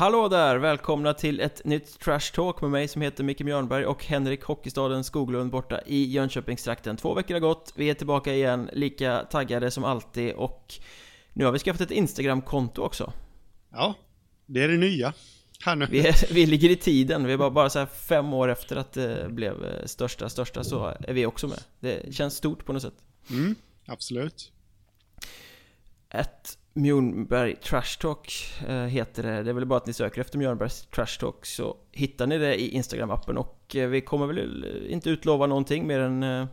Hallå 0.00 0.28
där! 0.28 0.56
Välkomna 0.56 1.14
till 1.14 1.40
ett 1.40 1.64
nytt 1.64 2.00
Trash 2.00 2.32
Talk 2.34 2.60
med 2.60 2.70
mig 2.70 2.88
som 2.88 3.02
heter 3.02 3.24
Micke 3.24 3.40
Mjörnberg 3.40 3.86
och 3.86 4.04
Henrik 4.04 4.44
Hockeystaden 4.44 5.04
Skoglund 5.04 5.50
borta 5.50 5.80
i 5.86 6.04
Jönköpingstrakten. 6.04 6.96
Två 6.96 7.14
veckor 7.14 7.34
har 7.34 7.40
gått, 7.40 7.72
vi 7.76 7.90
är 7.90 7.94
tillbaka 7.94 8.34
igen, 8.34 8.70
lika 8.72 9.26
taggade 9.30 9.70
som 9.70 9.84
alltid 9.84 10.32
och 10.32 10.74
nu 11.32 11.44
har 11.44 11.52
vi 11.52 11.58
skaffat 11.58 11.80
ett 11.80 11.90
Instagram-konto 11.90 12.82
också. 12.82 13.12
Ja, 13.72 13.94
det 14.46 14.62
är 14.62 14.68
det 14.68 14.76
nya. 14.76 15.12
Här 15.64 15.76
nu. 15.76 15.86
Vi, 15.90 16.06
är, 16.06 16.34
vi 16.34 16.46
ligger 16.46 16.70
i 16.70 16.76
tiden, 16.76 17.24
vi 17.24 17.32
är 17.32 17.36
bara, 17.36 17.50
bara 17.50 17.70
så 17.70 17.86
fem 17.86 18.34
år 18.34 18.48
efter 18.48 18.76
att 18.76 18.92
det 18.92 19.28
blev 19.30 19.64
eh, 19.64 19.86
största, 19.86 20.28
största 20.28 20.64
så 20.64 20.94
är 21.00 21.12
vi 21.12 21.26
också 21.26 21.48
med. 21.48 21.60
Det 21.80 22.14
känns 22.14 22.34
stort 22.34 22.64
på 22.64 22.72
något 22.72 22.82
sätt. 22.82 23.04
Mm, 23.30 23.54
absolut. 23.86 24.52
Ett 26.10 26.58
Mjörnberg 26.80 27.56
Trash 27.56 27.98
Talk 28.00 28.32
eh, 28.68 28.84
heter 28.84 29.22
det. 29.22 29.42
Det 29.42 29.50
är 29.50 29.54
väl 29.54 29.66
bara 29.66 29.76
att 29.76 29.86
ni 29.86 29.92
söker 29.92 30.20
efter 30.20 30.38
Mjörnbergs 30.38 30.86
Trash 30.86 31.18
Talk 31.20 31.46
så 31.46 31.76
hittar 31.92 32.26
ni 32.26 32.38
det 32.38 32.60
i 32.60 32.78
Instagram-appen 32.78 33.36
och 33.36 33.76
eh, 33.76 33.88
vi 33.88 34.00
kommer 34.00 34.26
väl 34.26 34.64
inte 34.88 35.10
utlova 35.10 35.46
någonting 35.46 35.86
mer 35.86 36.00
än 36.00 36.22
eh, 36.22 36.46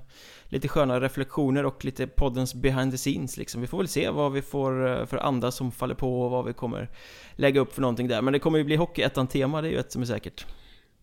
lite 0.45 0.67
sköna 0.67 1.01
reflektioner 1.01 1.65
och 1.65 1.85
lite 1.85 2.07
poddens 2.07 2.55
behind 2.55 2.91
the 2.91 2.97
scenes 2.97 3.37
liksom. 3.37 3.61
Vi 3.61 3.67
får 3.67 3.77
väl 3.77 3.87
se 3.87 4.09
vad 4.09 4.31
vi 4.31 4.41
får 4.41 5.05
för 5.05 5.17
andra 5.17 5.51
som 5.51 5.71
faller 5.71 5.95
på 5.95 6.21
och 6.21 6.31
vad 6.31 6.45
vi 6.45 6.53
kommer 6.53 6.89
lägga 7.35 7.61
upp 7.61 7.73
för 7.73 7.81
någonting 7.81 8.07
där. 8.07 8.21
Men 8.21 8.33
det 8.33 8.39
kommer 8.39 8.57
ju 8.57 8.63
bli 8.63 8.75
Hockeyettan-tema, 8.75 9.61
det 9.61 9.67
är 9.67 9.71
ju 9.71 9.77
ett 9.79 9.91
som 9.91 10.01
är 10.01 10.05
säkert. 10.05 10.45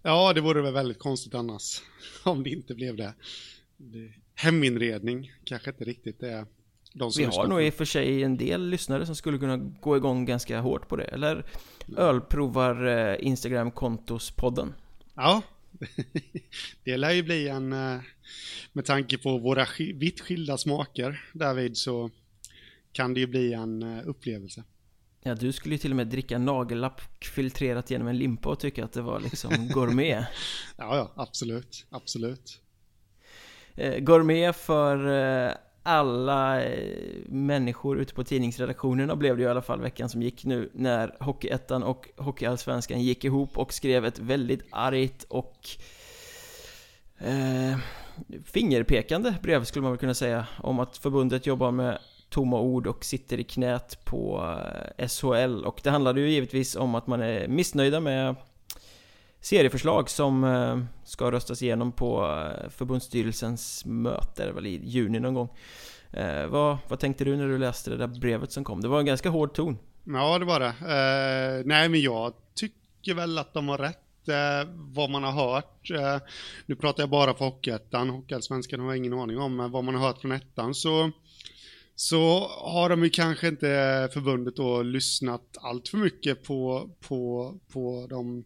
Ja, 0.03 0.33
det 0.33 0.41
vore 0.41 0.63
väl 0.63 0.73
väldigt 0.73 0.99
konstigt 0.99 1.35
annars. 1.35 1.83
Om 2.25 2.43
det 2.43 2.51
inte 2.51 2.75
blev 2.75 2.97
det. 2.97 3.15
Heminredning 4.35 5.33
kanske 5.45 5.71
inte 5.71 5.85
riktigt 5.85 6.23
är 6.23 6.47
de 6.95 7.11
Vi 7.17 7.25
har 7.25 7.47
nog 7.47 7.63
i 7.63 7.71
och 7.71 7.75
för 7.75 7.85
sig 7.85 8.23
en 8.23 8.37
del 8.37 8.69
lyssnare 8.69 9.07
som 9.07 9.17
skulle 9.17 9.39
kunna 9.39 9.57
gå 9.57 9.97
igång 9.97 10.25
ganska 10.25 10.61
hårt 10.61 10.89
på 10.89 10.97
det. 10.97 11.05
Eller 11.05 11.45
ölprovar 11.97 12.87
eh, 12.87 13.27
Instagram-kontospodden. 13.27 14.73
Ja, 15.15 15.43
det 16.85 16.97
lär 16.97 17.11
ju 17.11 17.23
bli 17.23 17.49
en, 17.49 17.73
eh, 17.73 18.01
med 18.73 18.85
tanke 18.85 19.19
på 19.19 19.39
våra 19.39 19.67
vitt 19.95 20.21
skilda 20.21 20.59
smaker 20.59 21.25
därvid 21.33 21.77
så 21.77 22.11
kan 22.93 23.15
det 23.15 23.21
ju 23.21 23.27
bli 23.27 23.53
en 23.53 23.83
eh, 23.83 24.09
upplevelse. 24.09 24.65
Ja, 25.23 25.35
du 25.35 25.53
skulle 25.53 25.75
ju 25.75 25.79
till 25.79 25.93
och 25.93 25.97
med 25.97 26.07
dricka 26.07 26.39
nagellapp 26.39 27.01
filtrerat 27.35 27.91
genom 27.91 28.09
en 28.09 28.19
limpa 28.19 28.49
och 28.49 28.61
tycka 28.61 28.85
att 28.85 28.93
det 28.93 29.03
var 29.03 29.21
liksom 29.21 29.69
gourmet. 29.69 30.27
ja, 30.77 30.97
ja, 30.97 31.13
absolut, 31.17 31.87
absolut. 31.91 32.61
gourmet 34.01 34.57
för 34.57 34.97
alla 35.87 36.65
eh, 36.65 37.19
människor 37.27 37.99
ute 37.99 38.15
på 38.15 38.25
tidningsredaktionerna 38.25 39.17
blev 39.17 39.37
det 39.37 39.43
i 39.43 39.47
alla 39.47 39.63
fall 39.63 39.81
veckan 39.81 40.09
som 40.09 40.23
gick 40.23 40.45
nu 40.45 40.71
när 40.73 41.17
Hockeyettan 41.21 41.83
och 41.83 42.09
Hockeyallsvenskan 42.17 43.01
gick 43.01 43.25
ihop 43.25 43.59
och 43.59 43.73
skrev 43.73 44.05
ett 44.05 44.19
väldigt 44.19 44.63
argt 44.71 45.25
och 45.29 45.69
eh, 47.19 47.79
fingerpekande 48.45 49.35
brev 49.43 49.65
skulle 49.65 49.83
man 49.83 49.93
väl 49.93 49.99
kunna 49.99 50.15
säga 50.15 50.47
om 50.59 50.81
att 50.81 50.97
förbundet 50.97 51.47
jobbar 51.47 51.71
med 51.71 51.99
tomma 52.29 52.61
ord 52.61 52.87
och 52.87 53.05
sitter 53.05 53.41
i 53.41 53.45
knät 53.45 54.05
på 54.05 54.55
eh, 54.99 55.09
SHL 55.09 55.65
och 55.65 55.81
det 55.83 55.91
handlade 55.91 56.21
ju 56.21 56.31
givetvis 56.31 56.77
om 56.77 56.95
att 56.95 57.07
man 57.07 57.23
är 57.23 57.49
missnöjda 57.49 58.01
med 58.01 58.37
serieförslag 59.45 60.11
som 60.11 60.45
eh, 60.45 60.79
ska 61.05 61.31
röstas 61.31 61.63
igenom 61.63 61.93
på 61.93 62.25
eh, 62.25 62.71
förbundsstyrelsens 62.71 63.85
möte, 63.85 64.53
väl 64.53 64.67
i 64.67 64.81
juni 64.85 65.21
någon 65.21 65.35
gång. 65.35 65.49
Eh, 66.13 66.47
vad, 66.47 66.79
vad 66.89 66.99
tänkte 66.99 67.25
du 67.25 67.37
när 67.37 67.49
du 67.49 67.59
läste 67.59 67.91
det 67.91 67.97
där 67.97 68.07
brevet 68.07 68.53
som 68.53 68.65
kom? 68.65 68.81
Det 68.81 68.89
var 68.89 69.01
en 69.01 69.07
ganska 69.07 69.29
hård 69.29 69.55
ton. 69.55 69.79
Ja, 70.05 70.39
det 70.39 70.45
var 70.45 70.61
det. 70.61 70.67
Eh, 70.67 71.67
nej, 71.67 71.89
men 71.89 72.01
jag 72.01 72.33
tycker 72.55 73.15
väl 73.15 73.39
att 73.39 73.55
de 73.55 73.69
har 73.69 73.79
rätt. 73.79 74.29
Eh, 74.29 74.71
vad 74.75 75.11
man 75.11 75.25
har 75.25 75.33
hört, 75.33 75.91
eh, 75.91 76.19
nu 76.67 76.77
pratar 76.77 77.03
jag 77.03 77.11
bara 77.11 77.35
för 77.35 77.45
Hockeyettan, 77.45 78.11
Hockeyallsvenskan 78.11 78.81
har 78.81 78.87
jag 78.87 78.97
ingen 78.97 79.13
aning 79.13 79.39
om, 79.39 79.57
men 79.57 79.71
vad 79.71 79.85
man 79.85 79.95
har 79.95 80.07
hört 80.07 80.21
från 80.21 80.33
ettan 80.33 80.75
så 80.75 81.11
så 81.97 82.49
har 82.49 82.89
de 82.89 83.05
ju 83.05 83.11
kanske 83.11 83.49
inte 83.49 84.09
förbundet 84.13 84.57
då 84.57 84.83
lyssnat 84.83 85.57
allt 85.61 85.89
för 85.89 85.99
mycket 85.99 86.45
på, 86.45 86.91
på, 87.09 87.55
på 87.73 88.07
de 88.11 88.45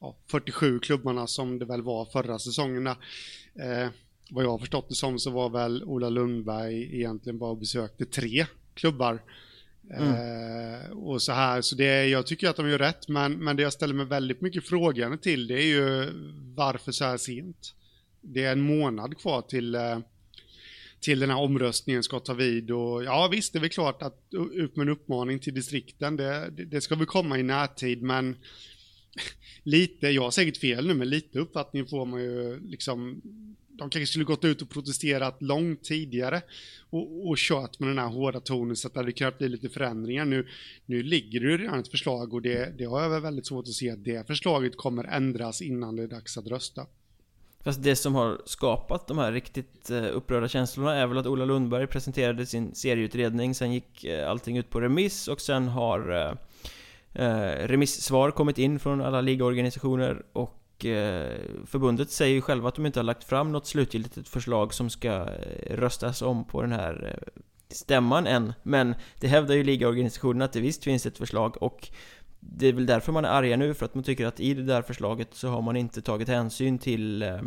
ja, 0.00 0.16
47 0.30 0.78
klubbarna 0.78 1.26
som 1.26 1.58
det 1.58 1.64
väl 1.64 1.82
var 1.82 2.04
förra 2.04 2.38
säsongen. 2.38 2.86
Eh, 2.86 3.88
vad 4.30 4.44
jag 4.44 4.50
har 4.50 4.58
förstått 4.58 4.88
det 4.88 4.94
som 4.94 5.18
så 5.18 5.30
var 5.30 5.50
väl 5.50 5.84
Ola 5.84 6.08
Lundberg 6.08 6.96
egentligen 6.96 7.38
bara 7.38 7.54
besökte 7.54 8.04
tre 8.04 8.46
klubbar. 8.74 9.22
Mm. 9.90 10.08
Eh, 10.08 10.90
och 10.90 11.22
så 11.22 11.32
här, 11.32 11.60
så 11.60 11.76
det, 11.76 12.06
jag 12.06 12.26
tycker 12.26 12.48
att 12.48 12.56
de 12.56 12.68
gör 12.68 12.78
rätt, 12.78 13.08
men, 13.08 13.32
men 13.32 13.56
det 13.56 13.62
jag 13.62 13.72
ställer 13.72 13.94
mig 13.94 14.06
väldigt 14.06 14.40
mycket 14.40 14.68
frågande 14.68 15.18
till 15.18 15.46
det 15.46 15.62
är 15.62 15.66
ju 15.66 16.10
varför 16.54 16.92
så 16.92 17.04
här 17.04 17.16
sent? 17.16 17.74
Det 18.20 18.44
är 18.44 18.52
en 18.52 18.60
månad 18.60 19.18
kvar 19.18 19.42
till, 19.42 19.74
eh, 19.74 19.98
till 21.00 21.20
den 21.20 21.30
här 21.30 21.38
omröstningen 21.38 22.02
ska 22.02 22.20
ta 22.20 22.34
vid 22.34 22.70
och 22.70 23.04
ja 23.04 23.28
visst, 23.32 23.52
det 23.52 23.58
är 23.58 23.60
väl 23.60 23.70
klart 23.70 24.02
att 24.02 24.28
ut 24.52 24.76
med 24.76 24.82
en 24.84 24.92
uppmaning 24.92 25.38
till 25.38 25.54
distrikten, 25.54 26.16
det, 26.16 26.50
det, 26.50 26.64
det 26.64 26.80
ska 26.80 26.94
väl 26.94 27.06
komma 27.06 27.38
i 27.38 27.42
närtid, 27.42 28.02
men 28.02 28.36
lite, 29.62 30.08
jag 30.08 30.22
har 30.22 30.30
säkert 30.30 30.56
fel 30.56 30.86
nu, 30.86 30.94
men 30.94 31.08
lite 31.08 31.38
uppfattning 31.38 31.86
får 31.86 32.06
man 32.06 32.20
ju 32.22 32.60
liksom 32.68 33.22
de 33.78 33.90
kanske 33.90 34.06
skulle 34.06 34.24
gått 34.24 34.44
ut 34.44 34.62
och 34.62 34.70
protesterat 34.70 35.42
långt 35.42 35.84
tidigare 35.84 36.42
och, 36.90 37.28
och 37.28 37.36
kört 37.38 37.78
med 37.78 37.88
den 37.88 37.98
här 37.98 38.08
hårda 38.08 38.40
tonen 38.40 38.76
så 38.76 38.88
att 38.88 38.94
det 38.94 39.00
hade 39.00 39.12
kunnat 39.12 39.38
bli 39.38 39.48
lite 39.48 39.68
förändringar. 39.68 40.24
Nu, 40.24 40.46
nu 40.86 41.02
ligger 41.02 41.40
det 41.40 41.46
ju 41.46 41.58
redan 41.58 41.80
ett 41.80 41.88
förslag 41.88 42.34
och 42.34 42.42
det, 42.42 42.78
det 42.78 42.84
har 42.84 43.02
jag 43.02 43.10
väl 43.10 43.22
väldigt 43.22 43.46
svårt 43.46 43.64
att 43.64 43.74
se 43.74 43.90
att 43.90 44.04
det 44.04 44.26
förslaget 44.26 44.76
kommer 44.76 45.04
ändras 45.04 45.62
innan 45.62 45.96
det 45.96 46.02
är 46.02 46.08
dags 46.08 46.38
att 46.38 46.46
rösta. 46.46 46.86
Fast 47.64 47.82
det 47.82 47.96
som 47.96 48.14
har 48.14 48.42
skapat 48.44 49.06
de 49.06 49.18
här 49.18 49.32
riktigt 49.32 49.90
eh, 49.90 50.04
upprörda 50.12 50.48
känslorna 50.48 50.94
är 50.94 51.06
väl 51.06 51.18
att 51.18 51.26
Ola 51.26 51.44
Lundberg 51.44 51.86
presenterade 51.86 52.46
sin 52.46 52.74
serieutredning, 52.74 53.54
sen 53.54 53.72
gick 53.72 54.04
eh, 54.04 54.30
allting 54.30 54.58
ut 54.58 54.70
på 54.70 54.80
remiss 54.80 55.28
och 55.28 55.40
sen 55.40 55.68
har 55.68 56.12
eh, 56.12 56.34
eh, 57.18 57.66
remissvar 57.66 58.30
kommit 58.30 58.58
in 58.58 58.78
från 58.78 59.00
alla 59.00 59.20
ligaorganisationer 59.20 60.22
och 60.32 60.62
Eh, 60.84 61.40
förbundet 61.66 62.10
säger 62.10 62.34
ju 62.34 62.40
själva 62.40 62.68
att 62.68 62.74
de 62.74 62.86
inte 62.86 62.98
har 62.98 63.04
lagt 63.04 63.24
fram 63.24 63.52
något 63.52 63.66
slutgiltigt 63.66 64.28
förslag 64.28 64.74
som 64.74 64.90
ska 64.90 65.08
eh, 65.08 65.76
röstas 65.76 66.22
om 66.22 66.44
på 66.44 66.62
den 66.62 66.72
här 66.72 67.14
eh, 67.14 67.42
stämman 67.68 68.26
än. 68.26 68.52
Men 68.62 68.94
det 69.20 69.28
hävdar 69.28 69.54
ju 69.54 69.64
ligaorganisationen 69.64 70.42
att 70.42 70.52
det 70.52 70.60
visst 70.60 70.84
finns 70.84 71.06
ett 71.06 71.18
förslag 71.18 71.62
och 71.62 71.88
det 72.40 72.66
är 72.66 72.72
väl 72.72 72.86
därför 72.86 73.12
man 73.12 73.24
är 73.24 73.28
arga 73.28 73.56
nu, 73.56 73.74
för 73.74 73.84
att 73.84 73.94
man 73.94 74.04
tycker 74.04 74.26
att 74.26 74.40
i 74.40 74.54
det 74.54 74.62
där 74.62 74.82
förslaget 74.82 75.28
så 75.32 75.48
har 75.48 75.62
man 75.62 75.76
inte 75.76 76.02
tagit 76.02 76.28
hänsyn 76.28 76.78
till 76.78 77.22
eh, 77.22 77.40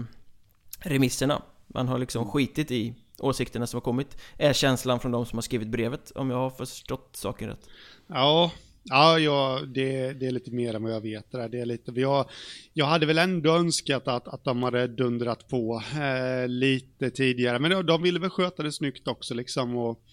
remisserna. 0.79 1.41
Man 1.67 1.87
har 1.87 1.97
liksom 1.97 2.31
skitit 2.31 2.71
i 2.71 2.95
åsikterna 3.19 3.67
som 3.67 3.77
har 3.77 3.81
kommit, 3.81 4.17
är 4.37 4.53
känslan 4.53 4.99
från 4.99 5.11
de 5.11 5.25
som 5.25 5.37
har 5.37 5.41
skrivit 5.41 5.67
brevet, 5.67 6.11
om 6.11 6.29
jag 6.29 6.37
har 6.37 6.49
förstått 6.49 7.09
saken 7.11 7.49
rätt. 7.49 7.69
Ja, 8.07 8.51
Ja, 8.83 9.19
ja 9.19 9.61
det, 9.67 10.13
det, 10.13 10.27
är 10.27 10.31
lite 10.31 10.51
mer 10.51 10.75
än 10.75 10.83
vad 10.83 10.91
jag 10.91 11.01
vet. 11.01 11.31
Det, 11.31 11.47
det 11.47 11.59
är 11.59 11.65
lite, 11.65 11.91
jag, 11.91 12.29
jag 12.73 12.85
hade 12.85 13.05
väl 13.05 13.17
ändå 13.17 13.55
önskat 13.55 14.07
att, 14.07 14.27
att 14.27 14.43
de 14.43 14.63
hade 14.63 14.87
dundrat 14.87 15.47
på 15.47 15.83
eh, 15.93 16.47
lite 16.47 17.09
tidigare, 17.09 17.59
men 17.59 17.71
de, 17.71 17.85
de 17.85 18.01
ville 18.01 18.19
väl 18.19 18.29
sköta 18.29 18.63
det 18.63 18.71
snyggt 18.71 19.07
också 19.07 19.33
liksom 19.33 19.77
och, 19.77 20.03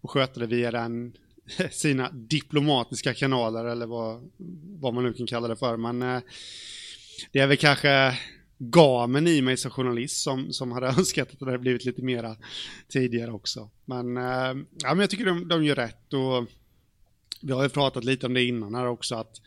och 0.00 0.10
sköta 0.10 0.40
det 0.40 0.46
via 0.46 0.70
den, 0.70 1.12
sina 1.70 2.10
diplomatiska 2.10 3.14
kanaler 3.14 3.64
eller 3.64 3.86
vad, 3.86 4.30
vad 4.80 4.94
man 4.94 5.04
nu 5.04 5.12
kan 5.12 5.26
kalla 5.26 5.48
det 5.48 5.56
för. 5.56 5.76
Men 5.76 6.02
eh, 6.02 6.20
det 7.32 7.38
är 7.38 7.46
väl 7.46 7.56
kanske 7.56 8.18
gamen 8.58 9.26
i 9.26 9.42
mig 9.42 9.56
som 9.56 9.70
journalist 9.70 10.22
som, 10.22 10.52
som 10.52 10.72
hade 10.72 10.86
önskat 10.98 11.32
att 11.32 11.38
det 11.38 11.44
hade 11.44 11.58
blivit 11.58 11.84
lite 11.84 12.02
mera 12.02 12.36
tidigare 12.88 13.32
också. 13.32 13.70
Men, 13.84 14.16
eh, 14.16 14.64
ja, 14.82 14.88
men 14.88 14.98
jag 14.98 15.10
tycker 15.10 15.24
de, 15.24 15.48
de 15.48 15.64
gör 15.64 15.74
rätt 15.74 16.12
och 16.12 16.48
vi 17.42 17.52
har 17.52 17.62
ju 17.62 17.68
pratat 17.68 18.04
lite 18.04 18.26
om 18.26 18.34
det 18.34 18.44
innan 18.44 18.74
här 18.74 18.86
också, 18.86 19.14
att 19.14 19.40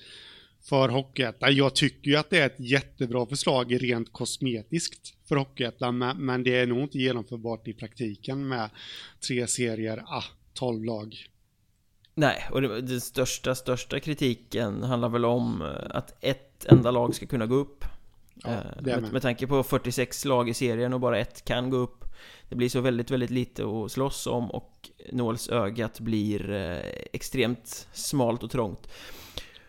för 0.62 0.89
Hockeyettan, 0.89 1.56
jag 1.56 1.75
tycker 1.75 2.12
ju 2.12 2.18
att 2.18 2.30
det 2.30 2.39
är 2.39 2.45
ett 2.45 2.59
jättebra 2.59 3.25
förslag 3.25 3.83
rent 3.83 4.13
kosmetiskt 4.13 5.13
för 5.27 5.36
Hockeyettan, 5.36 5.97
men 5.97 6.44
det 6.44 6.56
är 6.56 6.68
nog 6.68 6.80
inte 6.80 6.97
genomförbart 6.97 7.68
i 7.68 7.74
praktiken 7.74 8.47
med 8.47 8.69
tre 9.27 9.47
serier, 9.47 10.03
ah, 10.07 10.24
tolv 10.53 10.83
lag. 10.83 11.30
Nej, 12.15 12.47
och 12.51 12.62
den 12.62 13.01
största, 13.01 13.56
största 13.56 14.00
kritiken 14.00 14.83
handlar 14.83 15.09
väl 15.09 15.25
om 15.25 15.62
eh, 15.62 15.97
att 15.97 16.24
ett 16.24 16.65
enda 16.65 16.92
lag 16.92 17.15
ska 17.15 17.25
kunna 17.25 17.45
gå 17.45 17.56
upp. 17.56 17.86
Ja, 18.36 18.50
eh, 18.50 18.81
med. 18.81 19.13
med 19.13 19.21
tanke 19.21 19.47
på 19.47 19.63
46 19.63 20.25
lag 20.25 20.50
i 20.50 20.53
serien 20.53 20.94
och 20.94 21.00
bara 21.00 21.19
ett 21.19 21.45
kan 21.45 21.69
gå 21.69 21.77
upp. 21.77 22.05
Det 22.50 22.56
blir 22.56 22.69
så 22.69 22.81
väldigt, 22.81 23.12
väldigt 23.12 23.29
lite 23.29 23.65
att 23.65 23.91
slåss 23.91 24.27
om 24.27 24.51
och 24.51 24.89
nålsögat 25.12 26.00
blir 26.00 26.51
eh, 26.51 26.77
extremt 27.13 27.88
smalt 27.94 28.44
och 28.44 28.51
trångt. 28.51 28.88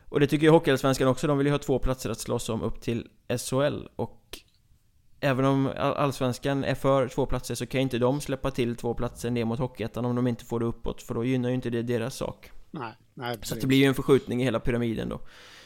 Och 0.09 0.21
det 0.21 0.27
tycker 0.27 0.47
ju 0.47 0.51
Hockeyallsvenskan 0.51 1.09
också, 1.09 1.27
de 1.27 1.39
vill 1.39 1.47
ju 1.47 1.53
ha 1.53 1.59
två 1.59 1.79
platser 1.79 2.11
att 2.11 2.21
slåss 2.21 2.49
om 2.49 2.63
upp 2.63 2.81
till 2.81 3.09
SHL 3.39 3.89
och 3.97 4.23
Även 5.21 5.45
om 5.45 5.73
Allsvenskan 5.77 6.65
är 6.65 6.75
för 6.75 7.09
två 7.09 7.27
platser 7.27 7.55
så 7.55 7.67
kan 7.67 7.81
ju 7.81 7.83
inte 7.83 7.99
de 7.99 8.21
släppa 8.21 8.51
till 8.51 8.77
två 8.77 8.95
platser 8.95 9.31
ner 9.31 9.45
mot 9.45 9.59
Hockeyettan 9.59 10.05
om 10.05 10.17
de 10.17 10.27
inte 10.27 10.45
får 10.45 10.61
det 10.61 10.67
uppåt 10.67 11.03
för 11.03 11.15
då 11.15 11.25
gynnar 11.25 11.49
ju 11.49 11.55
inte 11.55 11.71
det 11.71 11.83
deras 11.83 12.17
sak. 12.17 12.51
Nej, 12.79 12.93
nej 13.15 13.39
Så 13.43 13.55
det 13.55 13.67
blir 13.67 13.79
ju 13.79 13.85
en 13.85 13.95
förskjutning 13.95 14.41
i 14.41 14.45
hela 14.45 14.61
pyramiden 14.61 15.09
då. 15.09 15.21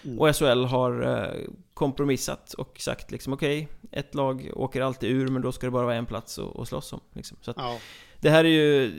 Mm. 0.05 0.19
Och 0.19 0.37
SHL 0.37 0.65
har 0.65 1.03
eh, 1.03 1.49
kompromissat 1.75 2.53
och 2.53 2.81
sagt 2.81 3.11
liksom 3.11 3.33
okej, 3.33 3.69
okay, 3.83 4.01
ett 4.01 4.15
lag 4.15 4.51
åker 4.55 4.81
alltid 4.81 5.11
ur 5.11 5.29
men 5.29 5.43
då 5.43 5.53
ska 5.53 5.67
det 5.67 5.71
bara 5.71 5.85
vara 5.85 5.95
en 5.95 6.07
plats 6.07 6.39
att 6.39 6.69
slåss 6.69 6.93
om. 6.93 7.01
Liksom. 7.13 7.37
Så 7.41 7.51
att, 7.51 7.57
ja. 7.57 7.79
Det 8.21 8.31
här 8.31 8.45
är 8.45 8.49
ju 8.49 8.93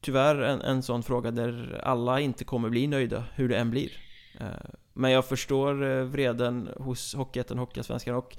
tyvärr 0.00 0.36
en, 0.36 0.60
en 0.60 0.82
sån 0.82 1.02
fråga 1.02 1.30
där 1.30 1.80
alla 1.84 2.20
inte 2.20 2.44
kommer 2.44 2.68
bli 2.68 2.86
nöjda, 2.86 3.24
hur 3.34 3.48
det 3.48 3.56
än 3.56 3.70
blir. 3.70 3.92
Eh, 4.40 4.46
men 4.92 5.10
jag 5.10 5.24
förstår 5.24 5.90
eh, 5.90 6.04
vreden 6.04 6.68
hos 6.76 7.14
Hockeyettan, 7.14 7.58
Hockeyallsvenskan 7.58 8.14
och 8.14 8.36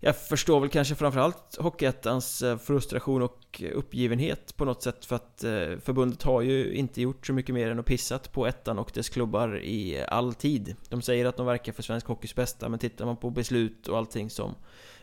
jag 0.00 0.16
förstår 0.16 0.60
väl 0.60 0.68
kanske 0.68 0.94
framförallt 0.94 1.56
Hockeyettans 1.58 2.42
eh, 2.42 2.58
frustration 2.58 3.22
och 3.22 3.62
uppgivenhet 3.74 4.56
på 4.56 4.64
något 4.64 4.82
sätt 4.82 5.04
för 5.04 5.16
att 5.16 5.44
förbundet 5.84 6.22
har 6.22 6.42
ju 6.42 6.74
inte 6.74 7.02
gjort 7.02 7.26
så 7.26 7.32
mycket 7.32 7.54
mer 7.54 7.70
än 7.70 7.78
att 7.78 7.86
pissat 7.86 8.32
på 8.32 8.46
ettan 8.46 8.78
och 8.78 8.90
dess 8.94 9.08
klubbar 9.08 9.58
i 9.58 10.04
all 10.08 10.34
tid. 10.34 10.76
De 10.88 11.02
säger 11.02 11.26
att 11.26 11.36
de 11.36 11.46
verkar 11.46 11.72
för 11.72 11.82
svensk 11.82 12.06
hockeys 12.06 12.34
bästa 12.34 12.68
men 12.68 12.78
tittar 12.78 13.06
man 13.06 13.16
på 13.16 13.30
beslut 13.30 13.88
och 13.88 13.98
allting 13.98 14.30
som 14.30 14.54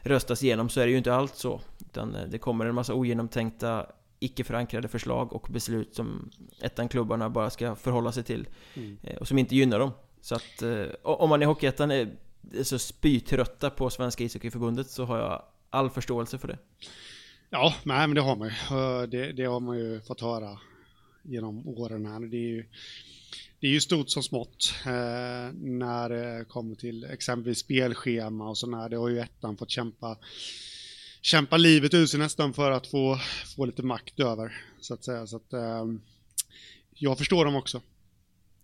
röstas 0.01 0.43
igenom 0.43 0.69
så 0.69 0.81
är 0.81 0.85
det 0.85 0.91
ju 0.91 0.97
inte 0.97 1.15
allt 1.15 1.35
så. 1.35 1.61
Utan 1.79 2.17
det 2.29 2.37
kommer 2.37 2.65
en 2.65 2.75
massa 2.75 2.93
ogenomtänkta 2.93 3.85
icke 4.23 4.43
förankrade 4.43 4.87
förslag 4.87 5.33
och 5.33 5.47
beslut 5.51 5.95
som 5.95 6.29
ettan-klubbarna 6.61 7.29
bara 7.29 7.49
ska 7.49 7.75
förhålla 7.75 8.11
sig 8.11 8.23
till 8.23 8.47
mm. 8.73 8.97
Eh, 9.03 9.17
och 9.17 9.27
som 9.27 9.37
inte 9.37 9.55
gynnar 9.55 9.79
dem. 9.79 9.91
Så 10.21 10.35
att 10.35 10.61
eh, 10.61 10.85
om 11.03 11.29
man 11.29 11.41
i 11.41 11.45
Hockeyettan 11.45 11.91
är 12.53 12.63
så 12.63 12.79
spytrötta 12.79 13.69
på 13.69 13.89
Svenska 13.89 14.23
ishockeyförbundet 14.23 14.89
så 14.89 15.05
har 15.05 15.17
jag 15.17 15.45
all 15.69 15.89
förståelse 15.89 16.37
för 16.37 16.47
det. 16.47 16.57
Ja, 17.49 17.75
nej 17.83 18.07
men 18.07 18.15
det 18.15 18.21
har 18.21 18.35
man 18.35 18.47
ju. 18.47 18.53
Eh, 18.53 19.01
det, 19.01 19.31
det 19.31 19.45
har 19.45 19.59
man 19.59 19.77
ju 19.77 20.01
fått 20.01 20.21
höra 20.21 20.59
genom 21.23 21.67
åren 21.67 22.05
här. 22.05 22.19
Det 22.19 22.37
är 22.37 22.49
ju, 22.49 22.65
det 23.59 23.67
är 23.67 23.71
ju 23.71 23.81
stort 23.81 24.09
som 24.09 24.23
smått 24.23 24.73
eh, 24.85 25.53
när 25.53 26.09
det 26.09 26.45
kommer 26.45 26.75
till 26.75 27.03
exempelvis 27.03 27.59
spelschema 27.59 28.49
och 28.49 28.57
sådär. 28.57 28.89
Det 28.89 28.97
har 28.97 29.09
ju 29.09 29.19
ettan 29.19 29.57
fått 29.57 29.69
kämpa 29.69 30.17
kämpa 31.21 31.57
livet 31.57 31.93
ur 31.93 32.05
sig 32.05 32.19
nästan 32.19 32.53
för 32.53 32.71
att 32.71 32.87
få, 32.87 33.19
få 33.55 33.65
lite 33.65 33.83
makt 33.83 34.19
över, 34.19 34.65
så 34.79 34.93
att 34.93 35.03
säga. 35.03 35.27
Så 35.27 35.35
att, 35.35 35.53
eh, 35.53 35.85
jag 36.93 37.17
förstår 37.17 37.45
dem 37.45 37.55
också. 37.55 37.81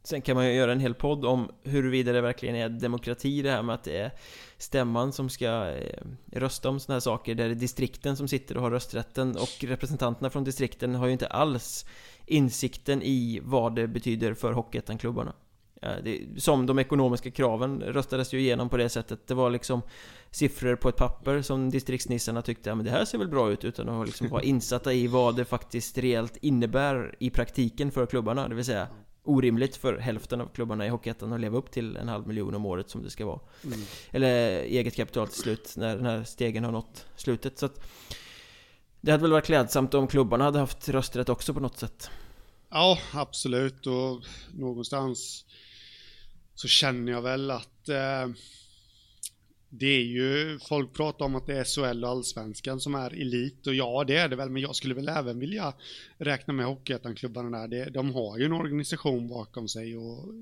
Sen 0.04 0.22
kan 0.22 0.36
man 0.36 0.46
ju 0.46 0.54
göra 0.54 0.72
en 0.72 0.80
hel 0.80 0.94
podd 0.94 1.26
om 1.26 1.52
huruvida 1.64 2.12
det 2.12 2.22
verkligen 2.22 2.56
är 2.56 2.70
demokrati 2.70 3.42
det 3.42 3.52
här 3.52 3.64
med 3.64 3.76
att 3.76 3.84
det 3.84 3.98
är 3.98 4.12
stämman 4.58 5.14
som 5.14 5.30
ska 5.30 5.70
eh, 5.70 6.04
rösta 6.32 6.70
om 6.70 6.80
sådana 6.80 6.96
här 6.96 7.00
saker 7.00 7.36
där 7.36 7.48
det 7.48 7.54
är 7.54 7.56
distrikten 7.56 8.18
som 8.18 8.28
sitter 8.28 8.58
och 8.58 8.64
har 8.64 8.72
rösträtten. 8.72 9.38
Och 9.38 9.64
representanterna 9.64 10.30
från 10.30 10.44
distrikten 10.44 10.96
har 10.96 11.06
ju 11.06 11.12
inte 11.12 11.28
alls 11.28 11.86
insikten 12.26 13.02
i 13.02 13.40
vad 13.44 13.76
det 13.76 13.88
betyder 13.88 14.34
för 14.34 14.54
Hockeyettan-klubbarna. 14.54 15.34
Som 16.38 16.66
de 16.66 16.80
ekonomiska 16.80 17.32
kraven 17.32 17.82
röstades 17.82 18.34
ju 18.34 18.40
igenom 18.40 18.70
på 18.70 18.78
det 18.78 18.90
sättet. 18.90 19.28
Det 19.28 19.34
var 19.34 19.50
liksom 19.50 19.82
siffror 20.32 20.76
på 20.76 20.90
ett 20.90 20.96
papper 20.96 21.42
som 21.42 21.70
distriktsnissarna 21.70 22.42
tyckte 22.42 22.70
ja, 22.70 22.76
men 22.76 22.86
det 22.86 22.92
här 22.92 23.06
ser 23.06 23.18
väl 23.18 23.28
bra 23.28 23.52
ut 23.52 23.64
utan 23.64 23.90
att 23.90 24.08
liksom 24.08 24.30
vara 24.30 24.42
insatta 24.44 24.94
i 24.94 25.08
vad 25.08 25.36
det 25.36 25.46
faktiskt 25.46 25.98
reellt 25.98 26.38
innebär 26.38 27.16
i 27.20 27.30
praktiken 27.30 27.92
för 27.92 28.06
klubbarna. 28.06 28.48
Det 28.48 28.56
vill 28.56 28.66
säga 28.66 28.88
orimligt 29.30 29.76
för 29.76 29.98
hälften 29.98 30.42
av 30.42 30.48
klubbarna 30.48 30.86
i 30.86 30.90
Hockeyettan 30.90 31.34
att 31.34 31.40
leva 31.40 31.58
upp 31.58 31.72
till 31.72 31.98
en 31.98 32.08
halv 32.08 32.28
miljon 32.28 32.56
om 32.56 32.66
året 32.66 32.90
som 32.90 33.04
det 33.04 33.10
ska 33.10 33.26
vara. 33.26 33.40
Mm. 33.64 33.80
Eller 34.12 34.62
eget 34.64 34.96
kapital 34.96 35.28
till 35.28 35.42
slut 35.42 35.74
när, 35.78 35.98
när 35.98 36.24
stegen 36.24 36.64
har 36.64 36.72
nått 36.72 37.06
slutet. 37.16 37.60
Så 37.60 37.66
att 37.66 37.82
Det 39.02 39.12
hade 39.12 39.22
väl 39.22 39.32
varit 39.32 39.46
klädsamt 39.46 39.94
om 39.94 40.08
klubbarna 40.08 40.44
hade 40.44 40.60
haft 40.60 40.90
rösträtt 40.90 41.30
också 41.30 41.54
på 41.54 41.60
något 41.60 41.78
sätt. 41.78 42.10
Ja, 42.70 43.00
absolut. 43.14 43.88
Och 43.88 44.24
någonstans 44.54 45.46
så 46.56 46.68
känner 46.68 47.12
jag 47.12 47.22
väl 47.22 47.52
att 47.52 47.90
eh, 47.90 48.28
det 49.70 49.88
är 49.88 50.04
ju, 50.04 50.60
folk 50.60 50.94
pratar 50.94 51.26
om 51.26 51.36
att 51.36 51.48
det 51.48 51.58
är 51.58 51.64
SHL 51.64 52.04
och 52.04 52.10
Allsvenskan 52.10 52.80
som 52.80 52.96
är 52.96 53.22
elit 53.22 53.68
och 53.68 53.76
ja 53.76 54.04
det 54.08 54.16
är 54.16 54.30
det 54.30 54.36
väl 54.36 54.50
men 54.50 54.62
jag 54.62 54.76
skulle 54.76 54.94
väl 54.94 55.10
även 55.10 55.40
vilja 55.40 55.74
räkna 56.18 56.54
med 56.54 56.66
Hockeyettan-klubbarna 56.66 57.68
där. 57.68 57.90
de 57.90 58.14
har 58.14 58.38
ju 58.38 58.46
en 58.46 58.54
organisation 58.54 59.28
bakom 59.28 59.68
sig 59.68 59.98
och 59.98 60.34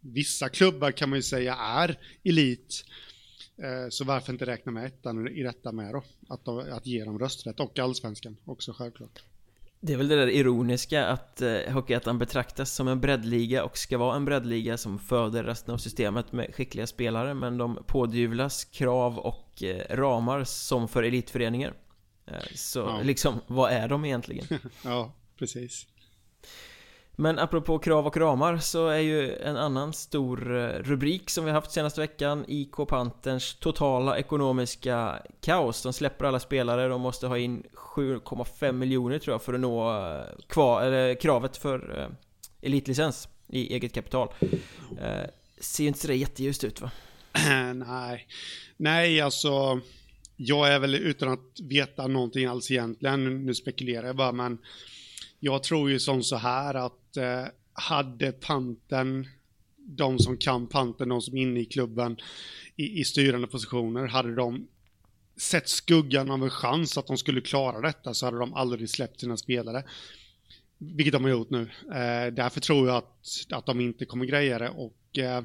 vissa 0.00 0.48
klubbar 0.48 0.90
kan 0.90 1.08
man 1.08 1.18
ju 1.18 1.22
säga 1.22 1.54
är 1.54 1.98
elit. 2.22 2.84
Eh, 3.56 3.88
så 3.90 4.04
varför 4.04 4.32
inte 4.32 4.46
räkna 4.46 4.72
med 4.72 4.86
ettan 4.86 5.28
i 5.28 5.42
detta 5.42 5.72
med 5.72 5.92
då? 5.92 6.04
Att, 6.28 6.48
att 6.48 6.86
ge 6.86 7.04
dem 7.04 7.18
rösträtt 7.18 7.60
och 7.60 7.78
allsvenskan 7.78 8.36
också 8.44 8.72
självklart. 8.72 9.22
Det 9.86 9.92
är 9.92 9.96
väl 9.96 10.08
det 10.08 10.16
där 10.16 10.30
ironiska 10.30 11.06
att 11.06 11.40
eh, 11.40 11.58
Hockeyettan 11.68 12.18
betraktas 12.18 12.72
som 12.72 12.88
en 12.88 13.00
breddliga 13.00 13.64
och 13.64 13.78
ska 13.78 13.98
vara 13.98 14.16
en 14.16 14.24
breddliga 14.24 14.76
som 14.76 14.98
föder 14.98 15.44
resten 15.44 15.74
av 15.74 15.78
systemet 15.78 16.32
med 16.32 16.54
skickliga 16.54 16.86
spelare 16.86 17.34
men 17.34 17.58
de 17.58 17.84
pådyvlas 17.86 18.64
krav 18.64 19.18
och 19.18 19.62
eh, 19.62 19.96
ramar 19.96 20.44
som 20.44 20.88
för 20.88 21.02
elitföreningar. 21.02 21.74
Eh, 22.26 22.34
så 22.54 22.78
ja. 22.78 23.00
liksom, 23.02 23.40
vad 23.46 23.72
är 23.72 23.88
de 23.88 24.04
egentligen? 24.04 24.46
ja, 24.84 25.12
precis. 25.38 25.86
Men 27.16 27.38
apropå 27.38 27.78
krav 27.78 28.06
och 28.06 28.16
ramar 28.16 28.58
så 28.58 28.88
är 28.88 28.98
ju 28.98 29.36
en 29.36 29.56
annan 29.56 29.92
stor 29.92 30.56
eh, 30.56 30.68
rubrik 30.68 31.30
som 31.30 31.44
vi 31.44 31.50
haft 31.50 31.70
senaste 31.70 32.00
veckan 32.00 32.44
IK 32.48 32.76
Panterns 32.88 33.54
totala 33.54 34.18
ekonomiska 34.18 35.22
kaos. 35.40 35.82
De 35.82 35.92
släpper 35.92 36.24
alla 36.24 36.40
spelare, 36.40 36.88
de 36.88 37.00
måste 37.00 37.26
ha 37.26 37.38
in 37.38 37.62
7,5 37.96 38.72
miljoner 38.72 39.18
tror 39.18 39.34
jag 39.34 39.42
för 39.42 39.54
att 39.54 39.60
nå 39.60 40.06
eh, 40.06 40.24
kvar, 40.46 40.82
eller, 40.82 41.14
kravet 41.14 41.56
för 41.56 42.00
eh, 42.00 42.08
elitlicens 42.68 43.28
i 43.48 43.74
eget 43.74 43.92
kapital. 43.92 44.28
Eh, 45.00 45.30
ser 45.60 45.84
ju 45.84 45.88
inte 45.88 46.00
sådär 46.00 46.14
jätteljust 46.14 46.64
ut 46.64 46.80
va? 46.80 46.90
Nej, 47.74 48.26
nej 48.76 49.20
alltså 49.20 49.80
jag 50.36 50.68
är 50.68 50.78
väl 50.78 50.94
utan 50.94 51.32
att 51.32 51.60
veta 51.62 52.06
någonting 52.06 52.46
alls 52.46 52.70
egentligen, 52.70 53.46
nu 53.46 53.54
spekulerar 53.54 54.06
jag 54.06 54.16
bara 54.16 54.32
men 54.32 54.58
jag 55.40 55.62
tror 55.62 55.90
ju 55.90 56.00
som 56.00 56.22
så 56.22 56.36
här 56.36 56.74
att 56.74 57.03
Eh, 57.16 57.46
hade 57.72 58.32
panten, 58.32 59.28
de 59.76 60.18
som 60.18 60.36
kan 60.36 60.66
panten, 60.66 61.08
de 61.08 61.22
som 61.22 61.36
är 61.36 61.42
inne 61.42 61.60
i 61.60 61.64
klubben 61.64 62.16
i, 62.76 63.00
i 63.00 63.04
styrande 63.04 63.46
positioner, 63.46 64.06
hade 64.06 64.34
de 64.34 64.68
sett 65.36 65.68
skuggan 65.68 66.30
av 66.30 66.42
en 66.42 66.50
chans 66.50 66.98
att 66.98 67.06
de 67.06 67.18
skulle 67.18 67.40
klara 67.40 67.80
detta 67.80 68.14
så 68.14 68.26
hade 68.26 68.38
de 68.38 68.54
aldrig 68.54 68.90
släppt 68.90 69.20
sina 69.20 69.36
spelare. 69.36 69.84
Vilket 70.78 71.12
de 71.12 71.24
har 71.24 71.30
gjort 71.30 71.50
nu. 71.50 71.62
Eh, 71.86 72.32
därför 72.32 72.60
tror 72.60 72.88
jag 72.88 72.96
att, 72.96 73.46
att 73.50 73.66
de 73.66 73.80
inte 73.80 74.04
kommer 74.04 74.24
greja 74.24 74.58
det 74.58 74.68
och 74.68 75.18
eh, 75.18 75.42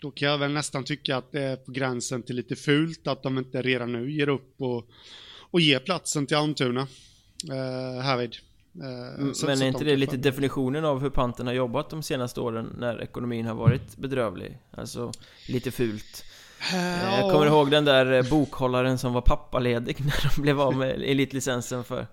då 0.00 0.10
kan 0.10 0.28
jag 0.28 0.38
väl 0.38 0.52
nästan 0.52 0.84
tycka 0.84 1.16
att 1.16 1.32
det 1.32 1.42
är 1.42 1.56
på 1.56 1.72
gränsen 1.72 2.22
till 2.22 2.36
lite 2.36 2.56
fult 2.56 3.06
att 3.06 3.22
de 3.22 3.38
inte 3.38 3.62
redan 3.62 3.92
nu 3.92 4.12
ger 4.12 4.28
upp 4.28 4.60
och, 4.60 4.90
och 5.50 5.60
ger 5.60 5.78
platsen 5.78 6.26
till 6.26 6.36
Almtuna 6.36 6.80
eh, 7.50 8.02
härvid. 8.02 8.36
Eh, 8.82 9.14
mm, 9.20 9.32
men 9.46 9.62
är 9.62 9.66
inte 9.66 9.84
det 9.84 9.96
lite 9.96 10.16
definitionen 10.16 10.84
av 10.84 11.00
hur 11.00 11.10
Panten 11.10 11.46
har 11.46 11.54
jobbat 11.54 11.90
de 11.90 12.02
senaste 12.02 12.40
åren 12.40 12.76
när 12.78 13.02
ekonomin 13.02 13.46
har 13.46 13.54
varit 13.54 13.96
bedrövlig? 13.96 14.58
Alltså, 14.70 15.12
lite 15.48 15.70
fult. 15.70 16.24
Ja. 16.72 17.20
Jag 17.20 17.32
kommer 17.32 17.46
ihåg 17.46 17.70
den 17.70 17.84
där 17.84 18.12
eh, 18.12 18.30
bokhållaren 18.30 18.98
som 18.98 19.12
var 19.12 19.20
pappaledig 19.20 19.96
när 20.04 20.34
de 20.34 20.42
blev 20.42 20.60
av 20.60 20.76
med 20.76 21.02
elitlicensen 21.02 21.84
för 21.84 22.06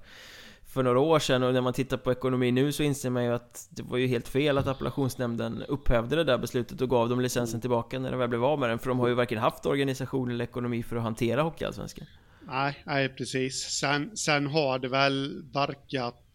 för 0.72 0.84
några 0.84 1.00
år 1.00 1.20
sedan 1.20 1.44
och 1.44 1.54
när 1.54 1.62
man 1.62 1.74
tittar 1.74 1.98
på 1.98 2.12
ekonomi 2.12 2.52
nu 2.52 2.72
så 2.72 2.84
inser 2.84 3.10
man 3.10 3.24
ju 3.24 3.34
att 3.34 3.68
det 3.70 3.84
var 3.84 3.98
ju 3.98 4.08
helt 4.08 4.28
fel 4.28 4.58
att 4.58 4.68
appellationsnämnden 4.68 5.64
upphävde 5.68 6.16
det 6.16 6.24
där 6.24 6.38
beslutet 6.38 6.82
och 6.82 6.90
gav 6.90 7.10
dem 7.10 7.22
licensen 7.22 7.62
tillbaka 7.62 8.00
när 8.00 8.12
de 8.12 8.20
väl 8.20 8.30
blev 8.30 8.46
av 8.46 8.60
med 8.60 8.70
den 8.70 8.80
för 8.80 8.90
de 8.90 9.00
har 9.00 9.08
ju 9.08 9.14
varken 9.14 9.38
haft 9.38 9.66
organisation 9.66 10.32
eller 10.32 10.44
ekonomi 10.44 10.84
för 10.84 10.96
att 10.96 11.04
hantera 11.04 11.42
Hockeyallsvenskan. 11.42 12.08
Nej, 12.48 12.84
nej 12.86 13.10
precis. 13.10 13.62
Sen, 13.80 14.18
sen 14.18 14.48
har 14.48 14.80
det 14.80 14.90
väl 14.90 15.44
verkat 15.54 16.31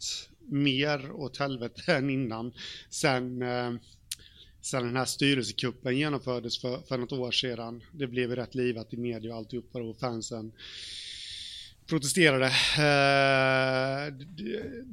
mer 0.48 1.12
åt 1.12 1.36
helvete 1.36 1.82
än 1.96 2.10
innan. 2.10 2.52
Sen, 2.90 3.42
eh, 3.42 3.72
sen 4.60 4.82
den 4.82 4.96
här 4.96 5.04
styrelsekuppen 5.04 5.96
genomfördes 5.98 6.60
för, 6.60 6.78
för 6.88 6.98
något 6.98 7.12
år 7.12 7.30
sedan. 7.30 7.82
Det 7.92 8.06
blev 8.06 8.36
rätt 8.36 8.54
livat 8.54 8.94
i 8.94 8.96
media 8.96 9.32
och 9.32 9.38
alltihopa 9.38 9.82
och 9.82 9.96
fansen 9.96 10.52
protesterade. 11.86 12.46
Eh, 12.46 14.14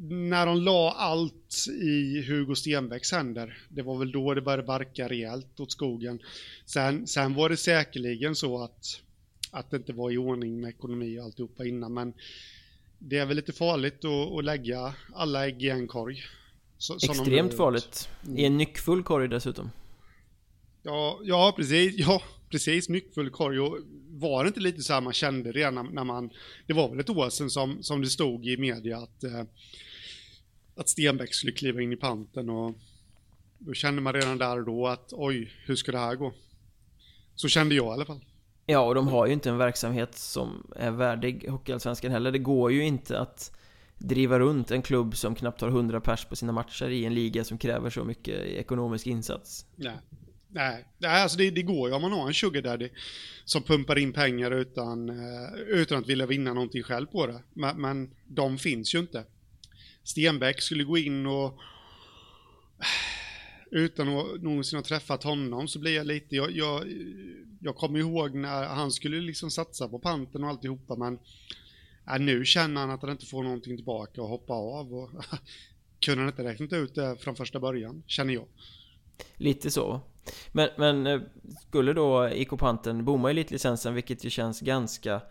när 0.10 0.46
de 0.46 0.62
la 0.62 0.92
allt 0.92 1.68
i 1.82 2.22
Hugo 2.22 2.56
Stenbecks 2.56 3.12
händer, 3.12 3.58
det 3.70 3.82
var 3.82 3.98
väl 3.98 4.12
då 4.12 4.34
det 4.34 4.42
började 4.42 4.64
barka 4.64 5.10
rejält 5.10 5.60
åt 5.60 5.72
skogen. 5.72 6.20
Sen, 6.66 7.08
sen 7.08 7.34
var 7.34 7.50
det 7.50 7.58
säkerligen 7.58 8.36
så 8.36 8.64
att 8.64 9.02
att 9.52 9.72
det 9.72 9.78
inte 9.78 9.94
var 9.94 10.12
i 10.12 10.18
ordning 10.18 10.62
med 10.62 10.70
ekonomi 10.70 11.20
och 11.20 11.24
alltihopa 11.24 11.66
innan. 11.66 11.94
Men 11.94 12.14
det 13.06 13.18
är 13.18 13.26
väl 13.26 13.36
lite 13.36 13.54
farligt 13.54 14.06
att, 14.06 14.38
att 14.38 14.44
lägga 14.44 14.94
alla 15.14 15.48
ägg 15.48 15.64
i 15.64 15.70
en 15.70 15.88
korg. 15.88 16.24
Så, 16.78 16.96
Extremt 16.96 17.54
farligt. 17.54 18.10
Mm. 18.26 18.38
I 18.38 18.46
en 18.46 18.58
nyckfull 18.58 19.04
korg 19.04 19.28
dessutom. 19.28 19.72
Ja, 20.84 21.20
ja 21.24 21.54
precis. 21.58 21.94
Ja, 21.98 22.22
precis. 22.50 22.90
Nyckfull 22.90 23.30
korg. 23.30 23.60
Och 23.60 23.78
var 24.10 24.44
det 24.44 24.48
inte 24.48 24.60
lite 24.60 24.82
så 24.82 24.94
här 24.94 25.02
man 25.02 25.14
kände 25.14 25.52
redan 25.52 25.90
när 25.94 26.04
man... 26.04 26.30
Det 26.68 26.74
var 26.74 26.90
väl 26.90 27.00
ett 27.00 27.10
år 27.10 27.30
sedan 27.30 27.50
som, 27.50 27.84
som 27.84 28.02
det 28.02 28.08
stod 28.08 28.48
i 28.48 28.58
media 28.58 28.98
att, 28.98 29.24
eh, 29.24 29.44
att 30.76 30.90
Stenbeck 30.90 31.34
skulle 31.34 31.52
kliva 31.52 31.82
in 31.82 31.94
i 31.94 31.98
panten 31.98 32.50
och 32.50 32.76
då 33.58 33.74
kände 33.74 34.02
man 34.02 34.14
redan 34.14 34.38
där 34.38 34.60
och 34.60 34.66
då 34.66 34.88
att 34.88 35.10
oj, 35.12 35.52
hur 35.66 35.76
ska 35.76 35.92
det 35.92 35.98
här 35.98 36.16
gå? 36.16 36.34
Så 37.36 37.48
kände 37.48 37.76
jag 37.76 37.86
i 37.86 37.90
alla 37.90 38.06
fall. 38.06 38.26
Ja, 38.66 38.80
och 38.80 38.96
de 38.96 39.08
har 39.08 39.28
ju 39.28 39.34
inte 39.34 39.50
en 39.50 39.58
verksamhet 39.58 40.16
som 40.16 40.68
är 40.76 40.92
värdig 40.92 41.46
Hockeyallsvenskan 41.50 42.12
heller. 42.12 42.32
Det 42.32 42.40
går 42.40 42.72
ju 42.72 42.84
inte 42.84 43.20
att 43.20 43.52
driva 43.98 44.40
runt 44.40 44.72
en 44.72 44.82
klubb 44.82 45.16
som 45.18 45.36
knappt 45.36 45.62
har 45.62 45.68
100 45.68 46.02
pers 46.02 46.26
på 46.26 46.36
sina 46.36 46.52
matcher 46.52 46.90
i 46.90 47.06
en 47.06 47.14
liga 47.14 47.44
som 47.44 47.58
kräver 47.58 47.90
så 47.90 48.04
mycket 48.04 48.40
ekonomisk 48.40 49.08
insats. 49.08 49.66
Nej, 49.76 49.98
nej, 50.50 50.86
nej 50.98 51.22
alltså 51.22 51.38
det, 51.38 51.52
det 51.52 51.62
går 51.62 51.90
ju 51.90 51.96
om 51.96 52.02
man 52.02 52.12
har 52.12 52.28
en 52.28 52.34
sugar 52.34 52.62
daddy 52.62 52.90
som 53.46 53.64
pumpar 53.64 53.98
in 53.98 54.14
pengar 54.14 54.52
utan, 54.52 55.10
eh, 55.10 55.54
utan 55.68 56.00
att 56.00 56.10
vilja 56.10 56.26
vinna 56.26 56.54
någonting 56.54 56.84
själv 56.84 57.06
på 57.06 57.28
det. 57.28 57.42
Men, 57.54 57.82
men 57.82 58.12
de 58.28 58.58
finns 58.58 58.96
ju 58.96 59.00
inte. 59.00 59.24
Stenbeck 60.04 60.62
skulle 60.62 60.84
gå 60.84 60.98
in 60.98 61.26
och 61.26 61.60
utan 63.74 64.18
att 64.18 64.42
någonsin 64.42 64.78
ha 64.78 64.84
träffat 64.84 65.24
honom 65.24 65.68
så 65.68 65.80
blir 65.80 65.96
jag 65.96 66.08
lite, 66.08 66.36
jag, 66.36 66.52
jag, 66.52 66.84
jag 67.60 67.76
kommer 67.76 68.00
ihåg 68.00 68.36
när 68.36 68.64
han 68.66 68.92
skulle 68.92 69.22
liksom 69.22 69.52
satsa 69.52 69.90
på 69.90 70.00
panten 70.00 70.44
och 70.44 70.50
alltihopa 70.50 70.96
men 70.96 71.20
äh, 72.08 72.20
nu 72.20 72.46
känner 72.46 72.82
han 72.82 72.92
att 72.92 73.02
han 73.02 73.12
inte 73.12 73.26
får 73.26 73.44
någonting 73.44 73.76
tillbaka 73.78 74.22
och 74.22 74.28
hoppa 74.28 74.54
av 74.54 74.94
och 74.94 75.10
kunde 76.06 76.22
han 76.22 76.30
inte 76.30 76.44
räknat 76.44 76.74
ut 76.74 76.96
det 76.96 77.16
från 77.20 77.36
första 77.36 77.60
början, 77.60 78.04
känner 78.08 78.34
jag. 78.34 78.46
Lite 79.36 79.72
så. 79.72 80.02
Men, 80.52 80.70
men 80.78 81.08
eh, 81.08 81.22
skulle 81.68 81.94
då 81.94 82.30
IK 82.30 82.50
Panten 82.50 83.06
bomma 83.06 83.30
elitlicensen, 83.30 83.94
vilket 83.94 84.26
ju 84.26 84.30
känns 84.30 84.62
ganska 84.62 85.22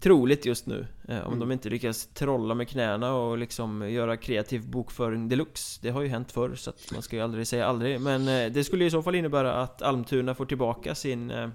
troligt 0.00 0.46
just 0.46 0.66
nu 0.66 0.86
eh, 1.08 1.20
Om 1.20 1.26
mm. 1.26 1.38
de 1.38 1.52
inte 1.52 1.68
lyckas 1.68 2.06
trolla 2.06 2.54
med 2.54 2.68
knäna 2.68 3.14
och 3.14 3.38
liksom 3.38 3.90
göra 3.90 4.16
kreativ 4.16 4.70
bokföring 4.70 5.28
deluxe 5.28 5.78
Det 5.82 5.90
har 5.90 6.02
ju 6.02 6.08
hänt 6.08 6.32
förr 6.32 6.54
så 6.54 6.70
att 6.70 6.92
man 6.92 7.02
ska 7.02 7.16
ju 7.16 7.22
aldrig 7.22 7.46
säga 7.46 7.66
aldrig 7.66 8.00
Men 8.00 8.28
eh, 8.28 8.52
det 8.52 8.64
skulle 8.64 8.84
i 8.84 8.90
så 8.90 9.02
fall 9.02 9.14
innebära 9.14 9.54
att 9.54 9.82
Almtuna 9.82 10.34
får 10.34 10.46
tillbaka 10.46 10.94
sin 10.94 11.30
eh, 11.30 11.48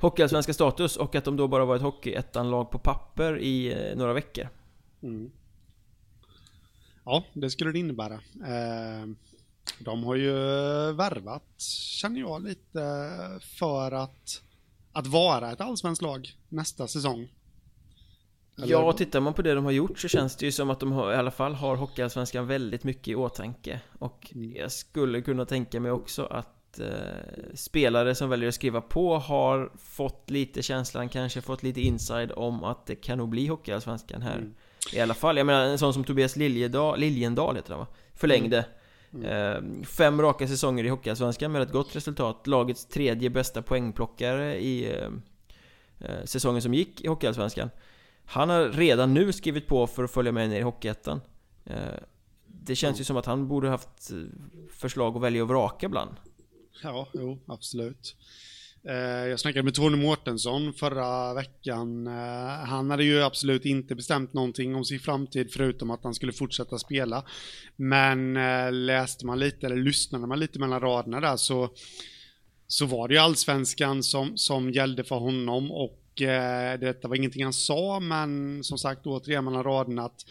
Hockeyallsvenska 0.00 0.54
status 0.54 0.96
och 0.96 1.14
att 1.14 1.24
de 1.24 1.36
då 1.36 1.48
bara 1.48 1.64
var 1.64 1.76
ett 1.76 1.82
hockeyettan-lag 1.82 2.70
på 2.70 2.78
papper 2.78 3.38
i 3.38 3.72
eh, 3.72 3.96
några 3.96 4.12
veckor 4.12 4.48
mm. 5.02 5.30
Ja, 7.04 7.24
det 7.32 7.50
skulle 7.50 7.72
det 7.72 7.78
innebära 7.78 8.14
eh, 8.14 9.06
De 9.78 10.04
har 10.04 10.14
ju 10.14 10.32
värvat, 10.92 11.60
känner 12.00 12.20
jag 12.20 12.42
lite, 12.42 12.80
för 13.40 13.92
att 13.92 14.42
att 14.94 15.06
vara 15.06 15.52
ett 15.52 15.60
allsvenskt 15.60 16.02
lag 16.02 16.32
nästa 16.48 16.88
säsong? 16.88 17.28
Eller? 18.58 18.66
Ja, 18.66 18.92
tittar 18.92 19.20
man 19.20 19.34
på 19.34 19.42
det 19.42 19.54
de 19.54 19.64
har 19.64 19.72
gjort 19.72 19.98
så 19.98 20.08
känns 20.08 20.36
det 20.36 20.46
ju 20.46 20.52
som 20.52 20.70
att 20.70 20.80
de 20.80 20.92
har, 20.92 21.12
i 21.12 21.16
alla 21.16 21.30
fall 21.30 21.54
har 21.54 21.76
Hockeyallsvenskan 21.76 22.46
väldigt 22.46 22.84
mycket 22.84 23.08
i 23.08 23.14
åtanke. 23.14 23.80
Och 23.98 24.32
mm. 24.34 24.56
jag 24.56 24.72
skulle 24.72 25.22
kunna 25.22 25.44
tänka 25.44 25.80
mig 25.80 25.90
också 25.90 26.24
att 26.24 26.78
eh, 26.78 27.54
spelare 27.54 28.14
som 28.14 28.28
väljer 28.28 28.48
att 28.48 28.54
skriva 28.54 28.80
på 28.80 29.18
har 29.18 29.72
fått 29.78 30.30
lite 30.30 30.62
känslan, 30.62 31.08
kanske 31.08 31.40
fått 31.40 31.62
lite 31.62 31.80
inside 31.80 32.32
om 32.32 32.64
att 32.64 32.86
det 32.86 32.94
kan 32.94 33.18
nog 33.18 33.28
bli 33.28 33.46
Hockeyallsvenskan 33.46 34.22
här. 34.22 34.36
Mm. 34.36 34.54
I 34.92 35.00
alla 35.00 35.14
fall, 35.14 35.36
jag 35.36 35.46
menar 35.46 35.64
en 35.64 35.78
sån 35.78 35.94
som 35.94 36.04
Tobias 36.04 36.36
Liljedal, 36.36 36.98
Liljendal 37.00 37.56
heter 37.56 37.70
han 37.70 37.80
va? 37.80 37.86
Förlängde. 38.14 38.58
Mm. 38.58 38.70
Mm. 39.14 39.84
Fem 39.84 40.22
raka 40.22 40.48
säsonger 40.48 40.84
i 40.84 40.88
Hockeyallsvenskan 40.88 41.52
med 41.52 41.62
ett 41.62 41.72
gott 41.72 41.96
resultat. 41.96 42.46
Lagets 42.46 42.86
tredje 42.86 43.30
bästa 43.30 43.62
poängplockare 43.62 44.60
i 44.60 44.92
eh, 44.92 45.08
eh, 45.98 46.24
säsongen 46.24 46.62
som 46.62 46.74
gick 46.74 47.00
i 47.00 47.08
Hockeyallsvenskan. 47.08 47.70
Han 48.24 48.48
har 48.48 48.68
redan 48.68 49.14
nu 49.14 49.32
skrivit 49.32 49.66
på 49.66 49.86
för 49.86 50.04
att 50.04 50.10
följa 50.10 50.32
med 50.32 50.50
ner 50.50 50.58
i 50.58 50.62
Hockeyettan. 50.62 51.20
Det 52.46 52.74
känns 52.74 53.00
ju 53.00 53.04
som 53.04 53.16
att 53.16 53.26
han 53.26 53.48
borde 53.48 53.68
haft 53.68 54.10
förslag 54.70 55.16
att 55.16 55.22
välja 55.22 55.42
och 55.42 55.48
vraka 55.48 55.88
bland. 55.88 56.16
Ja, 56.82 57.08
jo, 57.12 57.38
absolut. 57.46 58.16
Eh, 58.88 59.28
jag 59.28 59.40
snackade 59.40 59.62
med 59.62 59.74
Tony 59.74 59.96
Mårtensson 59.96 60.72
förra 60.72 61.34
veckan. 61.34 62.06
Eh, 62.06 62.66
han 62.66 62.90
hade 62.90 63.04
ju 63.04 63.22
absolut 63.22 63.64
inte 63.64 63.94
bestämt 63.94 64.32
någonting 64.32 64.74
om 64.74 64.84
sin 64.84 65.00
framtid 65.00 65.52
förutom 65.52 65.90
att 65.90 66.04
han 66.04 66.14
skulle 66.14 66.32
fortsätta 66.32 66.78
spela. 66.78 67.24
Men 67.76 68.36
eh, 68.36 68.72
läste 68.72 69.26
man 69.26 69.38
lite, 69.38 69.66
eller 69.66 69.76
lyssnade 69.76 70.26
man 70.26 70.40
lite 70.40 70.58
mellan 70.58 70.80
raderna 70.80 71.20
där 71.20 71.36
så, 71.36 71.70
så 72.66 72.86
var 72.86 73.08
det 73.08 73.14
ju 73.14 73.20
allsvenskan 73.20 74.02
som, 74.02 74.38
som 74.38 74.70
gällde 74.70 75.04
för 75.04 75.16
honom 75.16 75.72
och 75.72 76.00
detta 76.80 77.08
var 77.08 77.16
ingenting 77.16 77.44
han 77.44 77.52
sa, 77.52 78.00
men 78.00 78.64
som 78.64 78.78
sagt 78.78 79.06
återigen 79.06 79.44
mellan 79.44 79.64
raderna 79.64 80.02
att 80.02 80.26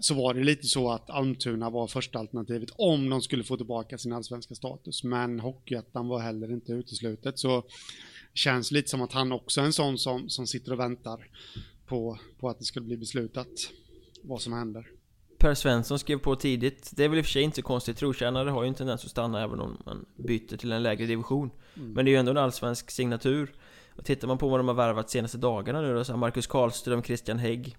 så 0.00 0.14
var 0.14 0.34
det 0.34 0.44
lite 0.44 0.66
så 0.66 0.90
att 0.90 1.10
Almtuna 1.10 1.70
var 1.70 1.86
första 1.86 2.18
alternativet 2.18 2.70
om 2.76 3.10
de 3.10 3.22
skulle 3.22 3.44
få 3.44 3.56
tillbaka 3.56 3.98
sin 3.98 4.12
allsvenska 4.12 4.54
status. 4.54 5.04
Men 5.04 5.40
Hockeyettan 5.40 6.08
var 6.08 6.18
heller 6.18 6.52
inte 6.52 6.72
uteslutet. 6.72 7.38
Så 7.38 7.64
känns 8.34 8.70
lite 8.70 8.90
som 8.90 9.02
att 9.02 9.12
han 9.12 9.32
också 9.32 9.60
är 9.60 9.64
en 9.64 9.72
sån 9.72 9.98
som, 9.98 10.28
som 10.28 10.46
sitter 10.46 10.72
och 10.72 10.78
väntar 10.78 11.28
på, 11.86 12.18
på 12.38 12.48
att 12.48 12.58
det 12.58 12.64
skulle 12.64 12.86
bli 12.86 12.96
beslutat 12.96 13.48
vad 14.22 14.42
som 14.42 14.52
händer. 14.52 14.86
Per 15.38 15.54
Svensson 15.54 15.98
skrev 15.98 16.18
på 16.18 16.36
tidigt. 16.36 16.90
Det 16.96 17.04
är 17.04 17.08
väl 17.08 17.18
i 17.18 17.20
och 17.20 17.24
för 17.24 17.32
sig 17.32 17.42
inte 17.42 17.56
så 17.56 17.62
konstigt. 17.62 17.96
Trotjänare 17.96 18.50
har 18.50 18.62
ju 18.62 18.68
en 18.68 18.74
tendens 18.74 19.04
att 19.04 19.10
stanna 19.10 19.42
även 19.42 19.60
om 19.60 19.82
man 19.86 20.06
byter 20.16 20.56
till 20.56 20.72
en 20.72 20.82
lägre 20.82 21.06
division. 21.06 21.50
Mm. 21.76 21.92
Men 21.92 22.04
det 22.04 22.10
är 22.10 22.12
ju 22.12 22.18
ändå 22.18 22.30
en 22.30 22.36
allsvensk 22.36 22.90
signatur. 22.90 23.54
Och 23.96 24.04
tittar 24.04 24.28
man 24.28 24.38
på 24.38 24.48
vad 24.48 24.60
de 24.60 24.68
har 24.68 24.74
värvat 24.74 25.10
senaste 25.10 25.38
dagarna 25.38 25.80
nu 25.80 25.94
då, 25.94 26.04
så 26.04 26.12
har 26.12 26.18
Marcus 26.18 26.46
Karlström, 26.46 27.02
Christian 27.02 27.38
Hägg 27.38 27.76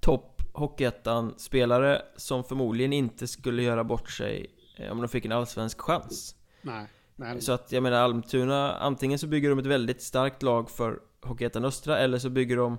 Topp 0.00 0.29
Hockeyettan-spelare 0.52 2.02
som 2.16 2.44
förmodligen 2.44 2.92
inte 2.92 3.28
skulle 3.28 3.62
göra 3.62 3.84
bort 3.84 4.10
sig 4.10 4.46
eh, 4.76 4.92
om 4.92 4.98
de 4.98 5.08
fick 5.08 5.24
en 5.24 5.32
allsvensk 5.32 5.80
chans. 5.80 6.34
Nej, 6.62 6.86
nej. 7.16 7.40
Så 7.40 7.52
att 7.52 7.72
jag 7.72 7.82
menar 7.82 7.98
Almtuna, 7.98 8.74
antingen 8.74 9.18
så 9.18 9.26
bygger 9.26 9.50
de 9.50 9.58
ett 9.58 9.66
väldigt 9.66 10.02
starkt 10.02 10.42
lag 10.42 10.70
för 10.70 11.00
Hockeyettan 11.22 11.64
Östra 11.64 11.98
eller 11.98 12.18
så 12.18 12.30
bygger 12.30 12.56
de 12.56 12.78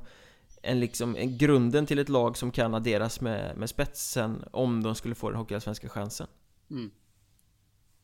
en 0.61 0.79
liksom, 0.79 1.15
en 1.15 1.37
grunden 1.37 1.85
till 1.85 1.99
ett 1.99 2.09
lag 2.09 2.37
som 2.37 2.51
kan 2.51 2.73
adderas 2.73 3.21
med, 3.21 3.57
med 3.57 3.69
spetsen 3.69 4.43
om 4.51 4.83
de 4.83 4.95
skulle 4.95 5.15
få 5.15 5.29
den 5.29 5.39
hockeyallsvenska 5.39 5.89
chansen. 5.89 6.27
Mm. 6.71 6.91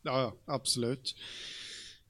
Ja, 0.02 0.22
ja, 0.22 0.54
absolut. 0.54 1.16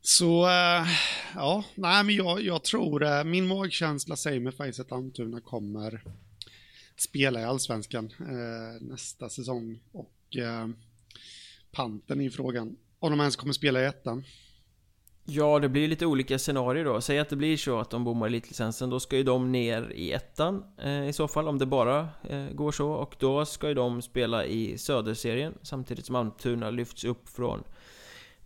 Så, 0.01 0.45
äh, 0.45 0.87
ja, 1.35 1.63
nej 1.75 2.03
men 2.03 2.15
jag, 2.15 2.41
jag 2.41 2.63
tror, 2.63 3.03
äh, 3.03 3.23
min 3.23 3.47
magkänsla 3.47 4.15
säger 4.15 4.39
mig 4.39 4.51
faktiskt 4.51 4.79
att 4.79 4.91
Almtuna 4.91 5.41
kommer 5.41 6.03
spela 7.01 7.41
i 7.41 7.43
allsvenskan 7.43 8.13
eh, 8.19 8.81
nästa 8.81 9.29
säsong. 9.29 9.79
Och 9.91 10.37
eh, 10.37 10.67
panten 11.71 12.21
i 12.21 12.29
frågan 12.29 12.75
om 12.99 13.11
de 13.11 13.19
ens 13.19 13.35
kommer 13.35 13.53
spela 13.53 13.81
i 13.81 13.85
ettan. 13.85 14.23
Ja, 15.29 15.59
det 15.59 15.69
blir 15.69 15.87
lite 15.87 16.05
olika 16.05 16.39
scenarier 16.39 16.85
då. 16.85 17.01
Säg 17.01 17.19
att 17.19 17.29
det 17.29 17.35
blir 17.35 17.57
så 17.57 17.79
att 17.79 17.89
de 17.89 18.03
bommar 18.03 18.27
elitlicensen, 18.27 18.89
då 18.89 18.99
ska 18.99 19.17
ju 19.17 19.23
de 19.23 19.51
ner 19.51 19.91
i 19.95 20.11
ettan 20.11 20.63
eh, 20.77 21.07
i 21.07 21.13
så 21.13 21.27
fall, 21.27 21.47
om 21.47 21.57
det 21.57 21.65
bara 21.65 22.09
eh, 22.29 22.45
går 22.51 22.71
så. 22.71 22.91
Och 22.91 23.15
då 23.19 23.45
ska 23.45 23.67
ju 23.67 23.73
de 23.73 24.01
spela 24.01 24.45
i 24.45 24.77
söderserien, 24.77 25.53
samtidigt 25.61 26.05
som 26.05 26.15
Almtuna 26.15 26.69
lyfts 26.69 27.03
upp 27.03 27.29
från 27.29 27.63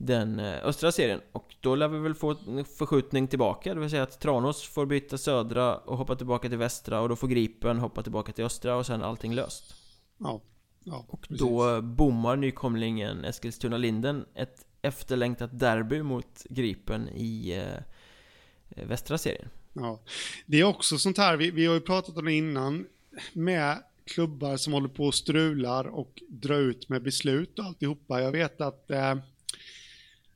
den 0.05 0.39
eh, 0.39 0.65
östra 0.65 0.91
serien. 0.91 1.21
Och 1.31 1.55
då 1.61 1.75
lär 1.75 1.87
vi 1.87 1.99
väl 1.99 2.15
få 2.15 2.35
en 2.47 2.65
förskjutning 2.65 3.27
tillbaka, 3.27 3.73
det 3.73 3.79
vill 3.79 3.89
säga 3.89 4.03
att 4.03 4.19
Tranås 4.19 4.63
får 4.63 4.85
byta 4.85 5.17
södra 5.17 5.77
och 5.77 5.97
hoppa 5.97 6.15
tillbaka 6.15 6.49
till 6.49 6.57
västra 6.57 7.01
och 7.01 7.09
då 7.09 7.15
får 7.15 7.27
Gripen 7.27 7.79
hoppa 7.79 8.03
tillbaka 8.03 8.31
till 8.31 8.45
östra 8.45 8.75
och 8.75 8.85
sen 8.85 9.03
allting 9.03 9.33
löst. 9.33 9.75
Ja. 10.17 10.41
ja 10.83 11.05
och 11.09 11.21
precis. 11.21 11.39
då 11.39 11.81
bommar 11.81 12.35
nykomlingen 12.35 13.25
Eskilstuna-Linden 13.25 14.25
ett 14.35 14.65
efterlängtat 14.81 15.59
derby 15.59 16.01
mot 16.01 16.45
Gripen 16.49 17.09
i 17.09 17.51
eh, 18.69 18.87
västra 18.87 19.17
serien. 19.17 19.49
Ja, 19.73 20.01
det 20.45 20.59
är 20.59 20.63
också 20.63 20.97
sånt 20.97 21.17
här, 21.17 21.37
vi, 21.37 21.51
vi 21.51 21.65
har 21.65 21.73
ju 21.73 21.81
pratat 21.81 22.17
om 22.17 22.25
det 22.25 22.33
innan, 22.33 22.85
med 23.33 23.83
klubbar 24.05 24.57
som 24.57 24.73
håller 24.73 24.89
på 24.89 25.05
och 25.05 25.15
strular 25.15 25.87
och 25.87 26.21
drar 26.29 26.59
ut 26.59 26.89
med 26.89 27.03
beslut 27.03 27.59
och 27.59 27.65
alltihopa. 27.65 28.21
Jag 28.21 28.31
vet 28.31 28.61
att 28.61 28.91
eh, 28.91 29.15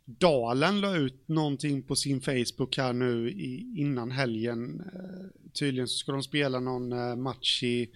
Dalen 0.05 0.81
la 0.81 0.95
ut 0.95 1.27
någonting 1.27 1.81
på 1.81 1.95
sin 1.95 2.21
Facebook 2.21 2.77
här 2.77 2.93
nu 2.93 3.29
i, 3.29 3.73
innan 3.75 4.11
helgen. 4.11 4.83
Eh, 4.93 5.51
tydligen 5.53 5.87
så 5.87 5.97
ska 5.97 6.11
de 6.11 6.23
spela 6.23 6.59
någon 6.59 6.91
eh, 6.91 7.15
match 7.15 7.63
i, 7.63 7.89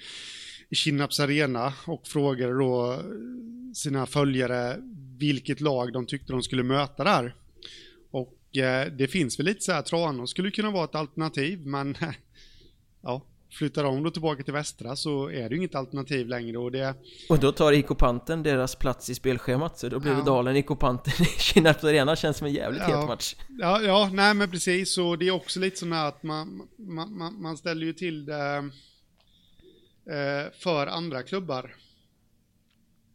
i 0.69 0.75
Kinnaps 0.75 1.19
arena 1.19 1.73
och 1.87 2.07
frågade 2.07 2.53
då 2.53 2.93
eh, 2.93 2.99
sina 3.73 4.05
följare 4.05 4.77
vilket 5.17 5.61
lag 5.61 5.93
de 5.93 6.05
tyckte 6.05 6.33
de 6.33 6.43
skulle 6.43 6.63
möta 6.63 7.03
där. 7.03 7.35
Och 8.11 8.57
eh, 8.57 8.91
det 8.91 9.07
finns 9.07 9.39
väl 9.39 9.45
lite 9.45 9.61
så 9.61 9.71
här, 9.71 9.81
Tranås 9.81 10.29
skulle 10.29 10.51
kunna 10.51 10.71
vara 10.71 10.85
ett 10.85 10.95
alternativ, 10.95 11.65
men 11.65 11.95
ja, 13.01 13.25
Flyttar 13.51 13.83
de 13.83 14.03
då 14.03 14.11
tillbaka 14.11 14.43
till 14.43 14.53
västra 14.53 14.95
så 14.95 15.29
är 15.29 15.49
det 15.49 15.49
ju 15.49 15.57
inget 15.57 15.75
alternativ 15.75 16.27
längre 16.27 16.57
och 16.57 16.71
det... 16.71 16.95
Och 17.29 17.39
då 17.39 17.51
tar 17.51 17.71
IK 17.71 17.97
Panten 17.97 18.43
deras 18.43 18.75
plats 18.75 19.09
i 19.09 19.15
spelschemat 19.15 19.79
så 19.79 19.89
då 19.89 19.99
blir 19.99 20.11
ja. 20.11 20.17
det 20.17 20.25
Dalen 20.25 20.55
IK 20.55 20.67
Panten 20.79 21.13
i 21.21 21.25
Kinnarps 21.25 21.83
Arena 21.83 22.15
känns 22.15 22.37
som 22.37 22.47
en 22.47 22.53
jävligt 22.53 22.81
ja. 22.81 22.99
het 22.99 23.07
match. 23.07 23.35
Ja, 23.49 23.81
ja, 23.81 24.09
nej 24.13 24.33
men 24.33 24.51
precis 24.51 24.97
och 24.97 25.17
det 25.17 25.27
är 25.27 25.31
också 25.31 25.59
lite 25.59 25.77
sån 25.77 25.91
här 25.91 26.07
att 26.07 26.23
man, 26.23 26.67
man, 26.77 27.17
man, 27.17 27.41
man 27.41 27.57
ställer 27.57 27.85
ju 27.85 27.93
till 27.93 28.25
det 28.25 28.57
eh, 30.09 30.51
för 30.53 30.87
andra 30.87 31.23
klubbar. 31.23 31.75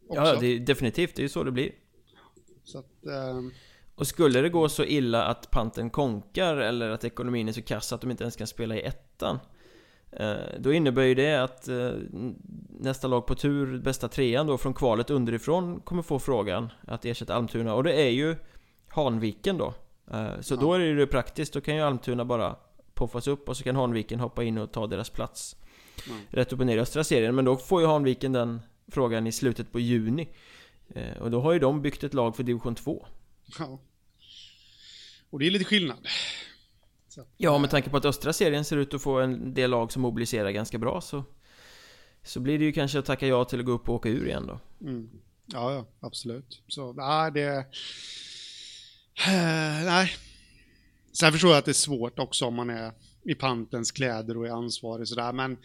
också. 0.07 0.21
Ja, 0.21 0.35
det 0.39 0.47
är 0.47 0.59
definitivt, 0.59 1.15
det 1.15 1.19
är 1.19 1.23
ju 1.23 1.29
så 1.29 1.43
det 1.43 1.51
blir. 1.51 1.71
Så 2.63 2.79
att, 2.79 3.05
eh, 3.05 3.41
Och 3.95 4.07
skulle 4.07 4.41
det 4.41 4.49
gå 4.49 4.69
så 4.69 4.83
illa 4.83 5.23
att 5.23 5.51
panten 5.51 5.89
konkar 5.89 6.57
eller 6.57 6.89
att 6.89 7.03
ekonomin 7.03 7.47
är 7.47 7.53
så 7.53 7.61
kass 7.61 7.93
att 7.93 8.01
de 8.01 8.11
inte 8.11 8.23
ens 8.23 8.35
kan 8.35 8.47
spela 8.47 8.75
i 8.75 8.81
ettan 8.81 9.39
Då 10.59 10.73
innebär 10.73 11.03
ju 11.03 11.15
det 11.15 11.43
att 11.43 11.67
eh, 11.67 11.91
nästa 12.79 13.07
lag 13.07 13.25
på 13.27 13.35
tur, 13.35 13.79
bästa 13.79 14.07
trean 14.07 14.47
då 14.47 14.57
från 14.57 14.73
kvalet 14.73 15.09
underifrån 15.09 15.79
kommer 15.79 16.01
få 16.01 16.19
frågan 16.19 16.69
att 16.87 17.05
ersätta 17.05 17.35
Almtuna 17.35 17.73
och 17.73 17.83
det 17.83 17.93
är 18.01 18.09
ju 18.09 18.35
Hanviken 18.87 19.57
då 19.57 19.73
Eh, 20.11 20.41
Så 20.41 20.53
Ja. 20.53 20.59
då 20.59 20.73
är 20.73 20.79
det 20.79 20.85
ju 20.85 21.07
praktiskt, 21.07 21.53
då 21.53 21.61
kan 21.61 21.75
ju 21.75 21.81
Almtuna 21.81 22.25
bara 22.25 22.55
poffas 22.93 23.27
upp 23.27 23.49
och 23.49 23.57
så 23.57 23.63
kan 23.63 23.75
Hanviken 23.75 24.19
hoppa 24.19 24.43
in 24.43 24.57
och 24.57 24.71
ta 24.71 24.87
deras 24.87 25.09
plats 25.09 25.55
Ja. 26.07 26.13
Rätt 26.29 26.53
upp 26.53 26.59
och 26.59 26.65
ner 26.65 26.77
i 26.77 26.79
östra 26.79 27.03
serien, 27.03 27.35
men 27.35 27.45
då 27.45 27.55
får 27.57 27.81
ju 27.81 27.87
Hanviken 27.87 28.31
den 28.31 28.61
frågan 28.87 29.27
i 29.27 29.31
slutet 29.31 29.71
på 29.71 29.79
juni 29.79 30.27
Eh, 30.95 31.17
Och 31.21 31.31
då 31.31 31.41
har 31.41 31.53
ju 31.53 31.59
de 31.59 31.81
byggt 31.81 32.03
ett 32.03 32.13
lag 32.13 32.35
för 32.35 32.43
division 32.43 32.75
2 32.75 33.05
ja. 33.59 33.79
Och 35.29 35.39
det 35.39 35.47
är 35.47 35.51
lite 35.51 35.65
skillnad. 35.65 35.97
Så 37.15 37.25
Ja, 37.37 37.55
eh, 37.55 37.61
med 37.61 37.69
tanke 37.69 37.89
på 37.89 37.97
att 37.97 38.05
östra 38.05 38.33
serien 38.33 38.65
ser 38.65 38.77
ut 38.77 38.93
att 38.93 39.01
få 39.01 39.19
en 39.19 39.53
del 39.53 39.69
lag 39.69 39.91
som 39.91 40.01
mobiliserar 40.01 40.51
ganska 40.51 40.77
bra 40.77 41.01
så 41.01 41.23
Så 42.23 42.39
blir 42.39 42.59
det 42.59 42.65
ju 42.65 42.71
kanske 42.71 42.99
att 42.99 43.05
tacka 43.05 43.27
ja 43.27 43.45
till 43.45 43.59
att 43.59 43.65
gå 43.65 43.71
upp 43.71 43.89
och 43.89 43.95
åka 43.95 44.09
ur 44.09 44.25
igen 44.27 44.47
då 44.47 44.59
Mm. 44.81 45.09
Ja, 45.45 45.73
ja, 45.73 45.85
absolut. 45.99 46.61
Så, 46.67 46.93
nej, 46.93 47.31
det... 47.31 47.57
Eh, 49.27 49.85
nej. 49.85 50.11
Sen 51.13 51.31
förstår 51.31 51.49
jag 51.49 51.57
att 51.57 51.65
det 51.65 51.71
är 51.71 51.73
svårt 51.73 52.19
också 52.19 52.45
om 52.45 52.55
man 52.55 52.69
är 52.69 52.91
i 53.23 53.35
pantens 53.35 53.91
kläder 53.91 54.37
och 54.37 54.47
är 54.47 54.51
ansvarig 54.51 55.07
sådär, 55.07 55.33
men 55.33 55.57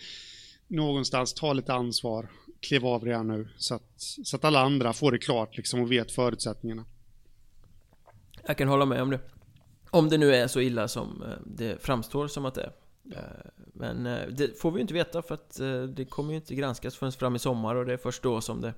någonstans 0.66 1.34
ta 1.34 1.52
lite 1.52 1.72
ansvar, 1.72 2.28
kliv 2.60 2.86
av 2.86 3.04
redan 3.04 3.28
nu, 3.28 3.48
så 3.56 3.74
att, 3.74 3.92
så 3.96 4.36
att 4.36 4.44
alla 4.44 4.60
andra 4.60 4.92
får 4.92 5.12
det 5.12 5.18
klart 5.18 5.56
liksom 5.56 5.80
och 5.80 5.92
vet 5.92 6.12
förutsättningarna. 6.12 6.84
Jag 8.46 8.58
kan 8.58 8.68
hålla 8.68 8.84
med 8.84 9.02
om 9.02 9.10
det 9.10 9.20
Om 9.90 10.08
det 10.08 10.18
nu 10.18 10.34
är 10.34 10.46
så 10.46 10.60
illa 10.60 10.88
som 10.88 11.22
eh, 11.22 11.28
det 11.46 11.82
framstår 11.82 12.28
som 12.28 12.44
att 12.44 12.54
det 12.54 12.62
är. 12.62 12.72
Eh, 13.16 13.50
Men 13.74 14.06
eh, 14.06 14.28
det 14.28 14.60
får 14.60 14.70
vi 14.70 14.76
ju 14.76 14.80
inte 14.80 14.94
veta 14.94 15.22
för 15.22 15.34
att 15.34 15.60
det 15.96 16.04
kommer 16.04 16.30
ju 16.30 16.36
inte 16.36 16.54
granskas 16.54 16.96
förrän 16.96 17.12
fram 17.12 17.36
i 17.36 17.38
sommar 17.38 17.74
och 17.74 17.86
det 17.86 17.92
är 17.92 17.96
först 17.96 18.22
då 18.22 18.40
som 18.40 18.60
det 18.60 18.74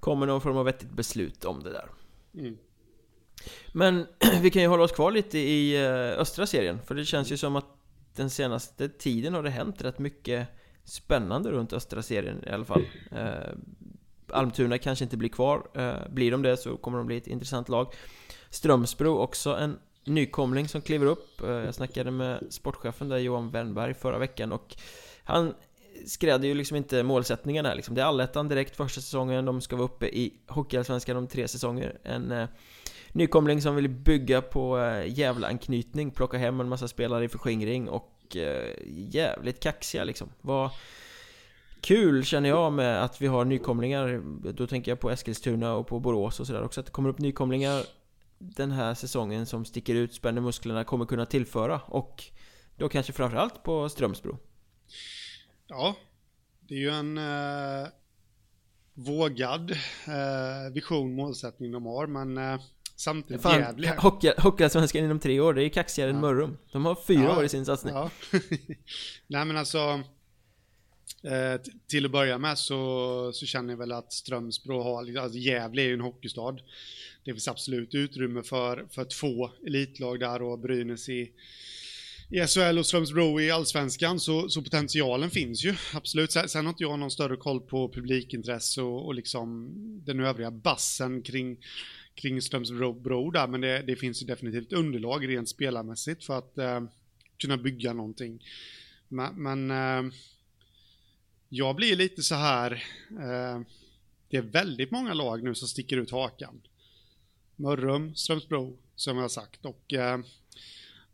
Kommer 0.00 0.26
någon 0.26 0.40
form 0.40 0.56
av 0.56 0.64
vettigt 0.64 0.90
beslut 0.90 1.44
om 1.44 1.62
det 1.62 1.72
där. 1.72 1.88
Mm. 2.34 2.58
Men 3.72 4.06
vi 4.42 4.50
kan 4.50 4.62
ju 4.62 4.68
hålla 4.68 4.82
oss 4.82 4.92
kvar 4.92 5.10
lite 5.10 5.38
i 5.38 5.86
östra 6.18 6.46
serien 6.46 6.78
För 6.86 6.94
det 6.94 7.04
känns 7.04 7.32
ju 7.32 7.36
som 7.36 7.56
att 7.56 7.66
den 8.14 8.30
senaste 8.30 8.88
tiden 8.88 9.34
har 9.34 9.42
det 9.42 9.50
hänt 9.50 9.82
rätt 9.82 9.98
mycket 9.98 10.48
spännande 10.84 11.50
runt 11.50 11.72
östra 11.72 12.02
serien 12.02 12.44
i 12.46 12.50
alla 12.50 12.64
fall. 12.64 12.84
Eh, 13.10 13.52
Almtuna 14.30 14.78
kanske 14.78 15.04
inte 15.04 15.16
blir 15.16 15.28
kvar. 15.28 15.66
Blir 16.08 16.30
de 16.30 16.42
det 16.42 16.56
så 16.56 16.76
kommer 16.76 16.98
de 16.98 17.06
bli 17.06 17.16
ett 17.16 17.26
intressant 17.26 17.68
lag. 17.68 17.94
Strömsbro 18.50 19.18
också 19.18 19.56
en 19.56 19.78
nykomling 20.04 20.68
som 20.68 20.82
kliver 20.82 21.06
upp. 21.06 21.40
Eh, 21.40 21.50
jag 21.50 21.74
snackade 21.74 22.10
med 22.10 22.46
sportchefen 22.50 23.08
där 23.08 23.18
Johan 23.18 23.50
Wernberg 23.50 23.94
förra 23.94 24.18
veckan 24.18 24.52
och 24.52 24.76
Han 25.24 25.54
skrädde 26.06 26.46
ju 26.46 26.54
liksom 26.54 26.76
inte 26.76 27.02
målsättningen 27.02 27.66
här 27.66 27.74
liksom. 27.74 27.94
Det 27.94 28.00
är 28.00 28.06
allettan 28.06 28.48
direkt 28.48 28.76
första 28.76 29.00
säsongen. 29.00 29.44
De 29.44 29.60
ska 29.60 29.76
vara 29.76 29.84
uppe 29.84 30.06
i 30.06 30.32
Hockeyallsvenskan 30.48 31.16
om 31.16 31.26
tre 31.26 31.48
säsonger. 31.48 31.98
En 32.02 32.32
eh, 32.32 32.48
nykomling 33.12 33.62
som 33.62 33.76
vill 33.76 33.88
bygga 33.88 34.42
på 34.42 34.78
eh, 34.78 35.18
Gävle-anknytning 35.18 36.10
Plocka 36.10 36.38
hem 36.38 36.60
en 36.60 36.68
massa 36.68 36.88
spelare 36.88 37.24
i 37.24 37.28
förskingring 37.28 37.88
och 37.88 38.36
eh, 38.36 38.74
jävligt 38.86 39.60
kaxiga 39.60 40.04
liksom. 40.04 40.28
Vad 40.40 40.70
Kul 41.80 42.24
känner 42.24 42.48
jag 42.48 42.72
med 42.72 43.04
att 43.04 43.20
vi 43.20 43.26
har 43.26 43.44
nykomlingar. 43.44 44.22
Då 44.52 44.66
tänker 44.66 44.90
jag 44.90 45.00
på 45.00 45.10
Eskilstuna 45.10 45.74
och 45.74 45.86
på 45.86 46.00
Borås 46.00 46.40
och 46.40 46.46
sådär 46.46 46.62
också 46.62 46.80
Att 46.80 46.86
det 46.86 46.92
kommer 46.92 47.08
upp 47.08 47.18
nykomlingar. 47.18 47.82
Den 48.44 48.70
här 48.70 48.94
säsongen 48.94 49.46
som 49.46 49.64
sticker 49.64 49.94
ut, 49.94 50.14
spänner 50.14 50.40
musklerna, 50.40 50.84
kommer 50.84 51.04
kunna 51.06 51.26
tillföra 51.26 51.80
Och 51.80 52.24
då 52.76 52.88
kanske 52.88 53.12
framförallt 53.12 53.62
på 53.62 53.88
Strömsbro 53.88 54.38
Ja, 55.66 55.96
det 56.60 56.74
är 56.74 56.78
ju 56.78 56.88
en 56.90 57.18
eh, 57.18 57.88
vågad 58.94 59.70
eh, 60.06 60.72
vision, 60.72 61.14
målsättning 61.14 61.72
de 61.72 61.86
har, 61.86 62.06
men 62.06 62.38
eh, 62.38 62.60
samtidigt 62.96 63.42
Fan, 63.42 63.62
hockey- 63.98 64.40
Hockeyallsvenskan 64.40 65.04
inom 65.04 65.18
tre 65.20 65.40
år, 65.40 65.54
det 65.54 65.64
är 65.64 65.68
kaxigare 65.68 66.10
än 66.10 66.16
Ja. 66.16 66.20
Mörrum 66.20 66.58
De 66.72 66.84
har 66.84 66.94
fyra 67.06 67.22
Ja, 67.22 67.38
år 67.38 67.44
i 67.44 67.48
sin 67.48 67.66
satsning 67.66 67.94
Ja. 67.94 68.10
Nej 69.26 69.44
men 69.44 69.56
alltså, 69.56 69.78
eh, 71.22 71.60
till 71.86 72.04
att 72.04 72.10
börja 72.12 72.38
med 72.38 72.58
så, 72.58 73.30
så 73.34 73.46
känner 73.46 73.72
jag 73.72 73.78
väl 73.78 73.92
att 73.92 74.12
Strömsbro 74.12 74.82
har, 74.82 75.18
alltså 75.18 75.38
Gävle 75.38 75.82
är 75.82 75.86
ju 75.86 75.94
en 75.94 76.00
hockeystad. 76.00 76.56
Det 77.24 77.32
finns 77.32 77.48
absolut 77.48 77.94
utrymme 77.94 78.42
för, 78.42 78.86
för 78.90 79.04
två 79.04 79.50
elitlag 79.66 80.20
där 80.20 80.42
och 80.42 80.58
Brynäs 80.58 81.08
i, 81.08 81.32
i 82.30 82.46
SHL 82.46 82.78
och 82.78 82.86
Strömsbro 82.86 83.40
i 83.40 83.50
Allsvenskan, 83.50 84.20
så, 84.20 84.48
så 84.48 84.62
potentialen 84.62 85.30
finns 85.30 85.64
ju, 85.64 85.74
absolut. 85.94 86.32
Sen, 86.32 86.48
sen 86.48 86.66
har 86.66 86.70
inte 86.72 86.82
jag 86.82 86.98
någon 86.98 87.10
större 87.10 87.36
koll 87.36 87.60
på 87.60 87.88
publikintresse 87.88 88.82
och, 88.82 89.06
och 89.06 89.14
liksom 89.14 89.72
den 90.04 90.20
övriga 90.20 90.50
bassen 90.50 91.22
kring, 91.22 91.56
kring 92.14 92.42
Strömsbro 92.42 93.30
där, 93.30 93.46
men 93.46 93.60
det, 93.60 93.82
det 93.86 93.96
finns 93.96 94.22
ju 94.22 94.26
definitivt 94.26 94.72
underlag 94.72 95.28
rent 95.28 95.48
spelarmässigt 95.48 96.24
för 96.24 96.38
att 96.38 96.58
eh, 96.58 96.80
kunna 97.38 97.56
bygga 97.56 97.92
någonting. 97.92 98.44
Men, 99.08 99.42
men 99.42 99.70
eh, 99.70 100.12
jag 101.48 101.76
blir 101.76 101.96
lite 101.96 102.22
så 102.22 102.34
här, 102.34 102.72
eh, 103.10 103.60
det 104.28 104.36
är 104.36 104.42
väldigt 104.42 104.90
många 104.90 105.14
lag 105.14 105.42
nu 105.42 105.54
som 105.54 105.68
sticker 105.68 105.96
ut 105.96 106.10
hakan. 106.10 106.60
Mörrum, 107.62 108.14
Strömsbro, 108.14 108.76
som 108.96 109.16
jag 109.16 109.24
har 109.24 109.28
sagt, 109.28 109.64
och 109.64 109.92
eh, 109.92 110.18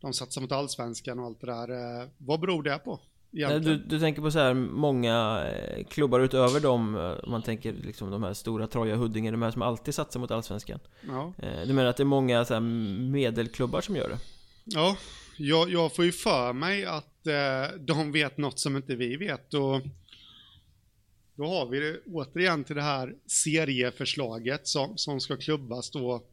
de 0.01 0.13
satsar 0.13 0.41
mot 0.41 0.51
allsvenskan 0.51 1.19
och 1.19 1.25
allt 1.25 1.41
det 1.41 1.47
där. 1.47 2.01
Eh, 2.01 2.07
vad 2.17 2.39
beror 2.39 2.63
det 2.63 2.77
på? 2.77 2.99
Du, 3.31 3.77
du 3.77 3.99
tänker 3.99 4.21
på 4.21 4.31
så 4.31 4.39
här 4.39 4.53
många 4.53 5.45
eh, 5.47 5.83
klubbar 5.85 6.19
utöver 6.19 6.59
dem 6.59 6.95
eh, 6.95 7.29
man 7.29 7.41
tänker 7.41 7.73
liksom 7.73 8.11
de 8.11 8.23
här 8.23 8.33
stora 8.33 8.67
Troja, 8.67 8.95
Huddinge, 8.95 9.31
de 9.31 9.41
här 9.41 9.51
som 9.51 9.61
alltid 9.61 9.93
satsar 9.95 10.19
mot 10.19 10.31
Allsvenskan 10.31 10.79
Ja. 11.07 11.33
Eh, 11.37 11.67
Du 11.67 11.73
menar 11.73 11.89
att 11.89 11.97
det 11.97 12.03
är 12.03 12.05
många 12.05 12.45
så 12.45 12.59
medelklubbar 12.59 13.81
som 13.81 13.95
gör 13.95 14.09
det? 14.09 14.17
Ja, 14.65 14.97
jag, 15.37 15.69
jag 15.71 15.95
får 15.95 16.05
ju 16.05 16.11
för 16.11 16.53
mig 16.53 16.85
att 16.85 17.27
eh, 17.27 17.77
de 17.79 18.11
vet 18.11 18.37
något 18.37 18.59
som 18.59 18.75
inte 18.75 18.95
vi 18.95 19.15
vet 19.15 19.53
och 19.53 19.81
då 21.35 21.45
har 21.47 21.65
vi 21.65 21.79
det 21.79 21.99
återigen 22.05 22.63
till 22.63 22.75
det 22.75 22.81
här 22.81 23.15
serieförslaget 23.27 24.67
som, 24.67 24.97
som 24.97 25.19
ska 25.19 25.37
klubbas 25.37 25.91
då. 25.91 26.23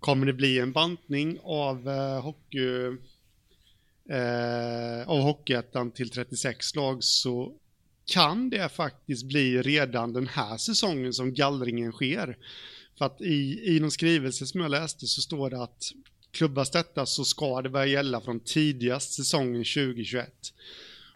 Kommer 0.00 0.26
det 0.26 0.32
bli 0.32 0.58
en 0.58 0.72
bantning 0.72 1.38
av 1.42 1.88
eh, 1.88 2.22
hockey 2.22 2.96
eh, 4.08 5.08
av 5.08 5.20
Hockeyettan 5.20 5.90
till 5.90 6.10
36 6.10 6.74
lag 6.74 7.04
så 7.04 7.54
kan 8.04 8.50
det 8.50 8.68
faktiskt 8.68 9.24
bli 9.24 9.62
redan 9.62 10.12
den 10.12 10.26
här 10.26 10.56
säsongen 10.56 11.12
som 11.12 11.34
gallringen 11.34 11.92
sker. 11.92 12.36
För 12.98 13.04
att 13.04 13.20
i, 13.20 13.60
i 13.64 13.80
någon 13.80 13.90
skrivelse 13.90 14.46
som 14.46 14.60
jag 14.60 14.70
läste 14.70 15.06
så 15.06 15.22
står 15.22 15.50
det 15.50 15.62
att 15.62 15.92
klubbas 16.30 16.70
detta 16.70 17.06
så 17.06 17.24
ska 17.24 17.62
det 17.62 17.68
börja 17.68 17.86
gälla 17.86 18.20
från 18.20 18.40
tidigast 18.40 19.12
säsongen 19.12 19.64
2021. 19.64 20.32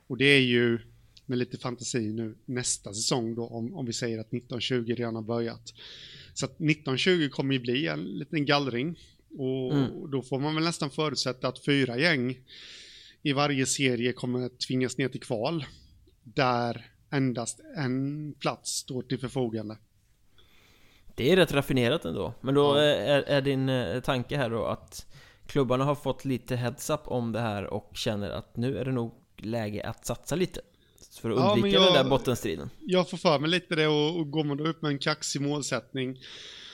Och 0.07 0.17
det 0.17 0.25
är 0.25 0.41
ju 0.41 0.79
med 1.27 1.39
lite 1.39 1.59
fantasi 1.59 2.13
nu 2.13 2.35
nästa 2.45 2.95
säsong 2.95 3.35
då 3.35 3.47
om, 3.47 3.75
om 3.75 3.87
vi 3.87 3.93
säger 3.93 4.19
att 4.19 4.27
1920 4.27 4.95
redan 4.97 5.15
har 5.15 5.23
börjat. 5.23 5.75
Så 6.35 6.45
att 6.47 6.51
1920 6.51 7.29
kommer 7.29 7.55
ju 7.55 7.61
bli 7.61 7.87
en 7.87 8.05
liten 8.05 8.45
gallring 8.45 8.99
och 9.39 9.73
Mm. 9.73 10.11
då 10.11 10.23
får 10.23 10.39
man 10.41 10.55
väl 10.55 10.65
nästan 10.65 10.91
förutsätta 10.91 11.49
att 11.49 11.65
fyra 11.65 11.99
gäng 11.99 12.39
i 13.23 13.33
varje 13.33 13.67
serie 13.67 14.13
kommer 14.13 14.49
tvingas 14.67 14.99
ner 14.99 15.09
till 15.09 15.21
kval 15.21 15.65
där 16.23 16.87
endast 17.11 17.61
en 17.77 18.35
plats 18.39 18.71
står 18.71 19.03
till 19.03 19.19
förfogande. 19.19 19.77
Det 21.15 21.33
är 21.33 21.37
rätt 21.37 21.53
raffinerat 21.53 22.05
ändå 22.05 22.35
Men 22.41 22.55
då 22.55 22.61
Ja. 22.61 22.79
är, 22.81 23.23
är 23.23 23.41
din 23.43 23.69
eh, 23.69 24.01
tanke 24.01 24.37
här 24.37 24.51
då 24.51 24.65
att 24.65 25.07
Klubbarna 25.47 25.85
har 25.85 25.95
fått 25.95 26.25
lite 26.25 26.57
heads 26.57 26.91
up 26.91 27.01
om 27.05 27.33
det 27.33 27.41
här 27.41 27.65
och 27.65 27.91
känner 27.97 28.31
att 28.31 28.57
nu 28.57 28.79
är 28.79 28.85
det 28.85 28.93
nog 28.93 29.13
läge 29.37 29.89
att 29.89 30.07
satsa 30.07 30.37
lite 30.37 30.61
För 31.21 31.31
att 31.31 31.37
Ja, 31.39 31.53
undvika 31.55 31.75
jag- 31.77 31.87
den 31.87 32.05
där 32.05 32.11
bottenstriden 32.11 32.71
jag 32.81 33.11
får 33.11 33.17
för 33.19 33.39
mig 33.39 33.51
lite 33.51 33.75
det 33.77 33.87
och, 33.87 34.17
och 34.17 34.31
går 34.31 34.45
man 34.45 34.57
då 34.57 34.67
upp 34.67 34.83
med 34.83 34.89
en 34.91 34.99
kaxig 34.99 35.41
målsättning 35.41 36.21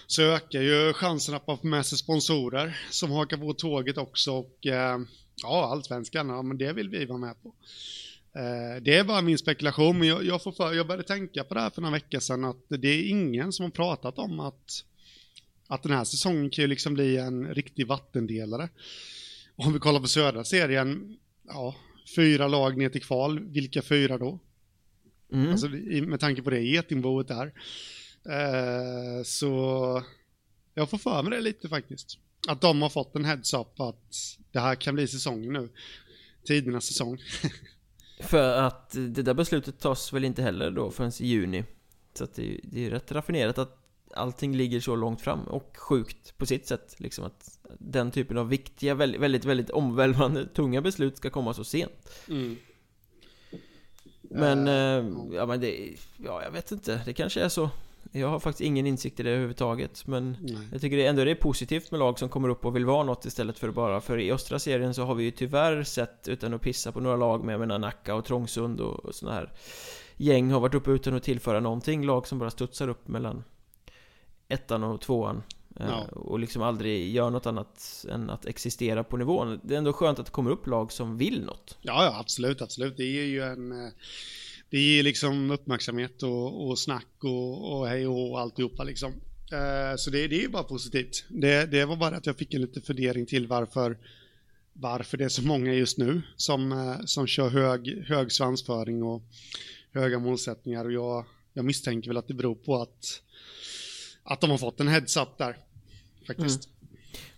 så 0.06 0.22
ökar 0.22 0.60
ju 0.62 0.92
chansen 0.92 1.34
att 1.34 1.46
man 1.46 1.58
får 1.58 1.68
med 1.68 1.86
sig 1.86 1.98
sponsorer 1.98 2.80
som 2.90 3.10
hakar 3.10 3.36
på 3.36 3.54
tåget 3.54 3.98
också 3.98 4.32
och 4.32 4.66
eh, 4.66 4.98
ja, 5.42 5.66
allsvenskan, 5.72 6.28
ja 6.28 6.42
men 6.42 6.58
det 6.58 6.72
vill 6.72 6.88
vi 6.88 7.04
vara 7.04 7.18
med 7.18 7.42
på. 7.42 7.48
Eh, 8.38 8.82
det 8.82 8.96
är 8.98 9.04
bara 9.04 9.22
min 9.22 9.38
spekulation, 9.38 9.98
men 9.98 10.08
jag, 10.08 10.24
jag, 10.24 10.42
får 10.42 10.52
för, 10.52 10.72
jag 10.74 10.86
började 10.86 11.02
tänka 11.08 11.44
på 11.44 11.54
det 11.54 11.60
här 11.60 11.70
för 11.70 11.80
några 11.82 11.92
veckor 11.92 12.20
sedan 12.20 12.44
att 12.44 12.64
det 12.68 12.88
är 12.88 13.08
ingen 13.10 13.52
som 13.52 13.64
har 13.64 13.70
pratat 13.70 14.18
om 14.18 14.40
att, 14.40 14.84
att 15.68 15.82
den 15.82 15.92
här 15.92 16.04
säsongen 16.04 16.50
kan 16.50 16.62
ju 16.62 16.68
liksom 16.68 16.94
bli 16.94 17.16
en 17.16 17.54
riktig 17.54 17.86
vattendelare. 17.86 18.68
Om 19.56 19.72
vi 19.72 19.78
kollar 19.78 20.00
på 20.00 20.06
södra 20.08 20.44
serien, 20.44 21.18
ja, 21.48 21.74
fyra 22.16 22.48
lag 22.48 22.76
ner 22.76 22.88
till 22.88 23.02
kval, 23.02 23.40
vilka 23.40 23.82
fyra 23.82 24.18
då? 24.18 24.38
mm. 25.32 25.50
Alltså 25.50 25.68
med 26.08 26.20
tanke 26.20 26.42
på 26.42 26.50
det 26.50 26.60
getingboet 26.60 27.28
där. 27.28 27.52
Eh, 28.28 29.22
så 29.24 30.02
jag 30.74 30.90
får 30.90 30.98
för 30.98 31.22
mig 31.22 31.30
det 31.32 31.40
lite 31.40 31.68
faktiskt. 31.68 32.18
Att 32.48 32.60
de 32.60 32.82
har 32.82 32.88
fått 32.88 33.16
en 33.16 33.24
heads-up 33.24 33.80
att 33.80 34.14
det 34.52 34.60
här 34.60 34.74
kan 34.74 34.94
bli 34.94 35.08
säsongen 35.08 35.52
nu. 35.52 35.68
Tidernas 36.44 36.84
säsong. 36.84 37.18
För 38.20 38.62
att 38.62 38.90
det 38.90 39.22
där 39.22 39.34
beslutet 39.34 39.78
tas 39.80 40.12
väl 40.12 40.24
inte 40.24 40.42
heller 40.42 40.70
då 40.70 40.90
förrän 40.90 41.12
i 41.20 41.26
juni. 41.26 41.64
Så 42.14 42.24
att 42.24 42.34
det, 42.34 42.60
det 42.62 42.86
är 42.86 42.90
rätt 42.90 43.12
raffinerat 43.12 43.58
att 43.58 43.77
allting 44.14 44.56
ligger 44.56 44.80
så 44.80 44.96
långt 44.96 45.20
fram 45.20 45.40
och 45.40 45.76
sjukt 45.76 46.38
på 46.38 46.46
sitt 46.46 46.66
sätt 46.66 46.94
liksom 46.98 47.24
att 47.24 47.58
den 47.78 48.10
typen 48.10 48.38
av 48.38 48.48
viktiga, 48.48 48.94
väldigt, 48.94 49.20
väldigt, 49.20 49.44
väldigt 49.44 49.70
omvälvande, 49.70 50.46
tunga 50.46 50.80
beslut 50.80 51.16
ska 51.16 51.30
komma 51.30 51.54
så 51.54 51.64
sent. 51.64 52.10
Mm. 52.28 52.56
Men, 54.30 54.68
uh, 54.68 55.34
ja 55.34 55.46
men 55.46 55.60
det, 55.60 55.94
ja 56.16 56.42
jag 56.42 56.50
vet 56.50 56.72
inte, 56.72 57.02
det 57.04 57.12
kanske 57.12 57.40
är 57.40 57.48
så. 57.48 57.70
Jag 58.12 58.28
har 58.28 58.40
faktiskt 58.40 58.66
ingen 58.66 58.86
insikt 58.86 59.20
i 59.20 59.22
det 59.22 59.30
överhuvudtaget 59.30 60.06
Men 60.06 60.36
Nej. 60.40 60.68
jag 60.72 60.80
tycker 60.80 60.98
ändå 60.98 61.24
det 61.24 61.30
är 61.30 61.34
positivt 61.34 61.90
med 61.90 62.00
lag 62.00 62.18
som 62.18 62.28
kommer 62.28 62.48
upp 62.48 62.64
och 62.64 62.76
vill 62.76 62.84
vara 62.84 63.04
något 63.04 63.24
istället 63.24 63.58
för 63.58 63.70
bara 63.70 64.00
För 64.00 64.18
i 64.18 64.32
östra 64.32 64.58
serien 64.58 64.94
så 64.94 65.02
har 65.02 65.14
vi 65.14 65.24
ju 65.24 65.30
tyvärr 65.30 65.82
sett, 65.82 66.28
utan 66.28 66.54
att 66.54 66.62
pissa 66.62 66.92
på 66.92 67.00
några 67.00 67.16
lag 67.16 67.44
med, 67.44 67.52
jag 67.52 67.60
menar 67.60 67.78
Nacka 67.78 68.14
och 68.14 68.24
Trångsund 68.24 68.80
och, 68.80 69.04
och 69.04 69.14
såna 69.14 69.32
här 69.32 69.52
Gäng 70.16 70.50
har 70.50 70.60
varit 70.60 70.74
uppe 70.74 70.90
utan 70.90 71.14
att 71.14 71.22
tillföra 71.22 71.60
någonting 71.60 72.06
Lag 72.06 72.26
som 72.26 72.38
bara 72.38 72.50
studsar 72.50 72.88
upp 72.88 73.08
mellan 73.08 73.44
Ettan 74.48 74.82
och 74.82 75.00
tvåan 75.00 75.42
eh, 75.80 75.86
ja. 75.86 76.04
Och 76.12 76.38
liksom 76.38 76.62
aldrig 76.62 77.14
gör 77.14 77.30
något 77.30 77.46
annat 77.46 78.04
än 78.10 78.30
att 78.30 78.46
existera 78.46 79.04
på 79.04 79.16
nivån 79.16 79.60
Det 79.62 79.74
är 79.74 79.78
ändå 79.78 79.92
skönt 79.92 80.18
att 80.18 80.26
det 80.26 80.32
kommer 80.32 80.50
upp 80.50 80.66
lag 80.66 80.92
som 80.92 81.18
vill 81.18 81.44
något 81.44 81.78
Ja, 81.80 82.04
ja 82.04 82.20
absolut, 82.20 82.62
absolut 82.62 82.96
Det 82.96 83.04
är 83.04 83.24
ju 83.24 83.42
en 83.42 83.72
eh, 83.72 83.92
det 84.70 84.80
ger 84.80 85.02
liksom 85.02 85.50
uppmärksamhet 85.50 86.22
och, 86.22 86.68
och 86.68 86.78
snack 86.78 87.06
och, 87.22 87.72
och 87.72 87.88
hej 87.88 88.06
och 88.06 88.40
alltihopa 88.40 88.84
liksom. 88.84 89.12
Eh, 89.52 89.96
så 89.96 90.10
det, 90.10 90.28
det 90.28 90.36
är 90.36 90.40
ju 90.40 90.48
bara 90.48 90.64
positivt. 90.64 91.24
Det, 91.28 91.66
det 91.66 91.84
var 91.84 91.96
bara 91.96 92.16
att 92.16 92.26
jag 92.26 92.36
fick 92.36 92.54
en 92.54 92.60
liten 92.60 92.82
fundering 92.82 93.26
till 93.26 93.46
varför, 93.46 93.98
varför 94.72 95.16
det 95.16 95.24
är 95.24 95.28
så 95.28 95.42
många 95.42 95.74
just 95.74 95.98
nu 95.98 96.22
som, 96.36 96.96
som 97.06 97.26
kör 97.26 97.48
hög, 97.48 98.04
hög 98.06 98.32
svansföring 98.32 99.02
och 99.02 99.22
höga 99.92 100.18
målsättningar. 100.18 100.84
Och 100.84 100.92
jag, 100.92 101.24
jag 101.52 101.64
misstänker 101.64 102.10
väl 102.10 102.16
att 102.16 102.28
det 102.28 102.34
beror 102.34 102.54
på 102.54 102.82
att, 102.82 103.22
att 104.28 104.40
de 104.40 104.50
har 104.50 104.58
fått 104.58 104.80
en 104.80 104.88
heads-up 104.88 105.38
där. 105.38 105.56
Faktiskt. 106.26 106.68
Mm. 106.68 106.78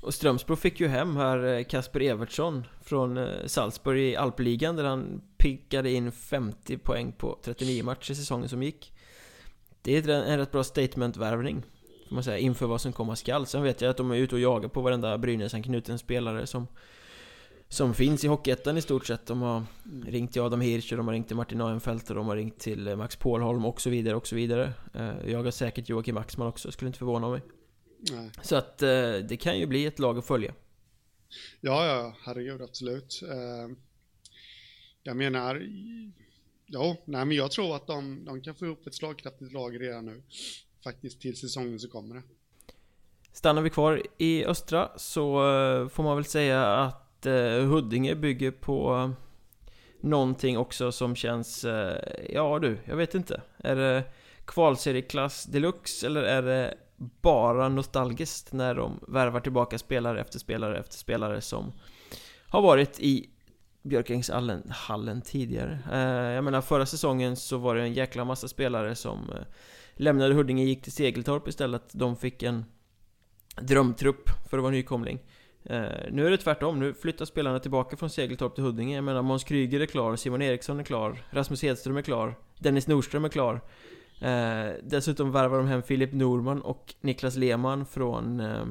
Och 0.00 0.14
Strömsbro 0.14 0.56
fick 0.56 0.80
ju 0.80 0.88
hem 0.88 1.16
här 1.16 1.44
eh, 1.44 1.64
Kasper 1.64 2.00
Evertsson 2.02 2.66
från 2.82 3.16
eh, 3.16 3.46
Salzburg 3.46 4.00
i 4.00 4.16
Alpligan 4.16 4.76
där 4.76 4.84
han 4.84 5.20
pickade 5.38 5.90
in 5.90 6.12
50 6.12 6.78
poäng 6.78 7.12
på 7.12 7.38
39 7.44 7.84
matcher 7.84 8.14
säsongen 8.14 8.48
som 8.48 8.62
gick. 8.62 8.92
Det 9.82 9.96
är 9.96 10.08
en 10.08 10.38
rätt 10.38 10.52
bra 10.52 10.64
statement-värvning 10.64 11.62
Får 12.08 12.14
man 12.14 12.24
säga, 12.24 12.38
inför 12.38 12.66
vad 12.66 12.80
som 12.80 12.92
komma 12.92 13.16
skall. 13.16 13.46
Sen 13.46 13.62
vet 13.62 13.80
jag 13.80 13.90
att 13.90 13.96
de 13.96 14.10
är 14.10 14.16
ute 14.16 14.34
och 14.34 14.40
jagar 14.40 14.68
på 14.68 14.80
varenda 14.80 15.18
Brynäs-anknuten 15.18 15.98
spelare 15.98 16.46
som 16.46 16.66
som 17.70 17.94
finns 17.94 18.24
i 18.24 18.28
Hockeyettan 18.28 18.76
i 18.76 18.82
stort 18.82 19.06
sett. 19.06 19.26
De 19.26 19.42
har 19.42 19.64
ringt 20.06 20.32
till 20.32 20.42
Adam 20.42 20.60
Hirsch, 20.60 20.90
de 20.90 21.06
har 21.06 21.14
ringt 21.14 21.26
till 21.26 21.36
Martin 21.36 21.60
Ahenfeldt 21.60 22.10
och 22.10 22.16
de 22.16 22.26
har 22.26 22.36
ringt 22.36 22.58
till 22.58 22.88
eh, 22.88 22.96
Max 22.96 23.16
Pålholm 23.16 23.64
och 23.64 23.80
så 23.80 23.90
vidare 23.90 24.16
och 24.16 24.26
så 24.26 24.36
vidare. 24.36 24.72
Jag 25.26 25.44
har 25.44 25.50
säkert 25.50 25.88
Joakim 25.88 26.16
Axman 26.16 26.48
också, 26.48 26.72
skulle 26.72 26.86
inte 26.86 26.98
förvåna 26.98 27.28
mig. 27.28 27.40
Nej. 28.10 28.30
Så 28.42 28.56
att 28.56 28.82
eh, 28.82 29.12
det 29.28 29.40
kan 29.40 29.58
ju 29.58 29.66
bli 29.66 29.86
ett 29.86 29.98
lag 29.98 30.18
att 30.18 30.26
följa. 30.26 30.54
Ja, 31.60 31.86
ja, 31.86 32.14
herregud, 32.24 32.62
absolut. 32.62 33.22
Eh, 33.22 33.76
jag 35.02 35.16
menar, 35.16 35.62
ja, 36.66 36.96
nej, 37.04 37.24
men 37.24 37.36
jag 37.36 37.50
tror 37.50 37.76
att 37.76 37.86
de, 37.86 38.24
de 38.24 38.40
kan 38.40 38.54
få 38.54 38.64
ihop 38.64 38.86
ett 38.86 38.94
slagkraftigt 38.94 39.52
lag 39.52 39.80
redan 39.80 40.06
nu. 40.06 40.22
Faktiskt 40.84 41.20
till 41.20 41.36
säsongen 41.36 41.80
så 41.80 41.88
kommer 41.88 42.14
det. 42.14 42.22
Stannar 43.32 43.62
vi 43.62 43.70
kvar 43.70 44.02
i 44.18 44.44
östra 44.44 44.90
så 44.96 45.52
eh, 45.52 45.88
får 45.88 46.02
man 46.02 46.16
väl 46.16 46.24
säga 46.24 46.66
att 46.66 47.09
Eh, 47.26 47.64
Huddinge 47.66 48.14
bygger 48.14 48.50
på 48.50 49.10
någonting 50.00 50.58
också 50.58 50.92
som 50.92 51.16
känns, 51.16 51.64
eh, 51.64 51.96
ja 52.28 52.58
du, 52.58 52.78
jag 52.84 52.96
vet 52.96 53.14
inte. 53.14 53.42
Är 53.58 53.76
det 53.76 54.04
kvalserieklass 54.44 55.44
deluxe 55.44 56.06
eller 56.06 56.22
är 56.22 56.42
det 56.42 56.74
bara 57.22 57.68
nostalgiskt 57.68 58.52
när 58.52 58.74
de 58.74 59.00
värvar 59.08 59.40
tillbaka 59.40 59.78
spelare 59.78 60.20
efter 60.20 60.38
spelare 60.38 60.78
efter 60.78 60.96
spelare 60.96 61.40
som 61.40 61.72
har 62.46 62.62
varit 62.62 63.00
i 63.00 63.30
Björkängshallen 63.82 65.22
tidigare. 65.24 65.78
Eh, 65.92 66.34
jag 66.34 66.44
menar 66.44 66.60
förra 66.60 66.86
säsongen 66.86 67.36
så 67.36 67.58
var 67.58 67.74
det 67.74 67.82
en 67.82 67.92
jäkla 67.92 68.24
massa 68.24 68.48
spelare 68.48 68.94
som 68.94 69.30
lämnade 69.94 70.34
Huddinge 70.34 70.62
och 70.62 70.68
gick 70.68 70.82
till 70.82 70.92
Segeltorp 70.92 71.48
istället. 71.48 71.82
De 71.92 72.16
fick 72.16 72.42
en 72.42 72.64
drömtrupp 73.60 74.30
för 74.50 74.58
att 74.58 74.62
vara 74.62 74.72
nykomling. 74.72 75.18
Eh, 75.64 76.10
nu 76.10 76.26
är 76.26 76.30
det 76.30 76.36
tvärtom, 76.36 76.78
nu 76.78 76.94
flyttar 76.94 77.24
spelarna 77.24 77.58
tillbaka 77.58 77.96
från 77.96 78.10
Segeltorp 78.10 78.54
till 78.54 78.64
Huddinge. 78.64 78.94
Jag 78.94 79.04
menar 79.04 79.22
Måns 79.22 79.44
Kryger 79.44 79.80
är 79.80 79.86
klar, 79.86 80.16
Simon 80.16 80.42
Eriksson 80.42 80.80
är 80.80 80.84
klar, 80.84 81.22
Rasmus 81.30 81.62
Hedström 81.62 81.96
är 81.96 82.02
klar, 82.02 82.34
Dennis 82.58 82.86
Nordström 82.86 83.24
är 83.24 83.28
klar. 83.28 83.60
Eh, 84.20 84.72
dessutom 84.82 85.32
värvar 85.32 85.58
de 85.58 85.66
hem 85.66 85.82
Filip 85.82 86.12
Norman 86.12 86.62
och 86.62 86.94
Niklas 87.00 87.36
Lehmann 87.36 87.86
från 87.86 88.40
eh, 88.40 88.64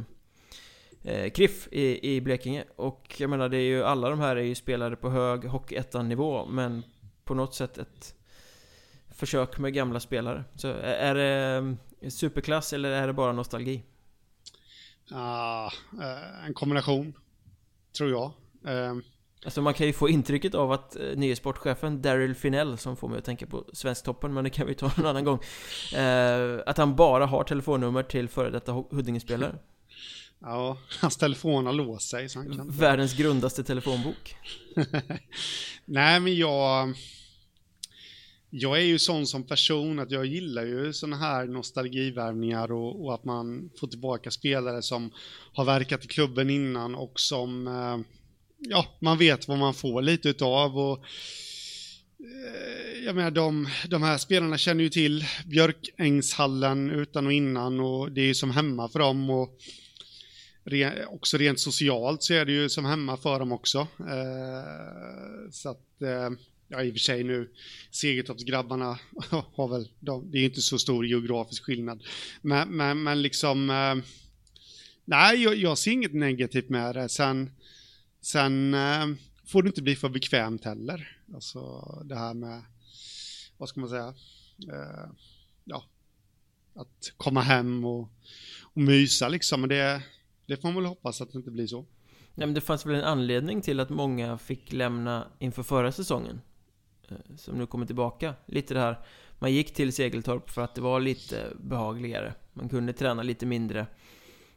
eh 1.04 1.30
Kriff 1.30 1.68
i, 1.72 2.16
i 2.16 2.22
Blekinge. 2.22 2.64
Och 2.76 3.16
jag 3.18 3.30
menar, 3.30 3.50
det 3.50 3.58
är 3.58 3.68
ju, 3.68 3.84
alla 3.84 4.10
de 4.10 4.20
här 4.20 4.36
är 4.36 4.42
ju 4.42 4.56
spelare 4.56 4.96
på 4.96 5.10
hög 5.10 5.46
Hockeyettan-nivå, 5.46 6.46
men 6.46 6.84
på 7.24 7.34
något 7.34 7.56
sätt 7.56 7.78
ett 7.78 8.16
försök 9.10 9.60
med 9.60 9.74
gamla 9.74 10.00
spelare. 10.00 10.44
Så 10.56 10.68
eh, 10.68 11.04
är 11.04 11.16
det 11.16 11.58
eh, 12.02 12.10
superklass 12.10 12.74
eller 12.74 12.92
är 12.92 13.08
det 13.08 13.14
bara 13.14 13.32
nostalgi? 13.32 13.84
Ah, 15.12 15.72
uh, 15.94 16.46
en 16.46 16.54
kombination, 16.54 17.14
tror 17.98 18.10
jag. 18.10 18.32
Uh, 18.68 19.02
Alltså 19.46 19.62
man 19.62 19.74
kan 19.74 19.88
ju 19.88 19.94
få 19.94 20.10
intrycket 20.10 20.56
av 20.56 20.72
att 20.72 20.96
eh, 20.96 21.16
nye 21.16 21.36
sportchefen 21.36 22.02
Daryl 22.02 22.36
Finell 22.36 22.78
Som 22.78 22.98
får 22.98 23.10
mig 23.10 23.18
att 23.18 23.26
tänka 23.26 23.46
på 23.46 23.66
Svensktoppen 23.74 24.34
Men 24.34 24.44
det 24.44 24.50
kan 24.50 24.68
vi 24.68 24.76
ta 24.76 24.92
en 24.98 25.06
annan 25.06 25.24
gång 25.24 25.40
eh, 25.96 26.60
Att 26.66 26.78
han 26.78 26.96
bara 26.96 27.26
har 27.26 27.44
telefonnummer 27.44 28.04
till 28.04 28.30
före 28.30 28.50
detta 28.50 28.72
Huddinge-spelare. 28.72 29.56
Ja, 30.42 30.78
hans 31.02 31.18
telefon 31.18 31.66
har 31.66 31.74
låst 31.74 32.10
sig 32.10 32.30
så 32.30 32.40
han 32.40 32.58
kan 32.58 32.72
Världens 32.72 33.18
grundaste 33.18 33.64
telefonbok. 33.64 34.36
Nej 35.86 36.20
men 36.20 36.36
jag 36.36 36.94
jag 38.50 38.78
är 38.78 38.84
ju 38.84 39.00
sån 39.00 39.28
som 39.28 39.44
person 39.44 40.00
att 40.00 40.12
jag 40.12 40.26
gillar 40.26 40.66
ju 40.66 40.94
såna 40.94 41.18
här 41.18 41.46
nostalgivärvningar 41.46 42.72
och, 42.72 43.06
och 43.06 43.14
att 43.14 43.26
man 43.26 43.70
får 43.80 43.88
tillbaka 43.88 44.32
spelare 44.32 44.82
som 44.82 45.12
har 45.54 45.66
verkat 45.66 46.06
i 46.06 46.08
klubben 46.08 46.50
innan 46.50 46.96
och 46.96 47.20
som 47.20 47.68
eh, 47.68 47.98
ja, 48.60 48.86
man 49.00 49.18
vet 49.18 49.48
vad 49.48 49.58
man 49.58 49.74
får 49.74 50.02
lite 50.02 50.30
utav 50.30 50.78
och 50.80 50.98
eh, 52.20 53.04
jag 53.06 53.16
menar 53.16 53.32
de, 53.32 53.68
de 53.88 54.04
här 54.04 54.18
spelarna 54.18 54.58
känner 54.58 54.84
ju 54.84 54.90
till 54.90 55.26
Björkängshallen 55.46 56.92
utan 56.92 57.26
och 57.26 57.34
innan 57.34 57.80
och 57.80 58.12
det 58.12 58.22
är 58.22 58.26
ju 58.26 58.36
som 58.36 58.52
hemma 58.52 58.90
för 58.90 59.00
dem 59.00 59.30
och 59.30 59.58
re, 60.64 61.06
också 61.06 61.38
rent 61.38 61.60
socialt 61.60 62.24
så 62.24 62.34
är 62.34 62.46
det 62.46 62.52
ju 62.52 62.70
som 62.70 62.86
hemma 62.86 63.18
för 63.18 63.40
dem 63.40 63.52
också. 63.52 63.88
Eh, 64.00 65.52
så 65.52 65.70
att, 65.70 66.02
eh, 66.02 66.30
ja 66.70 66.84
i 66.84 66.90
och 66.90 66.94
för 66.94 67.00
sig 67.00 67.24
nu, 67.24 67.50
Segertorpsgrabbarna 67.92 69.00
har 69.30 69.68
väl, 69.68 69.90
de, 70.00 70.32
det 70.32 70.38
är 70.38 70.40
ju 70.40 70.48
inte 70.48 70.62
så 70.62 70.80
stor 70.80 71.06
geografisk 71.06 71.64
skillnad. 71.64 72.04
Men, 72.42 72.70
men, 72.78 73.04
men 73.04 73.22
liksom, 73.22 73.70
eh, 73.70 73.96
nej 75.06 75.44
jag, 75.44 75.56
jag 75.56 75.78
ser 75.78 75.92
inget 75.92 76.14
negativt 76.14 76.70
med 76.70 76.96
det. 76.96 77.10
Sen, 77.10 77.52
Sen 78.22 78.74
eh, 78.74 79.08
får 79.46 79.64
det 79.64 79.68
inte 79.68 79.82
bli 79.82 79.96
för 79.96 80.10
bekvämt 80.10 80.66
heller. 80.66 81.18
Alltså 81.34 81.60
det 82.06 82.16
här 82.16 82.34
med, 82.34 82.62
vad 83.58 83.70
ska 83.70 83.80
man 83.80 83.90
säga, 83.90 84.14
eh, 84.74 85.10
ja, 85.64 85.84
att 86.76 87.14
komma 87.18 87.42
hem 87.42 87.86
och, 87.86 88.10
och 88.62 88.82
mysa 88.82 89.28
liksom. 89.28 89.62
Men 89.62 89.70
det, 89.70 90.04
det 90.46 90.58
får 90.58 90.68
man 90.68 90.76
väl 90.76 90.86
hoppas 90.86 91.22
att 91.22 91.32
det 91.32 91.38
inte 91.38 91.52
blir 91.52 91.68
så. 91.68 91.86
Nej 92.36 92.48
men 92.48 92.54
det 92.54 92.62
fanns 92.62 92.86
väl 92.86 92.96
en 92.96 93.04
anledning 93.04 93.62
till 93.62 93.80
att 93.80 93.90
många 93.90 94.38
fick 94.38 94.74
lämna 94.74 95.28
inför 95.40 95.64
förra 95.64 95.92
säsongen. 95.92 96.42
Eh, 97.10 97.36
som 97.36 97.58
nu 97.58 97.66
kommer 97.66 97.86
tillbaka. 97.86 98.36
Lite 98.46 98.74
det 98.74 98.80
här, 98.80 99.00
man 99.40 99.54
gick 99.54 99.74
till 99.74 99.94
Segeltorp 99.94 100.50
för 100.50 100.62
att 100.62 100.76
det 100.76 100.82
var 100.82 101.00
lite 101.00 101.54
behagligare. 101.62 102.34
Man 102.54 102.70
kunde 102.70 102.94
träna 102.94 103.24
lite 103.24 103.46
mindre. 103.46 103.88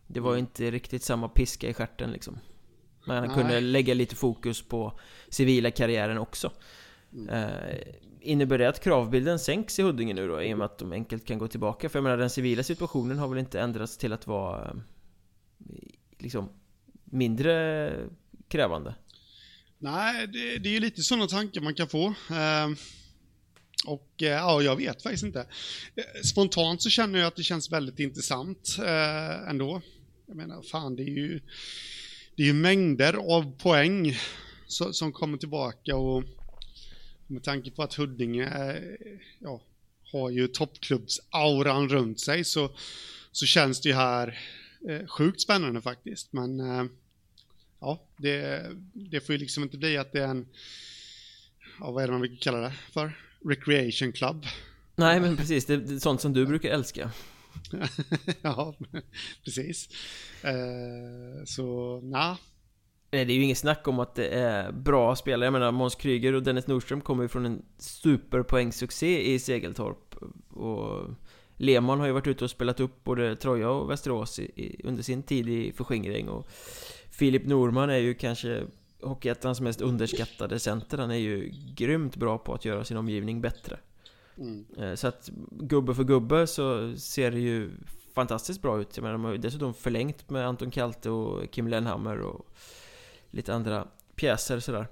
Det 0.06 0.20
var 0.20 0.36
inte 0.36 0.70
riktigt 0.70 1.02
samma 1.02 1.28
piska 1.28 1.68
i 1.68 1.74
skärten 1.74 2.10
liksom. 2.10 2.38
Men 3.06 3.16
han 3.16 3.34
kunde 3.34 3.60
lägga 3.60 3.94
lite 3.94 4.16
fokus 4.16 4.62
på 4.62 4.98
civila 5.28 5.70
karriären 5.70 6.18
också. 6.18 6.52
Mm. 7.12 7.28
Eh, 7.28 7.78
innebär 8.20 8.58
det 8.58 8.68
att 8.68 8.80
kravbilden 8.80 9.38
sänks 9.38 9.78
i 9.78 9.82
Huddinge 9.82 10.14
nu 10.14 10.28
då? 10.28 10.42
I 10.42 10.54
och 10.54 10.58
med 10.58 10.64
att 10.64 10.78
de 10.78 10.92
enkelt 10.92 11.24
kan 11.24 11.38
gå 11.38 11.48
tillbaka? 11.48 11.88
För 11.88 11.98
jag 11.98 12.02
menar 12.02 12.16
den 12.16 12.30
civila 12.30 12.62
situationen 12.62 13.18
har 13.18 13.28
väl 13.28 13.38
inte 13.38 13.60
ändrats 13.60 13.98
till 13.98 14.12
att 14.12 14.26
vara 14.26 14.64
eh, 14.64 14.74
liksom 16.18 16.48
mindre 17.04 17.92
krävande? 18.48 18.94
Nej, 19.82 20.26
det, 20.26 20.58
det 20.58 20.68
är 20.68 20.72
ju 20.72 20.80
lite 20.80 21.02
sådana 21.02 21.26
tankar 21.26 21.60
man 21.60 21.74
kan 21.74 21.88
få. 21.88 22.14
Ehm, 22.30 22.76
och 23.86 24.22
eh, 24.22 24.28
ja, 24.28 24.62
jag 24.62 24.76
vet 24.76 25.02
faktiskt 25.02 25.24
inte. 25.24 25.40
Eh, 25.94 26.22
spontant 26.24 26.82
så 26.82 26.90
känner 26.90 27.18
jag 27.18 27.26
att 27.26 27.36
det 27.36 27.42
känns 27.42 27.72
väldigt 27.72 27.98
intressant 27.98 28.76
eh, 28.78 29.48
ändå. 29.48 29.82
Jag 30.26 30.36
menar, 30.36 30.62
fan 30.62 30.96
det 30.96 31.02
är 31.02 31.16
ju 31.16 31.40
det 32.36 32.42
är 32.42 32.46
ju 32.46 32.52
mängder 32.52 33.14
av 33.14 33.58
poäng 33.58 34.16
som 34.92 35.12
kommer 35.12 35.38
tillbaka 35.38 35.96
och 35.96 36.24
med 37.26 37.42
tanke 37.42 37.70
på 37.70 37.82
att 37.82 37.94
Huddinge 37.94 38.78
ja, 39.38 39.62
har 40.12 40.30
ju 40.30 40.48
toppklubbsauran 40.48 41.88
runt 41.88 42.20
sig 42.20 42.44
så, 42.44 42.70
så 43.32 43.46
känns 43.46 43.80
det 43.80 43.88
ju 43.88 43.94
här 43.94 44.38
sjukt 45.08 45.40
spännande 45.40 45.80
faktiskt. 45.80 46.32
Men 46.32 46.60
ja, 47.82 48.02
det, 48.16 48.66
det 48.92 49.20
får 49.20 49.32
ju 49.32 49.38
liksom 49.38 49.62
inte 49.62 49.78
bli 49.78 49.96
att 49.96 50.12
det 50.12 50.22
är 50.22 50.28
en, 50.28 50.46
ja, 51.80 51.90
vad 51.90 52.02
är 52.02 52.06
det 52.06 52.12
man 52.12 52.22
vill 52.22 52.38
kalla 52.38 52.58
det 52.58 52.72
för? 52.92 53.12
Recreation 53.44 54.12
club. 54.12 54.46
Nej, 54.96 55.20
men 55.20 55.36
precis. 55.36 55.66
Det 55.66 55.74
är 55.74 55.98
sånt 55.98 56.20
som 56.20 56.32
du 56.32 56.46
brukar 56.46 56.70
älska. 56.70 57.10
ja, 58.42 58.74
precis. 59.44 59.88
Eh, 60.42 61.44
så, 61.44 62.00
na. 62.00 62.38
Nej, 63.10 63.24
det 63.24 63.32
är 63.32 63.34
ju 63.34 63.42
inget 63.42 63.58
snack 63.58 63.88
om 63.88 63.98
att 63.98 64.14
det 64.14 64.28
är 64.28 64.72
bra 64.72 65.16
spelare. 65.16 65.46
Jag 65.46 65.52
menar, 65.52 65.72
Måns 65.72 65.94
Kryger 65.94 66.32
och 66.32 66.42
Dennis 66.42 66.66
Nordström 66.66 67.00
kommer 67.00 67.22
ju 67.22 67.28
från 67.28 67.46
en 67.46 67.62
superpoängsuccé 67.78 69.34
i 69.34 69.38
Segeltorp. 69.38 70.14
Och 70.50 71.10
Lehmann 71.56 72.00
har 72.00 72.06
ju 72.06 72.12
varit 72.12 72.26
ute 72.26 72.44
och 72.44 72.50
spelat 72.50 72.80
upp 72.80 73.04
både 73.04 73.36
Troja 73.36 73.70
och 73.70 73.90
Västerås 73.90 74.38
i, 74.38 74.80
under 74.84 75.02
sin 75.02 75.22
tid 75.22 75.48
i 75.48 75.72
förskingring. 75.72 76.28
Och 76.28 76.48
Filip 77.12 77.46
Norman 77.46 77.90
är 77.90 77.98
ju 77.98 78.14
kanske 78.14 78.66
Hockeyettans 79.02 79.60
mest 79.60 79.80
underskattade 79.80 80.58
center. 80.58 80.98
Han 80.98 81.10
är 81.10 81.16
ju 81.16 81.52
grymt 81.74 82.16
bra 82.16 82.38
på 82.38 82.54
att 82.54 82.64
göra 82.64 82.84
sin 82.84 82.96
omgivning 82.96 83.40
bättre. 83.40 83.78
Mm. 84.38 84.64
Eh, 84.78 84.94
så 84.94 85.06
att 85.08 85.30
gubbe 85.50 85.94
för 85.94 86.04
gubbe 86.04 86.46
så 86.46 86.96
ser 86.96 87.30
det 87.30 87.40
ju 87.40 87.70
fantastiskt 88.14 88.62
bra 88.62 88.80
ut. 88.80 88.96
Jag 88.96 89.02
menar, 89.02 89.12
de 89.12 89.24
har 89.24 89.32
ju 89.32 89.38
dessutom 89.38 89.74
förlängt 89.74 90.30
med 90.30 90.46
Anton 90.46 90.70
Kalte 90.70 91.10
och 91.10 91.50
Kim 91.50 91.68
Lenhammer 91.68 92.20
och 92.20 92.46
lite 93.30 93.54
andra 93.54 93.88
pjäser 94.14 94.60
sådär. 94.60 94.86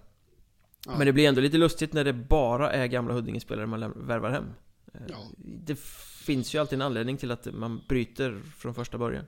Ja. 0.86 0.92
Men 0.98 1.06
det 1.06 1.12
blir 1.12 1.28
ändå 1.28 1.40
lite 1.40 1.58
lustigt 1.58 1.92
när 1.92 2.04
det 2.04 2.12
bara 2.12 2.72
är 2.72 2.86
gamla 2.86 3.14
Huddinge-spelare 3.14 3.66
man 3.66 4.06
värvar 4.06 4.30
hem. 4.30 4.46
Eh, 4.94 5.00
ja. 5.08 5.16
Det 5.36 5.78
finns 6.26 6.54
ju 6.54 6.58
alltid 6.58 6.76
en 6.76 6.82
anledning 6.82 7.16
till 7.16 7.30
att 7.30 7.54
man 7.54 7.80
bryter 7.88 8.40
från 8.58 8.74
första 8.74 8.98
början. 8.98 9.24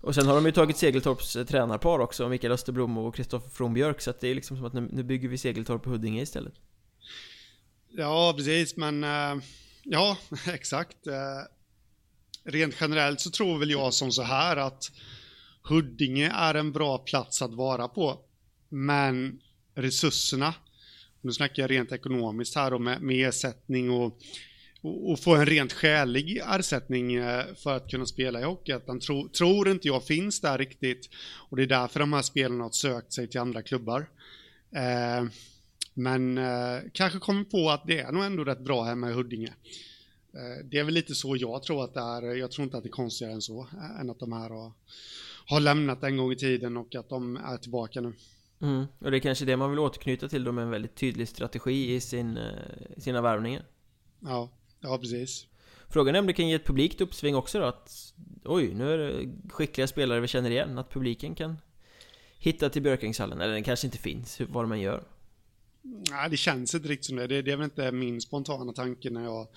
Och 0.00 0.14
sen 0.14 0.26
har 0.26 0.34
de 0.34 0.46
ju 0.46 0.52
tagit 0.52 0.76
Segeltorps 0.76 1.36
eh, 1.36 1.44
tränarpar 1.44 1.98
också, 1.98 2.28
Mikael 2.28 2.52
Österblom 2.52 2.98
och 2.98 3.14
Kristoffer 3.14 3.50
Frombjörk. 3.50 4.00
Så 4.00 4.10
att 4.10 4.20
det 4.20 4.28
är 4.28 4.34
liksom 4.34 4.56
som 4.56 4.66
att 4.66 4.72
nu, 4.72 4.88
nu 4.92 5.02
bygger 5.02 5.28
vi 5.28 5.38
Segeltorp 5.38 5.82
på 5.82 5.90
Huddinge 5.90 6.22
istället. 6.22 6.54
Ja, 7.88 8.34
precis, 8.36 8.76
men 8.76 9.04
eh, 9.04 9.42
ja, 9.82 10.16
exakt. 10.46 11.06
Eh, 11.06 11.42
rent 12.44 12.74
generellt 12.80 13.20
så 13.20 13.30
tror 13.30 13.58
väl 13.58 13.70
jag 13.70 13.94
som 13.94 14.12
så 14.12 14.22
här 14.22 14.56
att 14.56 14.90
Huddinge 15.62 16.30
är 16.34 16.54
en 16.54 16.72
bra 16.72 16.98
plats 16.98 17.42
att 17.42 17.54
vara 17.54 17.88
på, 17.88 18.20
men 18.68 19.40
resurserna, 19.74 20.54
nu 21.20 21.32
snackar 21.32 21.62
jag 21.62 21.70
rent 21.70 21.92
ekonomiskt 21.92 22.54
här 22.54 22.72
och 22.72 22.80
med, 22.80 23.02
med 23.02 23.28
ersättning 23.28 23.90
och, 23.90 24.18
och, 24.80 25.10
och, 25.10 25.20
få 25.20 25.34
en 25.34 25.46
rent 25.46 25.72
skälig 25.72 26.40
ersättning 26.46 27.14
eh, 27.14 27.44
för 27.54 27.76
att 27.76 27.90
kunna 27.90 28.06
spela 28.06 28.40
i 28.40 28.44
Hockeyettan 28.44 29.00
tro, 29.00 29.28
tror 29.28 29.68
inte 29.68 29.88
jag 29.88 30.04
finns 30.04 30.40
där 30.40 30.58
riktigt 30.58 31.10
och 31.50 31.56
det 31.56 31.62
är 31.62 31.66
därför 31.66 32.00
de 32.00 32.12
här 32.12 32.22
spelarna 32.22 32.64
har 32.64 32.70
sökt 32.70 33.12
sig 33.12 33.28
till 33.28 33.40
andra 33.40 33.62
klubbar. 33.62 34.10
Eh, 34.70 35.24
men 35.94 36.38
eh, 36.38 36.80
kanske 36.92 37.18
kommer 37.18 37.44
på 37.44 37.70
att 37.70 37.86
det 37.86 38.00
är 38.00 38.12
nog 38.12 38.24
ändå 38.24 38.44
rätt 38.44 38.64
bra 38.64 38.82
hemma 38.82 39.10
i 39.10 39.12
Huddinge. 39.12 39.54
Eh, 40.34 40.64
det 40.64 40.78
är 40.78 40.84
väl 40.84 40.94
lite 40.94 41.14
så 41.14 41.36
jag 41.36 41.62
tror 41.62 41.84
att 41.84 41.94
det 41.94 42.00
är. 42.00 42.22
Jag 42.22 42.50
tror 42.50 42.64
inte 42.64 42.76
att 42.76 42.82
det 42.82 42.88
är 42.88 42.90
konstigare 42.90 43.32
än 43.32 43.42
så, 43.42 43.60
eh, 43.60 44.00
än 44.00 44.10
att 44.10 44.18
de 44.18 44.32
här 44.32 44.50
har, 44.50 44.72
har 45.46 45.60
lämnat 45.60 46.02
en 46.02 46.16
gång 46.16 46.32
i 46.32 46.36
tiden 46.36 46.76
och 46.76 46.94
att 46.94 47.08
de 47.08 47.36
är 47.36 47.56
tillbaka 47.56 48.00
nu. 48.00 48.12
Mm. 48.60 48.86
Och 48.98 49.10
det 49.10 49.16
är 49.16 49.20
kanske 49.20 49.44
det 49.44 49.56
man 49.56 49.70
vill 49.70 49.78
återknyta 49.78 50.28
till 50.28 50.44
då 50.44 50.52
med 50.52 50.64
en 50.64 50.70
väldigt 50.70 50.94
tydlig 50.94 51.28
strategi 51.28 51.94
i 51.94 52.00
sin, 52.00 52.38
sina 52.96 53.20
värvningar. 53.20 53.64
Ja, 54.20 54.50
ja 54.80 54.98
precis. 54.98 55.46
Frågan 55.88 56.14
är 56.14 56.18
om 56.18 56.26
det 56.26 56.32
kan 56.32 56.48
ge 56.48 56.54
ett 56.54 56.66
publikt 56.66 57.00
uppsving 57.00 57.36
också 57.36 57.58
då 57.58 57.64
att 57.64 58.14
Oj, 58.44 58.74
nu 58.74 58.92
är 58.92 58.98
det 58.98 59.28
skickliga 59.48 59.86
spelare 59.86 60.20
vi 60.20 60.28
känner 60.28 60.50
igen, 60.50 60.78
att 60.78 60.90
publiken 60.90 61.34
kan 61.34 61.56
hitta 62.38 62.70
till 62.70 62.82
Björkängshallen, 62.82 63.40
eller 63.40 63.52
den 63.52 63.62
kanske 63.62 63.86
inte 63.86 63.98
finns, 63.98 64.40
vad 64.48 64.72
än 64.72 64.80
gör. 64.80 65.04
Nej, 65.82 66.30
det 66.30 66.36
känns 66.36 66.74
inte 66.74 66.88
riktigt 66.88 67.04
som 67.04 67.16
det. 67.16 67.26
det. 67.26 67.42
Det 67.42 67.52
är 67.52 67.56
väl 67.56 67.64
inte 67.64 67.92
min 67.92 68.20
spontana 68.20 68.72
tanke 68.72 69.10
när 69.10 69.24
jag, 69.24 69.48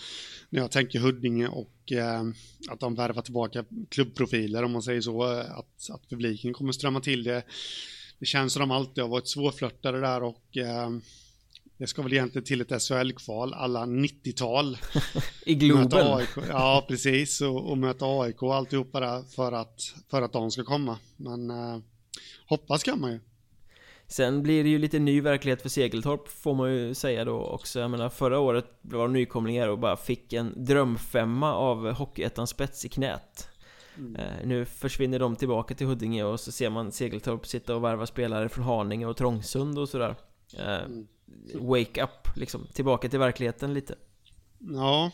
när 0.49 0.61
jag 0.61 0.71
tänker 0.71 0.99
Huddinge 0.99 1.47
och 1.47 1.91
eh, 1.91 2.23
att 2.69 2.79
de 2.79 2.95
värvar 2.95 3.21
tillbaka 3.21 3.65
klubbprofiler, 3.89 4.63
om 4.63 4.71
man 4.71 4.83
säger 4.83 5.01
så. 5.01 5.23
Att, 5.23 5.89
att 5.89 6.09
publiken 6.09 6.53
kommer 6.53 6.71
strömma 6.71 6.99
till 6.99 7.23
det. 7.23 7.43
Det 8.19 8.25
känns 8.25 8.53
som 8.53 8.59
de 8.59 8.71
alltid 8.71 9.03
har 9.03 9.09
varit 9.09 9.27
svårflörtade 9.27 9.99
där 9.99 10.23
och 10.23 10.57
eh, 10.57 10.89
det 11.81 11.87
ska 11.87 12.01
väl 12.01 12.13
egentligen 12.13 12.45
till 12.45 12.61
ett 12.61 12.81
SHL-kval 12.81 13.53
alla 13.53 13.85
90-tal. 13.85 14.77
I 15.45 15.55
Globen. 15.55 16.25
Ja, 16.49 16.85
precis. 16.87 17.41
Och, 17.41 17.71
och 17.71 17.77
möta 17.77 18.05
AIK 18.05 18.43
och 18.43 18.55
alltihopa 18.55 18.99
där 18.99 19.23
för 19.23 19.51
att, 19.51 19.93
för 20.11 20.21
att 20.21 20.33
de 20.33 20.51
ska 20.51 20.63
komma. 20.63 20.97
Men 21.17 21.49
eh, 21.49 21.79
hoppas 22.45 22.83
kan 22.83 23.01
man 23.01 23.11
ju. 23.11 23.19
Sen 24.07 24.43
blir 24.43 24.63
det 24.63 24.69
ju 24.69 24.77
lite 24.77 24.99
ny 24.99 25.21
verklighet 25.21 25.61
för 25.61 25.69
Segeltorp 25.69 26.27
får 26.27 26.55
man 26.55 26.73
ju 26.73 26.93
säga 26.93 27.25
då 27.25 27.45
också 27.45 27.79
Jag 27.79 27.91
menar 27.91 28.09
förra 28.09 28.39
året 28.39 28.65
var 28.81 29.01
de 29.01 29.13
nykomlingar 29.13 29.67
och 29.67 29.79
bara 29.79 29.97
fick 29.97 30.33
en 30.33 30.65
drömfemma 30.65 31.53
av 31.53 31.91
Hockeyettans 31.91 32.49
spets 32.49 32.85
i 32.85 32.89
knät 32.89 33.49
mm. 33.97 34.15
eh, 34.15 34.45
Nu 34.45 34.65
försvinner 34.65 35.19
de 35.19 35.35
tillbaka 35.35 35.75
till 35.75 35.87
Huddinge 35.87 36.23
och 36.23 36.39
så 36.39 36.51
ser 36.51 36.69
man 36.69 36.91
Segeltorp 36.91 37.47
sitta 37.47 37.75
och 37.75 37.83
värva 37.83 38.05
spelare 38.05 38.49
från 38.49 38.65
Haninge 38.65 39.05
och 39.05 39.17
Trångsund 39.17 39.79
och 39.79 39.89
sådär 39.89 40.15
eh, 40.57 40.83
mm. 40.83 41.07
Wake 41.53 42.03
up 42.03 42.35
liksom, 42.35 42.67
tillbaka 42.73 43.09
till 43.09 43.19
verkligheten 43.19 43.73
lite 43.73 43.95
Ja 44.59 45.11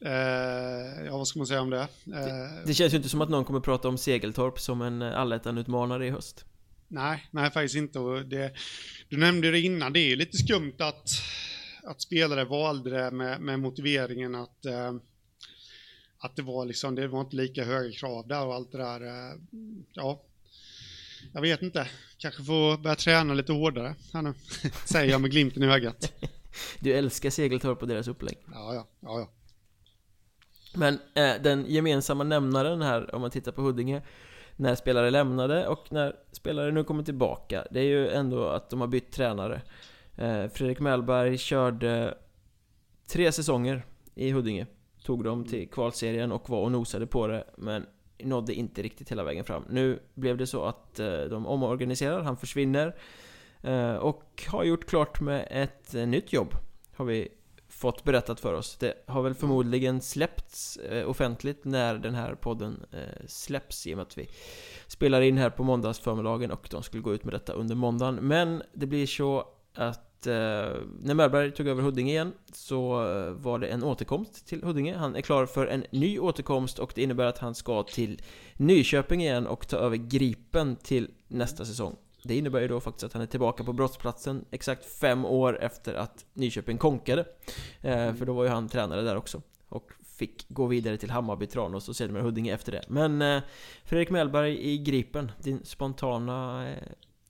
eh, 0.00 1.06
Ja, 1.06 1.16
vad 1.16 1.28
ska 1.28 1.38
man 1.38 1.46
säga 1.46 1.60
om 1.60 1.70
det? 1.70 1.88
det? 2.04 2.62
Det 2.66 2.74
känns 2.74 2.92
ju 2.92 2.96
inte 2.96 3.08
som 3.08 3.20
att 3.20 3.28
någon 3.28 3.44
kommer 3.44 3.60
prata 3.60 3.88
om 3.88 3.98
Segeltorp 3.98 4.60
som 4.60 4.82
en 4.82 5.02
allettan-utmanare 5.02 6.06
i 6.06 6.10
höst 6.10 6.44
Nej, 6.88 7.28
nej 7.30 7.50
faktiskt 7.50 7.74
inte. 7.74 7.98
Det, 7.98 8.52
du 9.08 9.16
nämnde 9.16 9.50
det 9.50 9.60
innan, 9.60 9.92
det 9.92 10.00
är 10.00 10.16
lite 10.16 10.36
skumt 10.36 10.76
att, 10.78 11.10
att 11.82 12.02
spelare 12.02 12.44
valde 12.44 12.90
det 12.90 13.10
med, 13.10 13.40
med 13.40 13.60
motiveringen 13.60 14.34
att, 14.34 14.66
eh, 14.66 14.94
att 16.18 16.36
det 16.36 16.42
var 16.42 16.64
liksom, 16.64 16.94
det 16.94 17.08
var 17.08 17.20
inte 17.20 17.36
lika 17.36 17.64
höga 17.64 17.92
krav 17.92 18.28
där 18.28 18.46
och 18.46 18.54
allt 18.54 18.72
det 18.72 18.78
där. 18.78 19.06
Eh, 19.06 19.36
ja, 19.92 20.22
jag 21.32 21.40
vet 21.40 21.62
inte. 21.62 21.88
Kanske 22.18 22.42
få 22.42 22.76
börja 22.76 22.96
träna 22.96 23.34
lite 23.34 23.52
hårdare 23.52 23.94
här 24.12 24.22
nu, 24.22 24.34
säger 24.84 25.10
jag 25.10 25.20
med 25.20 25.30
glimten 25.30 25.62
i 25.62 25.66
ögat. 25.66 26.12
Du 26.80 26.92
älskar 26.92 27.30
Segeltorp 27.30 27.82
och 27.82 27.88
deras 27.88 28.08
upplägg. 28.08 28.38
Ja, 28.52 28.74
ja, 28.74 28.86
ja, 29.00 29.20
ja. 29.20 29.28
Men 30.74 30.94
eh, 31.14 31.42
den 31.42 31.64
gemensamma 31.68 32.24
nämnaren 32.24 32.82
här, 32.82 33.14
om 33.14 33.20
man 33.20 33.30
tittar 33.30 33.52
på 33.52 33.62
Huddinge, 33.62 34.02
när 34.56 34.74
spelare 34.74 35.10
lämnade 35.10 35.66
och 35.66 35.92
när 35.92 36.16
spelare 36.32 36.72
nu 36.72 36.84
kommer 36.84 37.02
tillbaka 37.02 37.66
Det 37.70 37.80
är 37.80 37.84
ju 37.84 38.08
ändå 38.08 38.48
att 38.48 38.70
de 38.70 38.80
har 38.80 38.88
bytt 38.88 39.12
tränare 39.12 39.62
eh, 40.16 40.48
Fredrik 40.48 40.80
Mellberg 40.80 41.38
körde 41.38 42.18
tre 43.06 43.32
säsonger 43.32 43.86
i 44.14 44.30
Huddinge 44.30 44.66
Tog 45.04 45.24
dem 45.24 45.44
till 45.44 45.68
kvalserien 45.68 46.32
och 46.32 46.50
var 46.50 46.60
och 46.60 46.72
nosade 46.72 47.06
på 47.06 47.26
det 47.26 47.44
Men 47.56 47.86
nådde 48.24 48.54
inte 48.54 48.82
riktigt 48.82 49.10
hela 49.10 49.24
vägen 49.24 49.44
fram 49.44 49.64
Nu 49.70 49.98
blev 50.14 50.36
det 50.36 50.46
så 50.46 50.64
att 50.64 51.00
eh, 51.00 51.20
de 51.20 51.46
omorganiserar, 51.46 52.22
han 52.22 52.36
försvinner 52.36 52.96
eh, 53.62 53.94
Och 53.94 54.44
har 54.48 54.64
gjort 54.64 54.86
klart 54.86 55.20
med 55.20 55.48
ett 55.50 55.94
eh, 55.94 56.06
nytt 56.06 56.32
jobb 56.32 56.54
Har 56.94 57.04
vi 57.04 57.28
fått 57.68 58.04
berättat 58.04 58.40
för 58.40 58.54
oss. 58.54 58.76
Det 58.76 58.94
har 59.06 59.22
väl 59.22 59.34
förmodligen 59.34 60.00
släppts 60.00 60.78
offentligt 61.06 61.64
när 61.64 61.98
den 61.98 62.14
här 62.14 62.34
podden 62.34 62.86
släpps 63.26 63.86
i 63.86 63.94
och 63.94 63.96
med 63.96 64.02
att 64.02 64.18
vi 64.18 64.28
spelar 64.86 65.20
in 65.20 65.38
här 65.38 65.50
på 65.50 65.64
måndagsförmiddagen 65.64 66.50
och 66.50 66.68
de 66.70 66.82
skulle 66.82 67.02
gå 67.02 67.14
ut 67.14 67.24
med 67.24 67.34
detta 67.34 67.52
under 67.52 67.74
måndagen. 67.74 68.14
Men 68.14 68.62
det 68.72 68.86
blir 68.86 69.06
så 69.06 69.48
att 69.74 70.07
Eh, 70.26 70.32
när 71.02 71.14
Mellberg 71.14 71.52
tog 71.52 71.68
över 71.68 71.82
Huddinge 71.82 72.10
igen 72.10 72.32
så 72.52 73.10
eh, 73.10 73.30
var 73.32 73.58
det 73.58 73.66
en 73.66 73.84
återkomst 73.84 74.46
till 74.46 74.62
Huddinge. 74.62 74.96
Han 74.96 75.16
är 75.16 75.20
klar 75.20 75.46
för 75.46 75.66
en 75.66 75.84
ny 75.90 76.18
återkomst 76.18 76.78
och 76.78 76.92
det 76.94 77.02
innebär 77.02 77.24
att 77.24 77.38
han 77.38 77.54
ska 77.54 77.82
till 77.82 78.22
Nyköping 78.56 79.20
igen 79.20 79.46
och 79.46 79.68
ta 79.68 79.76
över 79.76 79.96
Gripen 79.96 80.76
till 80.76 81.10
nästa 81.28 81.64
säsong. 81.64 81.96
Det 82.22 82.36
innebär 82.36 82.60
ju 82.60 82.68
då 82.68 82.80
faktiskt 82.80 83.04
att 83.04 83.12
han 83.12 83.22
är 83.22 83.26
tillbaka 83.26 83.64
på 83.64 83.72
brottsplatsen 83.72 84.44
exakt 84.50 84.84
fem 84.84 85.24
år 85.24 85.62
efter 85.62 85.94
att 85.94 86.24
Nyköping 86.32 86.78
konkade. 86.78 87.24
Eh, 87.80 88.14
för 88.14 88.26
då 88.26 88.32
var 88.32 88.44
ju 88.44 88.50
han 88.50 88.68
tränare 88.68 89.02
där 89.02 89.16
också. 89.16 89.42
Och 89.68 89.90
fick 90.18 90.48
gå 90.48 90.66
vidare 90.66 90.96
till 90.96 91.10
Hammarby, 91.10 91.46
Tranås 91.46 91.88
och 91.88 91.96
sedermera 91.96 92.22
Huddinge 92.22 92.54
efter 92.54 92.72
det. 92.72 92.82
Men 92.88 93.22
eh, 93.22 93.42
Fredrik 93.84 94.10
Mellberg 94.10 94.72
i 94.72 94.78
Gripen, 94.78 95.32
din 95.42 95.64
spontana 95.64 96.68
eh, 96.68 96.82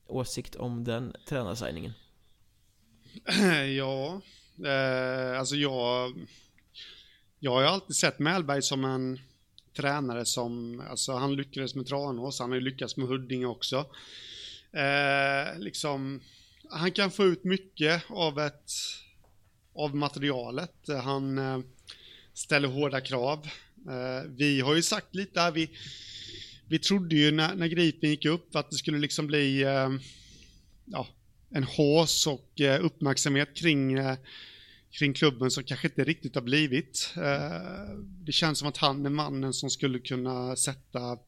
åsikt 0.06 0.56
om 0.56 0.84
den 0.84 1.16
tränarsigningen? 1.28 1.92
Ja, 3.76 4.20
Eh, 4.64 5.38
alltså 5.38 5.56
jag, 5.56 6.14
jag 7.38 7.52
har 7.52 7.60
ju 7.60 7.66
alltid 7.66 7.96
sett 7.96 8.18
Mellberg 8.18 8.62
som 8.62 8.84
en 8.84 9.20
tränare 9.76 10.24
som, 10.24 10.82
alltså 10.90 11.12
han 11.12 11.36
lyckades 11.36 11.74
med 11.74 11.86
Tranås, 11.86 12.40
han 12.40 12.50
har 12.50 12.56
ju 12.56 12.64
lyckats 12.64 12.96
med 12.96 13.08
Huddinge 13.08 13.46
också. 13.46 13.86
Eh, 14.72 15.58
liksom, 15.58 16.20
han 16.70 16.92
kan 16.92 17.10
få 17.10 17.24
ut 17.24 17.44
mycket 17.44 18.02
av 18.08 18.40
ett, 18.40 18.70
av 19.74 19.96
materialet. 19.96 20.74
Han 21.02 21.38
eh, 21.38 21.58
ställer 22.34 22.68
hårda 22.68 23.00
krav. 23.00 23.48
Eh, 23.88 24.30
vi 24.30 24.60
har 24.60 24.74
ju 24.74 24.82
sagt 24.82 25.14
lite 25.14 25.40
här, 25.40 25.50
vi, 25.50 25.70
vi 26.68 26.78
trodde 26.78 27.16
ju 27.16 27.30
när, 27.30 27.54
när 27.54 27.66
Gripen 27.66 28.10
gick 28.10 28.24
upp 28.24 28.56
att 28.56 28.70
det 28.70 28.76
skulle 28.76 28.98
liksom 28.98 29.26
bli 29.26 29.62
eh, 29.62 29.90
ja, 30.84 31.06
en 31.50 31.64
hås 31.64 32.26
och 32.26 32.60
eh, 32.60 32.84
uppmärksamhet 32.84 33.56
kring, 33.56 33.92
eh, 33.92 34.16
kring 34.90 35.14
klubben 35.14 35.50
som 35.50 35.64
kanske 35.64 35.88
inte 35.88 36.04
riktigt 36.04 36.34
har 36.34 36.42
blivit. 36.42 37.14
Eh, 37.16 37.96
det 37.98 38.32
känns 38.32 38.58
som 38.58 38.68
att 38.68 38.76
han 38.76 39.06
är 39.06 39.10
mannen 39.10 39.52
som 39.52 39.70
skulle 39.70 39.98
kunna 39.98 40.56
sätta 40.56 41.18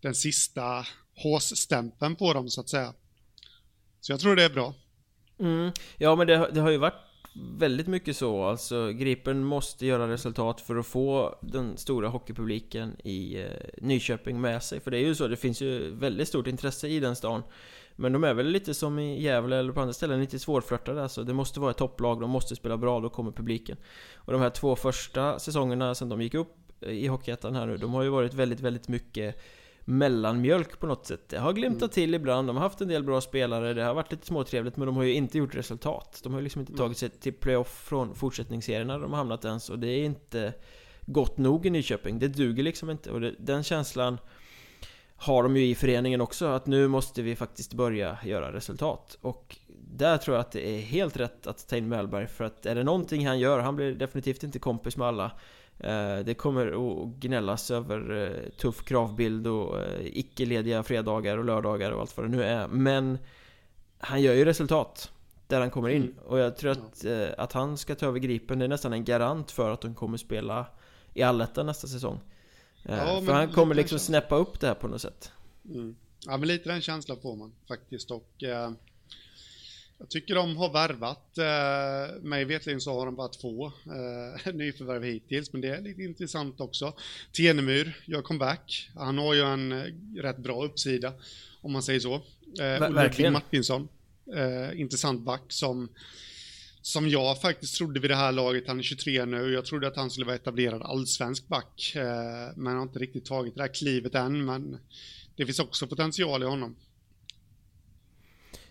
den 0.00 0.14
sista 0.14 0.86
håsstämpeln 1.16 2.16
på 2.16 2.32
dem 2.32 2.48
så 2.48 2.60
att 2.60 2.68
säga. 2.68 2.94
Så 4.00 4.12
jag 4.12 4.20
tror 4.20 4.36
det 4.36 4.44
är 4.44 4.50
bra. 4.50 4.74
Mm. 5.40 5.72
Ja 5.98 6.16
men 6.16 6.26
det, 6.26 6.50
det 6.52 6.60
har 6.60 6.70
ju 6.70 6.78
varit 6.78 6.94
väldigt 7.58 7.86
mycket 7.86 8.16
så 8.16 8.44
alltså 8.44 8.92
Gripen 8.92 9.44
måste 9.44 9.86
göra 9.86 10.08
resultat 10.08 10.60
för 10.60 10.76
att 10.76 10.86
få 10.86 11.38
den 11.42 11.76
stora 11.76 12.08
hockeypubliken 12.08 12.96
i 13.04 13.40
eh, 13.42 13.50
Nyköping 13.78 14.40
med 14.40 14.62
sig 14.62 14.80
För 14.80 14.90
det 14.90 14.98
är 14.98 15.06
ju 15.06 15.14
så, 15.14 15.28
det 15.28 15.36
finns 15.36 15.60
ju 15.60 15.94
väldigt 15.94 16.28
stort 16.28 16.46
intresse 16.46 16.88
i 16.88 17.00
den 17.00 17.16
stan 17.16 17.42
men 17.96 18.12
de 18.12 18.24
är 18.24 18.34
väl 18.34 18.46
lite 18.46 18.74
som 18.74 18.98
i 18.98 19.22
Gävle 19.22 19.56
eller 19.56 19.72
på 19.72 19.80
andra 19.80 19.92
ställen, 19.92 20.20
lite 20.20 20.38
svårflörtade 20.38 21.02
alltså 21.02 21.24
Det 21.24 21.34
måste 21.34 21.60
vara 21.60 21.70
ett 21.70 21.76
topplag, 21.76 22.20
de 22.20 22.30
måste 22.30 22.56
spela 22.56 22.76
bra, 22.76 23.00
då 23.00 23.08
kommer 23.08 23.32
publiken 23.32 23.76
Och 24.14 24.32
de 24.32 24.40
här 24.42 24.50
två 24.50 24.76
första 24.76 25.38
säsongerna 25.38 25.94
sen 25.94 26.08
de 26.08 26.22
gick 26.22 26.34
upp 26.34 26.56
i 26.80 27.06
Hockeyettan 27.06 27.54
här 27.54 27.66
nu, 27.66 27.76
de 27.76 27.94
har 27.94 28.02
ju 28.02 28.08
varit 28.08 28.34
väldigt, 28.34 28.60
väldigt 28.60 28.88
mycket 28.88 29.40
mellanmjölk 29.80 30.80
på 30.80 30.86
något 30.86 31.06
sätt. 31.06 31.28
Det 31.28 31.38
har 31.38 31.52
glimtat 31.52 31.82
mm. 31.82 31.90
till 31.90 32.14
ibland, 32.14 32.48
de 32.48 32.56
har 32.56 32.62
haft 32.62 32.80
en 32.80 32.88
del 32.88 33.04
bra 33.04 33.20
spelare, 33.20 33.74
det 33.74 33.82
har 33.82 33.94
varit 33.94 34.12
lite 34.12 34.26
småtrevligt 34.26 34.76
men 34.76 34.86
de 34.86 34.96
har 34.96 35.02
ju 35.02 35.12
inte 35.14 35.38
gjort 35.38 35.54
resultat. 35.54 36.20
De 36.22 36.32
har 36.32 36.40
ju 36.40 36.44
liksom 36.44 36.60
inte 36.60 36.76
tagit 36.76 36.98
sig 36.98 37.08
till 37.08 37.32
playoff 37.32 37.84
från 37.84 38.14
fortsättningsserierna 38.14 38.98
de 38.98 39.10
har 39.10 39.18
hamnat 39.18 39.44
ens 39.44 39.70
och 39.70 39.78
det 39.78 39.88
är 39.88 40.04
inte 40.04 40.54
gott 41.06 41.38
nog 41.38 41.66
i 41.66 41.70
Nyköping. 41.70 42.18
Det 42.18 42.28
duger 42.28 42.62
liksom 42.62 42.90
inte 42.90 43.10
och 43.10 43.20
det, 43.20 43.34
den 43.38 43.62
känslan 43.62 44.18
har 45.16 45.42
de 45.42 45.56
ju 45.56 45.66
i 45.66 45.74
föreningen 45.74 46.20
också, 46.20 46.46
att 46.46 46.66
nu 46.66 46.88
måste 46.88 47.22
vi 47.22 47.36
faktiskt 47.36 47.74
börja 47.74 48.18
göra 48.24 48.52
resultat. 48.52 49.18
Och 49.20 49.56
där 49.96 50.16
tror 50.16 50.36
jag 50.36 50.40
att 50.40 50.52
det 50.52 50.68
är 50.68 50.80
helt 50.80 51.16
rätt 51.16 51.46
att 51.46 51.68
ta 51.68 51.76
in 51.76 51.88
Mellberg, 51.88 52.26
för 52.26 52.44
att 52.44 52.66
är 52.66 52.74
det 52.74 52.84
någonting 52.84 53.26
han 53.26 53.38
gör, 53.38 53.58
han 53.58 53.76
blir 53.76 53.94
definitivt 53.94 54.42
inte 54.42 54.58
kompis 54.58 54.96
med 54.96 55.06
alla. 55.08 55.30
Eh, 55.78 56.18
det 56.18 56.34
kommer 56.34 56.66
att 56.66 57.08
gnällas 57.14 57.70
över 57.70 58.22
eh, 58.22 58.50
tuff 58.50 58.84
kravbild 58.84 59.46
och 59.46 59.80
eh, 59.80 60.00
icke-lediga 60.02 60.82
fredagar 60.82 61.38
och 61.38 61.44
lördagar 61.44 61.90
och 61.90 62.00
allt 62.00 62.16
vad 62.16 62.26
det 62.26 62.36
nu 62.36 62.42
är. 62.42 62.68
Men 62.68 63.18
Han 63.98 64.22
gör 64.22 64.34
ju 64.34 64.44
resultat 64.44 65.12
Där 65.46 65.60
han 65.60 65.70
kommer 65.70 65.88
in. 65.88 66.02
Mm. 66.02 66.14
och 66.26 66.38
jag 66.38 66.56
tror 66.56 66.70
att, 66.70 67.04
att 67.38 67.52
han 67.52 67.78
ska 67.78 67.94
ta 67.94 68.06
över 68.06 68.18
Gripen 68.18 68.58
Det 68.58 68.64
är 68.64 68.68
nästan 68.68 68.92
en 68.92 69.04
garant 69.04 69.50
för 69.50 69.70
att 69.70 69.80
de 69.80 69.94
kommer 69.94 70.18
spela 70.18 70.66
I 71.14 71.22
Allettan 71.22 71.66
nästa 71.66 71.86
säsong 71.86 72.20
ja, 72.88 73.22
För 73.26 73.32
han 73.32 73.52
kommer 73.52 73.74
liksom 73.74 73.98
snäppa 73.98 74.36
upp 74.36 74.60
det 74.60 74.66
här 74.66 74.74
på 74.74 74.88
något 74.88 75.02
sätt 75.02 75.32
mm. 75.68 75.96
Ja 76.26 76.36
men 76.36 76.48
lite 76.48 76.68
den 76.68 76.80
känslan 76.80 77.18
får 77.22 77.36
man 77.36 77.52
faktiskt 77.68 78.10
och 78.10 78.42
jag 79.98 80.10
tycker 80.10 80.34
de 80.34 80.56
har 80.56 80.72
värvat. 80.72 81.38
Eh, 81.38 82.22
mig 82.22 82.44
vetligen 82.44 82.80
så 82.80 82.98
har 82.98 83.06
de 83.06 83.14
bara 83.14 83.28
två 83.28 83.66
eh, 83.66 84.54
nyförvärv 84.54 85.02
hittills, 85.02 85.52
men 85.52 85.60
det 85.60 85.68
är 85.68 85.80
lite 85.80 86.02
intressant 86.02 86.60
också. 86.60 86.92
Tenemyr 87.32 87.96
gör 88.04 88.22
comeback. 88.22 88.90
Han 88.94 89.18
har 89.18 89.34
ju 89.34 89.40
en 89.40 89.72
eh, 89.72 90.22
rätt 90.22 90.38
bra 90.38 90.64
uppsida, 90.64 91.12
om 91.60 91.72
man 91.72 91.82
säger 91.82 92.00
så. 92.00 92.14
Eh, 92.14 92.90
Verkligen. 92.90 93.32
Martinsson, 93.32 93.88
eh, 94.34 94.80
intressant 94.80 95.20
back 95.20 95.42
som 95.48 95.88
som 96.86 97.08
jag 97.08 97.40
faktiskt 97.40 97.76
trodde 97.76 98.00
vid 98.00 98.10
det 98.10 98.16
här 98.16 98.32
laget, 98.32 98.66
han 98.66 98.78
är 98.78 98.82
23 98.82 99.24
nu, 99.24 99.52
jag 99.52 99.64
trodde 99.64 99.86
att 99.86 99.96
han 99.96 100.10
skulle 100.10 100.26
vara 100.26 100.36
etablerad 100.36 100.82
allsvensk 100.82 101.48
back, 101.48 101.92
eh, 101.96 102.56
men 102.56 102.76
har 102.76 102.82
inte 102.82 102.98
riktigt 102.98 103.24
tagit 103.24 103.54
det 103.54 103.62
där 103.62 103.74
klivet 103.74 104.14
än, 104.14 104.44
men 104.44 104.78
det 105.36 105.46
finns 105.46 105.58
också 105.58 105.86
potential 105.86 106.42
i 106.42 106.46
honom. 106.46 106.76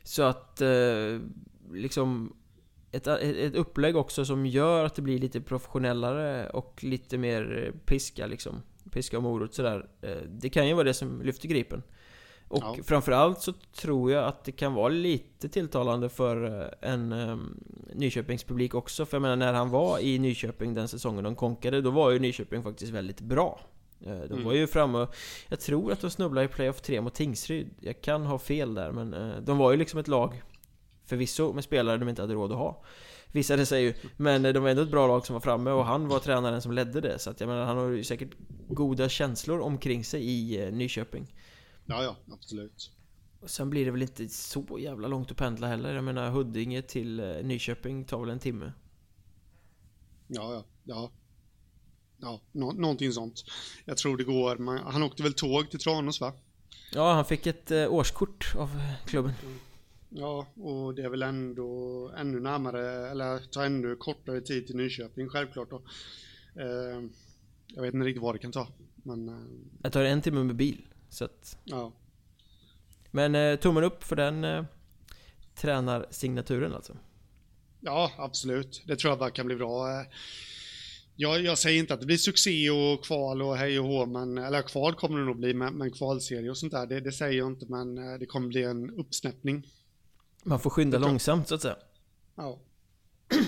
Så 0.03 0.23
att 0.23 0.61
eh, 0.61 1.19
liksom 1.73 2.35
ett, 2.91 3.07
ett 3.07 3.55
upplägg 3.55 3.95
också 3.95 4.25
som 4.25 4.45
gör 4.45 4.85
att 4.85 4.95
det 4.95 5.01
blir 5.01 5.19
lite 5.19 5.41
professionellare 5.41 6.49
och 6.49 6.83
lite 6.83 7.17
mer 7.17 7.73
piska 7.85 8.27
liksom 8.27 8.61
Piska 8.91 9.17
och 9.17 9.23
morot 9.23 9.53
sådär 9.53 9.89
eh, 10.01 10.17
Det 10.29 10.49
kan 10.49 10.67
ju 10.67 10.73
vara 10.73 10.83
det 10.83 10.93
som 10.93 11.21
lyfter 11.21 11.47
Gripen 11.47 11.83
och 12.53 12.77
ja. 12.77 12.83
framförallt 12.83 13.41
så 13.41 13.53
tror 13.75 14.11
jag 14.11 14.25
att 14.25 14.43
det 14.43 14.51
kan 14.51 14.73
vara 14.73 14.89
lite 14.89 15.49
tilltalande 15.49 16.09
för 16.09 16.61
eh, 16.61 16.91
en 16.91 17.11
um, 17.11 17.63
Nyköpingspublik 17.93 18.75
också. 18.75 19.05
För 19.05 19.17
jag 19.17 19.21
menar 19.21 19.35
när 19.35 19.53
han 19.53 19.69
var 19.69 19.99
i 19.99 20.19
Nyköping 20.19 20.73
den 20.73 20.87
säsongen 20.87 21.23
de 21.23 21.35
konkade 21.35 21.81
Då 21.81 21.91
var 21.91 22.11
ju 22.11 22.19
Nyköping 22.19 22.63
faktiskt 22.63 22.91
väldigt 22.91 23.21
bra. 23.21 23.59
Eh, 24.01 24.07
de 24.07 24.33
mm. 24.33 24.43
var 24.43 24.53
ju 24.53 24.67
framme 24.67 25.07
Jag 25.47 25.59
tror 25.59 25.91
att 25.91 26.01
de 26.01 26.09
snubblade 26.09 26.45
i 26.45 26.47
playoff 26.47 26.81
3 26.81 27.01
mot 27.01 27.13
Tingsryd. 27.13 27.69
Jag 27.79 28.01
kan 28.01 28.25
ha 28.25 28.39
fel 28.39 28.73
där 28.73 28.91
men 28.91 29.13
eh, 29.13 29.41
de 29.41 29.57
var 29.57 29.71
ju 29.71 29.77
liksom 29.77 29.99
ett 29.99 30.07
lag 30.07 30.41
Förvisso 31.05 31.53
med 31.53 31.63
spelare 31.63 31.97
de 31.97 32.09
inte 32.09 32.21
hade 32.21 32.33
råd 32.33 32.51
att 32.51 32.57
ha 32.57 32.83
Visade 33.31 33.65
sig 33.65 33.83
ju. 33.83 33.93
Men 34.17 34.43
de 34.43 34.59
var 34.59 34.69
ändå 34.69 34.81
ett 34.81 34.91
bra 34.91 35.07
lag 35.07 35.25
som 35.25 35.33
var 35.33 35.41
framme 35.41 35.71
och 35.71 35.85
han 35.85 36.07
var 36.07 36.19
tränaren 36.19 36.61
som 36.61 36.71
ledde 36.71 37.01
det. 37.01 37.19
Så 37.19 37.29
att 37.29 37.39
jag 37.39 37.47
menar 37.47 37.65
han 37.65 37.77
har 37.77 37.89
ju 37.89 38.03
säkert 38.03 38.29
goda 38.67 39.09
känslor 39.09 39.59
omkring 39.59 40.03
sig 40.03 40.29
i 40.29 40.71
Nyköping 40.71 41.27
Ja 41.85 42.03
ja, 42.03 42.17
absolut 42.33 42.91
och 43.39 43.49
Sen 43.49 43.69
blir 43.69 43.85
det 43.85 43.91
väl 43.91 44.01
inte 44.01 44.29
så 44.29 44.79
jävla 44.79 45.07
långt 45.07 45.31
att 45.31 45.37
pendla 45.37 45.67
heller 45.67 45.93
Jag 45.93 46.03
menar 46.03 46.29
Huddinge 46.29 46.81
till 46.81 47.41
Nyköping 47.43 48.05
tar 48.05 48.19
väl 48.19 48.29
en 48.29 48.39
timme 48.39 48.73
Ja 50.27 50.53
ja, 50.53 50.65
ja 50.83 51.11
ja, 52.23 52.41
nå 52.51 52.71
någonting 52.71 53.11
sånt. 53.11 53.43
Jag 53.85 53.97
tror 53.97 54.17
det 54.17 54.23
går, 54.23 54.57
man, 54.57 54.77
han 54.77 55.03
åkte 55.03 55.23
väl 55.23 55.33
tåg 55.33 55.69
till 55.69 55.79
Tranås 55.79 56.21
va? 56.21 56.33
Ja, 56.93 57.13
han 57.13 57.25
fick 57.25 57.47
ett 57.47 57.71
eh, 57.71 57.93
årskort 57.93 58.53
av 58.57 58.69
klubben. 59.05 59.31
Ja, 60.09 60.47
och 60.55 60.95
det 60.95 61.01
är 61.01 61.09
väl 61.09 61.23
ändå 61.23 62.11
ännu 62.17 62.39
närmare, 62.39 63.09
eller 63.09 63.39
ta 63.39 63.65
ännu 63.65 63.95
kortare 63.95 64.41
tid 64.41 64.67
till 64.67 64.75
Nyköping 64.75 65.29
självklart 65.29 65.69
då. 65.69 65.81
Eh, 66.61 67.01
jag 67.67 67.81
vet 67.81 67.93
inte 67.93 68.07
riktigt 68.07 68.23
vad 68.23 68.35
det 68.35 68.39
kan 68.39 68.51
ta, 68.51 68.67
men... 68.95 69.29
Eh, 69.29 69.35
jag 69.83 69.93
tar 69.93 70.03
en 70.03 70.21
timme 70.21 70.43
med 70.43 70.55
bil, 70.55 70.87
så 71.13 71.25
att... 71.25 71.57
Ja. 71.63 71.91
Men 73.11 73.35
eh, 73.35 73.55
tummen 73.55 73.83
upp 73.83 74.03
för 74.03 74.15
den 74.15 74.43
eh, 74.43 74.63
tränarsignaturen 75.55 76.73
alltså? 76.73 76.97
Ja, 77.79 78.11
absolut. 78.17 78.83
Det 78.87 78.95
tror 78.95 79.11
jag 79.11 79.19
bara 79.19 79.31
kan 79.31 79.45
bli 79.45 79.55
bra. 79.55 79.89
Eh, 79.89 80.07
jag, 81.15 81.41
jag 81.41 81.57
säger 81.57 81.79
inte 81.79 81.93
att 81.93 81.99
det 81.99 82.05
blir 82.05 82.17
succé 82.17 82.69
och 82.69 83.05
kval 83.05 83.41
och 83.41 83.57
hej 83.57 83.79
och 83.79 83.85
hå, 83.85 84.05
men, 84.05 84.37
eller 84.37 84.61
kval 84.61 84.95
kommer 84.95 85.19
det 85.19 85.25
nog 85.25 85.39
bli, 85.39 85.53
men, 85.53 85.73
men 85.73 85.91
kvalserie 85.91 86.49
och 86.49 86.57
sånt 86.57 86.71
där, 86.71 86.85
det, 86.85 86.99
det, 86.99 87.11
säger 87.11 87.37
jag 87.37 87.47
inte, 87.47 87.65
men 87.69 87.97
eh, 87.97 88.19
det 88.19 88.25
kommer 88.25 88.47
bli 88.47 88.63
en 88.63 88.89
uppsnäppning. 88.89 89.67
Man 90.43 90.59
får 90.59 90.69
skynda 90.69 90.97
långsamt 90.99 91.47
så 91.47 91.55
att 91.55 91.61
säga. 91.61 91.77
Ja. 92.35 92.59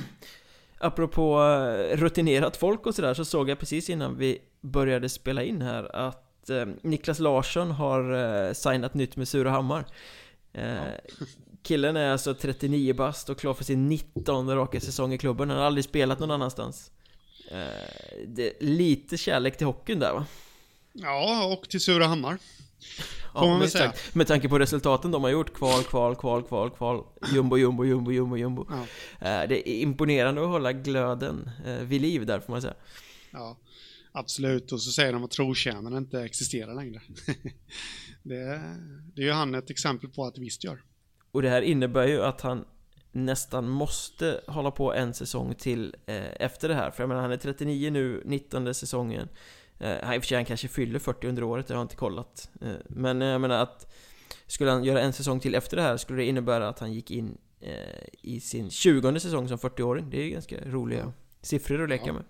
Apropå 0.77 1.41
eh, 1.41 1.97
rutinerat 1.97 2.57
folk 2.57 2.85
och 2.85 2.95
sådär, 2.95 3.13
så 3.13 3.25
såg 3.25 3.49
jag 3.49 3.59
precis 3.59 3.89
innan 3.89 4.17
vi 4.17 4.41
började 4.61 5.09
spela 5.09 5.43
in 5.43 5.61
här 5.61 5.95
att 5.95 6.24
eh, 6.49 6.65
Niklas 6.81 7.19
Larsson 7.19 7.71
har 7.71 8.13
eh, 8.47 8.53
signat 8.53 8.93
nytt 8.93 9.15
med 9.15 9.27
Surahammar. 9.27 9.85
Eh, 10.53 10.75
ja. 10.75 10.81
killen 11.63 11.97
är 11.97 12.11
alltså 12.11 12.33
39 12.33 12.93
bast 12.93 13.29
och 13.29 13.39
klar 13.39 13.53
för 13.53 13.63
sin 13.63 13.89
19 13.89 14.55
raka 14.55 14.79
säsong 14.79 15.13
i 15.13 15.17
klubben. 15.17 15.49
Han 15.49 15.59
har 15.59 15.65
aldrig 15.65 15.85
spelat 15.85 16.19
någon 16.19 16.31
annanstans. 16.31 16.91
Lite 18.59 19.17
kärlek 19.17 19.57
till 19.57 19.67
hockeyn 19.67 19.99
där 19.99 20.13
va? 20.13 20.25
Ja, 20.93 21.45
och 21.53 21.69
till 21.69 21.81
Surahammar. 21.81 22.37
Ja, 23.33 23.45
man 23.45 23.59
med, 23.59 23.93
med 24.13 24.27
tanke 24.27 24.49
på 24.49 24.59
resultaten 24.59 25.11
de 25.11 25.23
har 25.23 25.29
gjort, 25.29 25.53
kval, 25.53 25.83
kval, 25.83 26.15
kval, 26.15 26.43
kval, 26.43 26.69
kval, 26.69 27.03
jumbo, 27.33 27.57
jumbo, 27.57 27.85
jumbo, 27.85 28.11
jumbo, 28.11 28.37
jumbo. 28.37 28.67
Ja. 29.19 29.47
Det 29.47 29.69
är 29.69 29.81
imponerande 29.81 30.41
att 30.41 30.47
hålla 30.47 30.73
glöden 30.73 31.49
vid 31.81 32.01
liv 32.01 32.25
där 32.25 32.39
får 32.39 32.51
man 32.51 32.61
säga. 32.61 32.73
Ja, 33.31 33.57
absolut. 34.15 34.71
Och 34.71 34.81
så 34.81 34.91
säger 34.91 35.13
de 35.13 35.23
att 35.23 35.31
trotjänaren 35.31 35.97
inte 35.97 36.21
existerar 36.21 36.75
längre. 36.75 37.01
det, 38.23 38.61
det 39.15 39.21
är 39.21 39.25
ju 39.25 39.31
han 39.31 39.55
ett 39.55 39.69
exempel 39.69 40.09
på 40.09 40.25
att 40.25 40.35
det 40.35 40.41
visst 40.41 40.63
gör. 40.63 40.81
Och 41.31 41.41
det 41.41 41.49
här 41.49 41.61
innebär 41.61 42.07
ju 42.07 42.23
att 42.23 42.41
han 42.41 42.65
nästan 43.11 43.69
måste 43.69 44.41
hålla 44.47 44.71
på 44.71 44.93
en 44.93 45.13
säsong 45.13 45.55
till 45.55 45.95
eh, 46.05 46.25
efter 46.39 46.67
det 46.67 46.75
här 46.75 46.91
För 46.91 47.03
jag 47.03 47.07
menar 47.07 47.21
han 47.21 47.31
är 47.31 47.37
39 47.37 47.91
nu, 47.91 48.21
19 48.25 48.73
säsongen 48.73 49.29
eh, 49.79 50.15
I 50.15 50.17
och 50.17 50.23
för 50.23 50.27
sig 50.27 50.35
han 50.35 50.45
kanske 50.45 50.67
fyller 50.67 50.99
40 50.99 51.27
under 51.27 51.43
året, 51.43 51.67
det 51.67 51.73
har 51.73 51.79
jag 51.79 51.85
inte 51.85 51.95
kollat 51.95 52.49
eh, 52.61 52.75
Men 52.89 53.21
jag 53.21 53.41
menar 53.41 53.63
att 53.63 53.93
Skulle 54.47 54.71
han 54.71 54.83
göra 54.83 55.01
en 55.01 55.13
säsong 55.13 55.39
till 55.39 55.55
efter 55.55 55.77
det 55.77 55.83
här 55.83 55.97
skulle 55.97 56.21
det 56.21 56.25
innebära 56.25 56.69
att 56.69 56.79
han 56.79 56.93
gick 56.93 57.11
in 57.11 57.37
eh, 57.59 58.07
i 58.21 58.39
sin 58.39 58.69
20 58.69 59.19
säsong 59.19 59.47
som 59.47 59.57
40-åring. 59.57 60.09
Det 60.09 60.17
är 60.17 60.29
ganska 60.29 60.57
roliga 60.65 60.99
ja. 60.99 61.13
siffror 61.41 61.83
att 61.83 61.89
leka 61.89 62.07
ja, 62.07 62.13
med. 62.13 62.23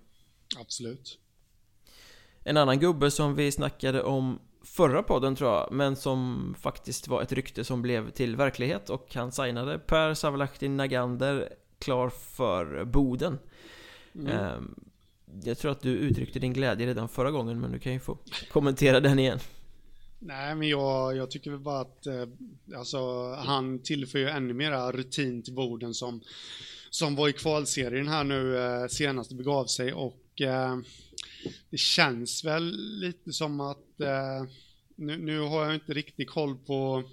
Absolut. 0.60 1.20
En 2.48 2.58
annan 2.58 2.80
gubbe 2.80 3.12
som 3.12 3.36
vi 3.36 3.52
snackade 3.52 4.04
om 4.04 4.40
förra 4.64 5.04
podden 5.04 5.36
tror 5.36 5.50
jag, 5.50 5.72
men 5.72 5.96
som 5.96 6.56
faktiskt 6.60 7.08
var 7.08 7.22
ett 7.22 7.32
rykte 7.32 7.64
som 7.64 7.82
blev 7.82 8.10
till 8.10 8.36
verklighet 8.36 8.90
och 8.90 9.16
han 9.16 9.32
signade 9.32 9.80
Per 9.80 10.14
Savalahti 10.14 10.70
Nagander 10.70 11.50
klar 11.80 12.10
för 12.10 12.86
Boden. 12.86 13.40
Mm. 14.16 14.28
Ehm, 14.28 14.76
jag 15.44 15.58
tror 15.58 15.72
att 15.72 15.82
du 15.82 15.90
uttryckte 15.90 16.40
din 16.40 16.54
glädje 16.54 16.88
redan 16.88 17.10
förra 17.10 17.32
gången, 17.32 17.62
men 17.62 17.72
du 17.72 17.80
kan 17.80 17.94
ju 17.94 18.00
få 18.00 18.18
kommentera 18.52 19.00
den 19.00 19.20
igen. 19.20 19.40
Nej, 20.20 20.56
men 20.56 20.68
jag, 20.68 21.18
jag 21.18 21.32
tycker 21.32 21.52
väl 21.52 21.60
bara 21.60 21.82
att 21.82 22.06
eh, 22.06 22.26
alltså, 22.78 23.32
han 23.34 23.80
tillför 23.80 24.20
ju 24.20 24.30
ännu 24.30 24.54
mera 24.54 24.92
rutin 24.92 25.44
till 25.44 25.54
Boden 25.54 25.94
som, 25.94 26.22
som 26.90 27.16
var 27.16 27.30
i 27.30 27.34
kvalserien 27.34 28.08
här 28.08 28.24
nu 28.24 28.58
eh, 28.58 28.88
senast 28.88 29.30
det 29.30 29.36
begav 29.36 29.66
sig 29.66 29.94
och 29.94 30.42
eh, 30.42 30.78
det 31.70 31.78
känns 31.78 32.44
väl 32.44 32.76
lite 33.00 33.34
som 33.34 33.60
att 33.60 34.02
eh, 34.02 34.44
nu, 34.96 35.18
nu, 35.18 35.40
har 35.40 35.66
jag 35.66 35.74
inte 35.74 35.94
riktigt 35.94 36.30
koll 36.30 36.58
på 36.58 37.04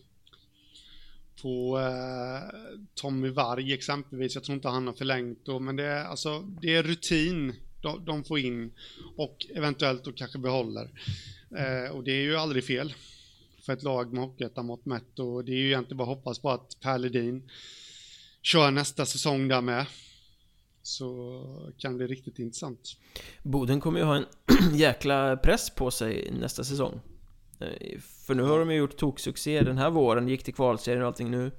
på 1.42 1.78
eh, 1.78 2.59
Tommy 2.94 3.28
Varg 3.28 3.72
exempelvis. 3.72 4.34
Jag 4.34 4.44
tror 4.44 4.55
inte 4.57 4.68
han 4.68 4.86
har 4.86 4.94
förlängt 4.94 5.44
då, 5.44 5.59
men 5.59 5.76
det 5.76 5.84
är 5.84 6.05
alltså 6.05 6.40
det 6.40 6.74
är 6.74 6.82
rutin 6.82 7.55
de, 7.82 8.05
de 8.05 8.24
får 8.24 8.38
in 8.38 8.72
och 9.16 9.46
eventuellt 9.55 10.05
då 10.05 10.12
kanske 10.12 10.38
behåller. 10.38 10.90
Eh, 11.57 11.90
och 11.90 12.05
det 12.05 12.12
är 12.12 12.22
ju 12.22 12.36
aldrig 12.36 12.64
fel 12.64 12.94
för 13.66 13.72
ett 13.72 13.82
lag 13.82 14.12
med 14.12 14.22
Hockeyettan-mått 14.22 14.86
mätt 14.86 15.18
och 15.18 15.44
det 15.44 15.53
är 15.53 15.57
ju 15.57 15.66
egentligen 15.66 15.96
bara 15.96 16.11
att 16.11 16.16
hoppas 16.16 16.38
på 16.38 16.50
att 16.50 16.80
Per 16.80 16.98
Ledin 16.98 17.50
kör 18.42 18.70
nästa 18.70 19.07
säsong 19.07 19.48
där 19.48 19.61
med. 19.61 19.86
Så 20.83 21.72
kan 21.78 21.93
det 21.93 21.97
bli 21.97 22.07
riktigt 22.07 22.39
intressant. 22.39 22.97
Boden 23.43 23.80
kommer 23.80 23.99
ju 23.99 24.05
ha 24.05 24.16
en 24.16 24.26
jäkla 24.74 25.37
press 25.37 25.70
på 25.70 25.91
sig 25.91 26.30
nästa 26.41 26.64
säsong. 26.64 27.01
Eh, 27.61 28.01
för 28.01 28.35
nu 28.35 28.43
har 28.43 28.59
de 28.59 28.70
ju 28.70 28.76
gjort 28.76 28.97
toksuccé 28.97 29.62
den 29.62 29.78
här 29.78 29.91
våren, 29.91 30.28
gick 30.28 30.45
till 30.45 30.55
kvalserien 30.55 31.03
och 31.03 31.09
allting 31.09 31.30
nu. 31.30 31.51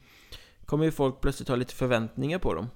Kommer 0.65 0.85
ju 0.85 0.91
folk 0.91 1.21
plötsligt 1.21 1.49
ha 1.49 1.55
lite 1.55 1.73
förväntningar 1.73 2.39
på 2.39 2.53
dem. 2.53 2.67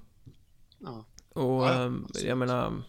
Ja. 0.80 1.06
Och 1.34 1.64
ja, 1.64 1.74
ehm, 1.74 2.08
jag 2.24 2.38
menar 2.38 2.84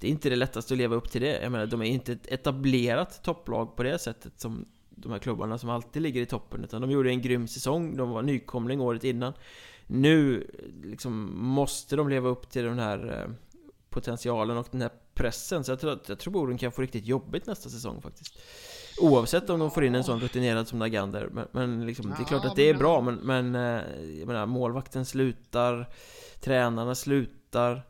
Det 0.00 0.06
är 0.06 0.10
inte 0.10 0.30
det 0.30 0.36
lättaste 0.36 0.74
att 0.74 0.78
leva 0.78 0.96
upp 0.96 1.10
till 1.10 1.20
det 1.20 1.42
Jag 1.42 1.52
menar 1.52 1.66
de 1.66 1.82
är 1.82 1.86
inte 1.86 2.12
ett 2.12 2.26
etablerat 2.26 3.22
topplag 3.22 3.76
på 3.76 3.82
det 3.82 3.98
sättet 3.98 4.40
som 4.40 4.64
De 4.90 5.12
här 5.12 5.18
klubbarna 5.18 5.58
som 5.58 5.70
alltid 5.70 6.02
ligger 6.02 6.22
i 6.22 6.26
toppen 6.26 6.64
Utan 6.64 6.80
de 6.80 6.90
gjorde 6.90 7.10
en 7.10 7.22
grym 7.22 7.48
säsong 7.48 7.96
De 7.96 8.10
var 8.10 8.22
nykomling 8.22 8.80
året 8.80 9.04
innan 9.04 9.32
Nu 9.86 10.50
liksom 10.84 11.38
måste 11.44 11.96
de 11.96 12.08
leva 12.08 12.28
upp 12.28 12.50
till 12.50 12.64
den 12.64 12.78
här 12.78 13.22
eh, 13.22 13.34
Potentialen 13.88 14.56
och 14.56 14.68
den 14.70 14.80
här 14.80 14.90
pressen. 15.14 15.64
Så 15.64 15.72
jag 15.72 15.80
tror 15.80 16.00
jag 16.06 16.18
tror 16.18 16.32
Boden 16.32 16.58
kan 16.58 16.72
få 16.72 16.82
riktigt 16.82 17.06
jobbigt 17.06 17.46
nästa 17.46 17.68
säsong 17.68 18.02
faktiskt. 18.02 18.38
Oavsett 19.00 19.50
om 19.50 19.60
de 19.60 19.70
får 19.70 19.84
in 19.84 19.94
en 19.94 20.04
sån 20.04 20.20
rutinerad 20.20 20.68
som 20.68 20.78
Nagander. 20.78 21.28
Men, 21.32 21.48
men 21.52 21.86
liksom, 21.86 22.10
det 22.10 22.22
är 22.22 22.24
klart 22.24 22.44
att 22.44 22.56
det 22.56 22.68
är 22.68 22.74
bra 22.74 23.00
men, 23.00 23.14
men 23.14 23.54
eh, 23.54 23.82
jag 24.18 24.26
menar, 24.26 24.46
målvakten 24.46 25.04
slutar 25.04 25.88
Tränarna 26.40 26.94
slutar 26.94 27.82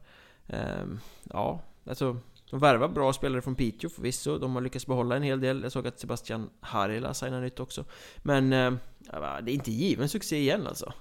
ehm, 0.47 1.01
Ja, 1.33 1.61
alltså 1.87 2.17
de 2.51 2.61
värvar 2.61 2.89
bra 2.89 3.13
spelare 3.13 3.43
från 3.43 3.55
Piteå 3.55 3.91
förvisso. 3.91 4.39
De 4.39 4.55
har 4.55 4.63
lyckats 4.63 4.87
behålla 4.87 5.17
en 5.17 5.23
hel 5.23 5.41
del. 5.41 5.63
Jag 5.63 5.73
såg 5.73 5.87
att 5.87 6.01
Sebastian 6.01 6.51
Harila 6.61 7.15
signar 7.15 7.41
nytt 7.41 7.61
också. 7.61 7.85
Men 8.19 8.53
eh, 8.53 8.73
det 9.43 9.51
är 9.51 9.55
inte 9.55 9.73
given 9.73 10.09
succé 10.09 10.37
igen 10.37 10.67
alltså 10.67 10.93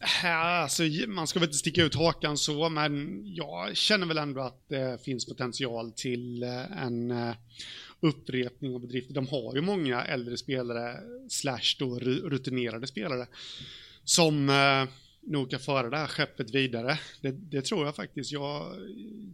Äh, 0.00 0.36
alltså, 0.36 0.82
man 1.08 1.26
ska 1.26 1.38
väl 1.38 1.48
inte 1.48 1.58
sticka 1.58 1.84
ut 1.84 1.94
hakan 1.94 2.38
så, 2.38 2.68
men 2.68 3.22
jag 3.34 3.76
känner 3.76 4.06
väl 4.06 4.18
ändå 4.18 4.40
att 4.40 4.68
det 4.68 5.04
finns 5.04 5.26
potential 5.26 5.92
till 5.92 6.42
eh, 6.42 6.82
en 6.82 7.10
eh, 7.10 7.34
upprepning 8.00 8.74
av 8.74 8.80
bedrift. 8.80 9.14
De 9.14 9.26
har 9.26 9.54
ju 9.54 9.60
många 9.60 10.04
äldre 10.04 10.36
spelare, 10.36 11.00
slash 11.28 11.76
då 11.78 11.98
rutinerade 11.98 12.86
spelare, 12.86 13.26
som 14.04 14.48
eh, 14.48 14.88
nog 15.26 15.50
kan 15.50 15.60
föra 15.60 15.90
det 15.90 15.96
här 15.96 16.06
skeppet 16.06 16.50
vidare. 16.50 16.98
Det, 17.20 17.30
det 17.30 17.62
tror 17.62 17.84
jag 17.84 17.96
faktiskt. 17.96 18.32
Jag, 18.32 18.76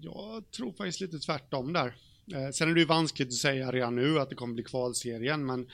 jag, 0.03 0.51
tror 0.51 0.73
faktiskt 0.73 1.01
lite 1.01 1.19
tvärtom 1.19 1.73
där. 1.73 1.97
Eh, 2.33 2.51
sen 2.51 2.71
är 2.71 2.75
det 2.75 2.81
ju 2.81 2.87
vanskligt 2.87 3.29
att 3.29 3.35
säga 3.35 3.73
redan 3.73 3.97
nu 3.97 4.21
att 4.21 4.29
det 4.29 4.35
kommer 4.35 4.55
bli 4.55 4.65
kvalserien, 4.65 5.47
men 5.47 5.71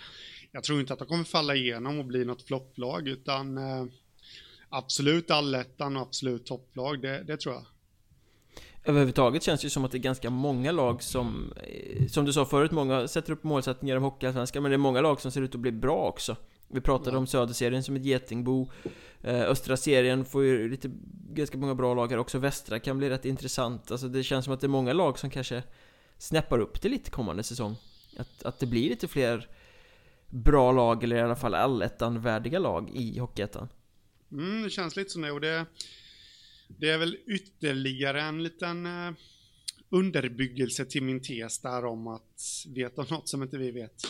jag 0.53 0.64
tror 0.64 0.80
inte 0.80 0.93
att 0.93 0.99
de 0.99 1.09
kommer 1.09 1.24
falla 1.24 1.55
igenom 1.55 1.99
och 1.99 2.05
bli 2.05 2.24
något 2.24 2.43
flopplag, 2.43 3.09
utan 3.09 3.59
eh, 3.59 3.84
absolut 4.69 5.31
allettan 5.31 5.97
och 5.97 6.03
absolut 6.03 6.47
topplag, 6.47 7.03
det, 7.03 7.23
det 7.23 7.37
tror 7.37 7.55
jag. 7.55 7.64
Överhuvudtaget 8.85 9.43
känns 9.43 9.61
det 9.61 9.64
ju 9.64 9.71
som 9.71 9.85
att 9.85 9.93
det 9.93 9.99
är 9.99 10.01
ganska 10.01 10.31
många 10.31 10.73
lag 10.73 11.03
som 11.03 11.53
eh, 11.57 12.07
Som 12.07 12.25
du 12.25 12.33
sa 12.33 12.45
förut, 12.45 12.71
många 12.71 13.09
sätter 13.09 13.33
upp 13.33 13.45
målsättningar 13.45 13.97
om 13.97 14.03
Hockeyallsvenskan 14.03 14.62
Men 14.62 14.71
det 14.71 14.77
är 14.77 14.79
många 14.79 15.01
lag 15.01 15.21
som 15.21 15.31
ser 15.31 15.41
ut 15.41 15.55
att 15.55 15.61
bli 15.61 15.73
bra 15.73 15.97
också. 15.97 16.37
Vi 16.69 16.81
pratade 16.81 17.11
ja. 17.11 17.19
om 17.19 17.27
Söderserien 17.27 17.83
som 17.83 17.97
ett 17.97 18.05
getingbo. 18.05 18.71
Eh, 19.23 19.41
Östra 19.41 19.77
serien 19.77 20.25
får 20.25 20.45
ju 20.45 20.69
lite 20.69 20.91
Ganska 21.31 21.59
många 21.59 21.75
bra 21.75 21.95
lag 21.95 22.11
här 22.11 22.19
också. 22.19 22.39
Västra 22.39 22.79
kan 22.79 22.99
bli 22.99 23.11
rätt 23.11 23.25
intressant. 23.25 23.91
Alltså 23.91 24.09
det 24.09 24.23
känns 24.23 24.45
som 24.45 24.55
att 24.55 24.61
det 24.61 24.67
är 24.67 24.69
många 24.69 24.93
lag 24.93 25.19
som 25.19 25.31
kanske 25.31 25.62
Snäppar 26.19 26.59
upp 26.59 26.83
det 26.83 26.89
lite 26.89 27.11
kommande 27.11 27.43
säsong. 27.43 27.77
Att, 28.19 28.43
att 28.43 28.59
det 28.59 28.67
blir 28.67 28.91
lite 28.91 29.09
fler 29.09 29.49
Bra 30.29 30.73
lag, 30.73 31.05
eller 31.05 31.17
i 31.17 31.21
alla 31.21 31.37
fall 31.37 31.55
allettan-värdiga 31.55 32.59
lag 32.59 32.91
i 32.95 33.19
Hockeyettan 33.19 33.69
Mm, 34.33 34.62
det 34.62 34.70
känns 34.70 34.97
lite 34.97 35.18
det 35.18 35.31
och 35.31 35.41
det 35.41 35.66
det 36.68 36.91
är 36.91 36.99
väl 36.99 37.18
ytterligare 37.27 38.22
en 38.22 38.43
liten 38.43 38.87
uh, 38.87 39.12
underbyggelse 39.91 40.85
till 40.85 41.03
min 41.03 41.22
tes 41.22 41.59
där 41.59 41.85
om 41.85 42.07
att 42.07 42.64
veta 42.68 43.07
något 43.11 43.29
som 43.29 43.43
inte 43.43 43.59
vi 43.59 43.70
vet. 43.70 44.03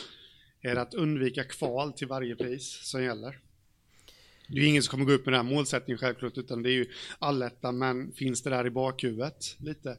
Är 0.61 0.77
att 0.77 0.95
undvika 0.95 1.45
kval 1.45 1.93
till 1.93 2.07
varje 2.07 2.37
pris 2.37 2.81
som 2.83 3.03
gäller. 3.03 3.41
Det 4.49 4.61
är 4.61 4.69
ingen 4.69 4.83
som 4.83 4.91
kommer 4.91 5.05
gå 5.05 5.13
upp 5.13 5.27
med 5.27 5.35
den 5.35 5.47
här 5.47 5.55
målsättningen 5.55 5.99
självklart, 5.99 6.39
utan 6.39 6.63
det 6.63 6.71
är 6.71 6.75
ju 6.75 6.87
allettan, 7.19 7.79
men 7.79 8.13
finns 8.13 8.43
det 8.43 8.51
där 8.51 8.67
i 8.67 8.71
bakhuvudet 8.71 9.57
lite? 9.59 9.99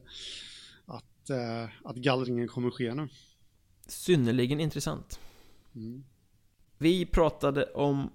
Att, 0.86 1.30
uh, 1.30 1.68
att 1.84 1.96
gallringen 1.96 2.48
kommer 2.48 2.70
ske 2.70 2.94
nu. 2.94 3.08
Synnerligen 3.86 4.60
intressant. 4.60 5.20
Mm. 5.74 6.04
Vi 6.78 7.06
pratade 7.06 7.64
om 7.64 8.10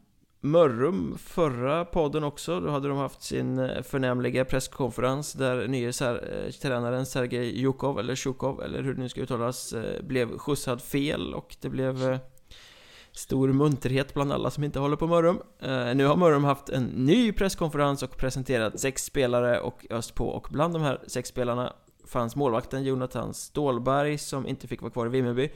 Mörrum 0.46 1.18
förra 1.18 1.86
podden 1.86 2.24
också, 2.24 2.60
då 2.60 2.70
hade 2.70 2.88
de 2.88 2.98
haft 2.98 3.22
sin 3.22 3.60
eh, 3.60 3.82
förnämliga 3.82 4.46
presskonferens 4.46 5.34
där 5.34 5.68
nye 5.68 5.94
ser- 5.94 6.46
eh, 6.46 6.52
tränaren 6.52 7.06
Sergej 7.06 7.60
Jukov, 7.60 8.00
eller 8.00 8.16
Shukov, 8.16 8.62
eller 8.62 8.84
hur 8.84 8.94
det 8.94 9.02
nu 9.02 9.10
ska 9.10 9.22
uttalas, 9.22 9.74
eh, 9.74 10.04
blev 10.04 10.38
skjutsad 10.38 10.82
fel 10.82 11.34
och 11.34 11.56
det 11.62 11.70
blev 11.70 12.20
stor 13.12 13.54
munterhet 13.54 14.14
bland 14.14 14.34
alla 14.34 14.50
som 14.52 14.64
inte 14.64 14.80
håller 14.80 14.96
på 14.96 15.08
Mörrum. 15.08 15.39
Nu 15.98 16.06
har 16.06 16.16
Mörrum 16.16 16.44
haft 16.44 16.70
en 16.70 16.84
ny 16.84 17.32
presskonferens 17.32 18.04
och 18.04 18.18
presenterat 18.18 18.80
sex 18.80 19.04
spelare 19.04 19.60
och 19.60 19.86
öst 19.89 20.16
på 20.16 20.30
och 20.30 20.48
bland 20.52 20.74
de 20.74 20.82
här 20.82 21.02
sex 21.08 21.30
spelarna 21.30 21.74
fanns 22.06 22.36
målvakten 22.36 22.84
Jonathan 22.84 23.34
Stålberg 23.34 24.18
som 24.18 24.48
inte 24.48 24.68
fick 24.68 24.82
vara 24.82 24.91
kvar 24.91 25.06
i 25.06 25.10
Vimmerby. 25.10 25.52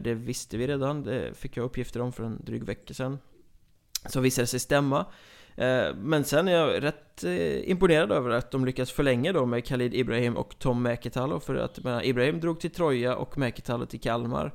Det 0.00 0.14
visste 0.14 0.56
vi 0.56 0.66
redan, 0.66 1.02
det 1.02 1.36
fick 1.36 1.56
jag 1.56 1.64
uppgifter 1.64 2.00
om 2.00 2.12
för 2.12 2.24
en 2.24 2.44
dryg 2.44 2.64
vecka 2.64 2.94
sedan. 2.94 3.18
Som 4.06 4.22
visade 4.22 4.46
sig 4.46 4.60
stämma. 4.60 5.06
Eh, 5.56 5.94
Men 5.94 6.24
sen 6.24 6.48
är 6.48 6.52
jag 6.52 6.82
rätt 6.82 7.24
eh, 7.24 7.70
imponerad 7.70 8.12
över 8.12 8.30
att 8.30 8.50
de 8.50 8.64
lyckas 8.64 8.90
förlänga 8.92 9.32
då 9.32 9.46
med 9.46 9.66
Khalid 9.66 9.94
Ibrahim 9.94 10.36
och 10.36 10.58
Tom 10.58 10.82
Mäkitalo 10.82 11.40
För 11.40 11.54
att 11.54 11.84
menar, 11.84 12.06
Ibrahim 12.06 12.40
drog 12.40 12.60
till 12.60 12.70
Troja 12.70 13.16
och 13.16 13.38
Mäkitalo 13.38 13.86
till 13.86 14.00
Kalmar 14.00 14.54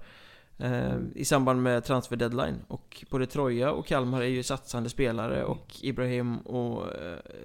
eh, 0.57 0.95
I 1.15 1.25
samband 1.25 1.63
med 1.63 1.83
transfer 1.83 2.15
deadline. 2.15 2.55
Och 2.67 3.05
både 3.09 3.25
Troja 3.25 3.71
och 3.71 3.87
Kalmar 3.87 4.21
är 4.21 4.25
ju 4.25 4.43
satsande 4.43 4.89
spelare 4.89 5.43
och 5.43 5.75
Ibrahim 5.81 6.37
och 6.37 6.85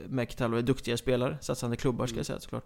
Mäkitalo 0.06 0.56
är 0.56 0.62
duktiga 0.62 0.96
spelare 0.96 1.38
Satsande 1.40 1.76
klubbar 1.76 2.06
ska 2.06 2.16
jag 2.16 2.26
säga 2.26 2.40
såklart. 2.40 2.64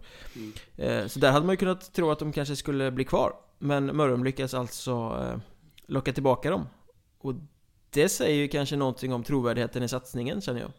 Mm. 0.77 1.09
Så 1.09 1.19
där 1.19 1.31
hade 1.31 1.45
man 1.45 1.53
ju 1.53 1.57
kunnat 1.57 1.93
tro 1.93 2.11
att 2.11 2.19
de 2.19 2.31
kanske 2.31 2.55
skulle 2.55 2.91
bli 2.91 3.03
kvar. 3.03 3.33
Men 3.57 3.95
Mörrum 3.97 4.23
lyckas 4.23 4.53
alltså 4.53 5.17
locka 5.85 6.13
tillbaka 6.13 6.49
dem. 6.49 6.67
Och 7.17 7.33
det 7.89 8.09
säger 8.09 8.35
ju 8.35 8.47
kanske 8.47 8.75
någonting 8.75 9.13
om 9.13 9.23
trovärdigheten 9.23 9.83
i 9.83 9.89
satsningen 9.89 10.41
känner 10.41 10.59
jag. 10.59 10.71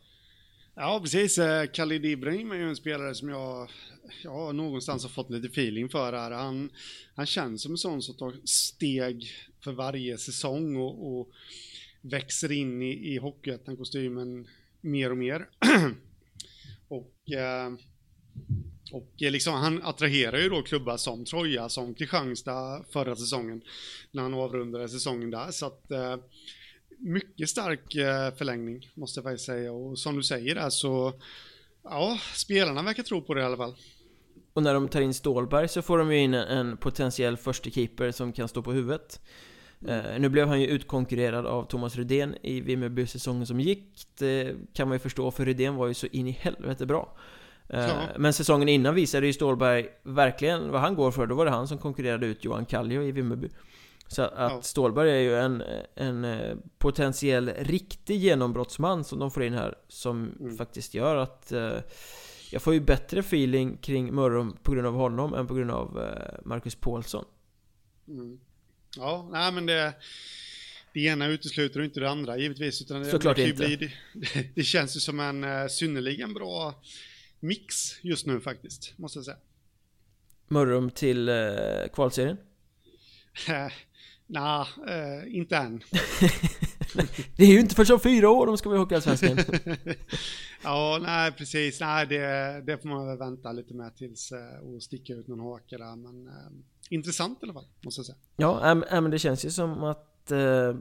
Ja, 0.75 1.01
precis. 1.03 1.39
Eh, 1.39 1.67
Khalid 1.67 2.05
Ibrahim 2.05 2.53
är 2.53 2.57
ju 2.57 2.69
en 2.69 2.77
spelare 2.77 3.15
som 3.15 3.29
jag, 3.29 3.71
jag 4.23 4.55
någonstans 4.55 5.03
har 5.03 5.11
fått 5.11 5.31
lite 5.31 5.47
feeling 5.47 5.89
för 5.89 6.13
här. 6.13 6.31
Han, 6.31 6.71
han 7.15 7.27
känns 7.27 7.63
som 7.63 7.73
en 7.73 7.79
sån 7.79 8.03
som 8.03 8.17
tar 8.17 8.35
steg 8.45 9.27
för 9.65 9.73
varje 9.73 10.19
säsong 10.19 10.77
och, 10.77 11.19
och 11.19 11.31
växer 12.01 12.53
in 12.53 12.83
i, 12.83 13.15
i 13.15 13.19
Hockeyettan-kostymen 13.19 14.49
mer 14.81 15.11
och 15.11 15.19
mer. 15.19 15.49
och, 16.89 17.33
eh, 17.33 17.73
och 18.93 19.13
liksom, 19.19 19.55
han 19.55 19.83
attraherar 19.83 20.39
ju 20.39 20.49
då 20.49 20.63
klubbar 20.63 20.97
som 20.97 21.25
Troja, 21.25 21.69
som 21.69 21.95
Kristianstad 21.95 22.85
förra 22.91 23.17
säsongen, 23.17 23.63
när 24.11 24.23
han 24.23 24.35
avrundade 24.35 24.89
säsongen 24.89 25.31
där. 25.31 25.51
Så 25.51 25.67
att 25.67 25.91
eh, 25.91 26.17
mycket 27.01 27.49
stark 27.49 27.95
eh, 27.95 28.35
förlängning, 28.35 28.91
måste 28.95 29.19
jag 29.19 29.25
faktiskt 29.25 29.47
säga. 29.47 29.73
Och 29.73 29.99
som 29.99 30.17
du 30.17 30.23
säger 30.23 30.55
där 30.55 30.71
så, 30.71 31.13
ja, 31.83 32.19
spelarna 32.35 32.83
verkar 32.83 33.03
tro 33.03 33.23
på 33.23 33.35
det 33.35 33.41
i 33.41 33.45
alla 33.45 33.57
fall. 33.57 33.75
Och 34.53 34.63
när 34.63 34.75
de 34.75 34.89
tar 34.89 35.01
in 35.01 35.15
Stålberg 35.15 35.69
så 35.69 35.83
får 35.83 35.99
de 35.99 36.13
ju 36.13 36.19
in 36.19 36.35
en 36.35 36.77
potentiell 36.77 37.37
första 37.37 37.71
keeper 37.71 38.11
som 38.11 38.33
kan 38.33 38.49
stå 38.49 38.63
på 38.63 38.73
huvudet. 38.73 39.21
Uh, 39.89 40.19
nu 40.19 40.29
blev 40.29 40.49
han 40.49 40.61
ju 40.61 40.67
utkonkurrerad 40.67 41.47
av 41.47 41.65
Thomas 41.65 41.97
Rydén 41.97 42.37
i 42.43 42.61
Vimmerby 42.61 43.07
säsongen 43.07 43.47
som 43.47 43.61
gick 43.61 44.07
Det 44.19 44.55
kan 44.73 44.89
man 44.89 44.95
ju 44.95 44.99
förstå 44.99 45.31
för 45.31 45.45
Rydén 45.45 45.77
var 45.77 45.87
ju 45.87 45.95
så 45.95 46.07
in 46.07 46.27
i 46.27 46.31
helvete 46.31 46.87
bra 46.87 47.17
uh, 47.75 47.81
ja. 47.81 48.09
Men 48.19 48.33
säsongen 48.33 48.69
innan 48.69 48.95
visade 48.95 49.27
ju 49.27 49.33
Stålberg 49.33 49.89
verkligen 50.03 50.71
vad 50.71 50.81
han 50.81 50.95
går 50.95 51.11
för 51.11 51.27
Då 51.27 51.35
var 51.35 51.45
det 51.45 51.51
han 51.51 51.69
som 51.69 51.79
konkurrerade 51.79 52.27
ut 52.27 52.45
Johan 52.45 52.67
Kallio 52.67 53.03
i 53.03 53.13
Vimmerby 53.13 53.49
Så 54.13 54.23
att 54.23 54.53
ja. 54.53 54.63
Stålberg 54.63 55.11
är 55.11 55.21
ju 55.21 55.37
en, 55.37 55.63
en 55.95 56.25
eh, 56.25 56.57
potentiell 56.79 57.49
riktig 57.49 58.17
genombrottsman 58.17 59.05
som 59.05 59.19
de 59.19 59.31
får 59.31 59.43
in 59.43 59.53
här 59.53 59.75
Som 59.89 60.37
mm. 60.41 60.57
faktiskt 60.57 60.95
gör 60.95 61.17
att 61.17 61.53
uh, 61.53 61.79
jag 62.51 62.63
får 62.63 62.75
ju 62.75 62.81
bättre 62.81 63.21
feeling 63.21 63.77
kring 63.77 64.15
Mörrum 64.15 64.57
på 64.63 64.73
grund 64.73 64.87
av 64.87 64.95
honom 64.95 65.35
än 65.35 65.47
på 65.47 65.55
grund 65.55 65.71
av 65.71 66.15
Marcus 66.45 66.75
Paulsson 66.75 67.25
mm. 68.09 68.41
Ja, 68.97 69.29
nej 69.33 69.53
men 69.53 69.67
det, 69.67 69.95
det 70.95 71.01
ena 71.01 71.27
utesluter 71.27 71.83
inte 71.83 72.01
det 72.01 72.11
andra 72.11 72.39
givetvis. 72.39 72.83
Utan 72.83 73.03
det, 73.03 73.11
Såklart 73.11 73.37
det, 73.37 73.49
inte. 73.49 73.67
Bli, 73.67 73.77
det, 73.77 73.93
det, 74.55 74.63
känns 74.63 74.97
ju 74.97 75.01
som 75.01 75.21
en 75.21 75.45
uh, 75.45 75.69
synnerligen 75.69 76.35
bra 76.35 76.83
mix 77.41 78.05
just 78.05 78.27
nu 78.27 78.41
faktiskt, 78.41 78.99
måste 78.99 79.19
jag 79.19 79.25
säga. 79.25 79.37
Mörrum 80.49 80.91
till 80.91 81.29
uh, 81.29 81.89
kvalserien? 81.93 82.37
Nej, 84.33 84.67
uh, 84.89 85.37
inte 85.37 85.57
än. 85.57 85.81
det 87.37 87.45
är 87.45 87.49
ju 87.49 87.61
inte 87.61 87.75
förrän 87.75 87.95
om 87.95 88.01
fyra 88.01 88.31
år 88.31 88.47
de 88.47 88.59
ska 88.59 88.69
vara 88.69 88.77
i 88.77 88.81
Hockeyallsvenskan. 88.81 89.39
ja, 90.63 90.99
nej 91.03 91.33
precis. 91.33 91.81
Nej, 91.81 92.07
det, 92.07 92.63
det 92.67 92.79
får 92.79 92.89
man 92.89 93.07
väl 93.07 93.19
vänta 93.19 93.53
lite 93.53 93.75
med 93.75 93.97
tills 93.97 94.33
uh, 94.33 94.75
och 94.75 94.83
sticka 94.83 95.13
ut 95.13 95.29
någon 95.29 95.41
hake 95.41 95.79
där. 95.79 95.97
Men 95.97 96.27
uh, 96.27 96.35
intressant 96.91 97.39
i 97.43 97.45
alla 97.45 97.53
fall, 97.53 97.67
måste 97.81 97.99
jag 97.99 98.07
säga. 98.07 98.19
Ja, 98.37 98.71
äh, 98.71 99.01
men 99.01 99.11
det 99.11 99.19
känns 99.19 99.45
ju 99.45 99.51
som 99.51 99.85
att 99.85 100.33
uh, 100.33 100.77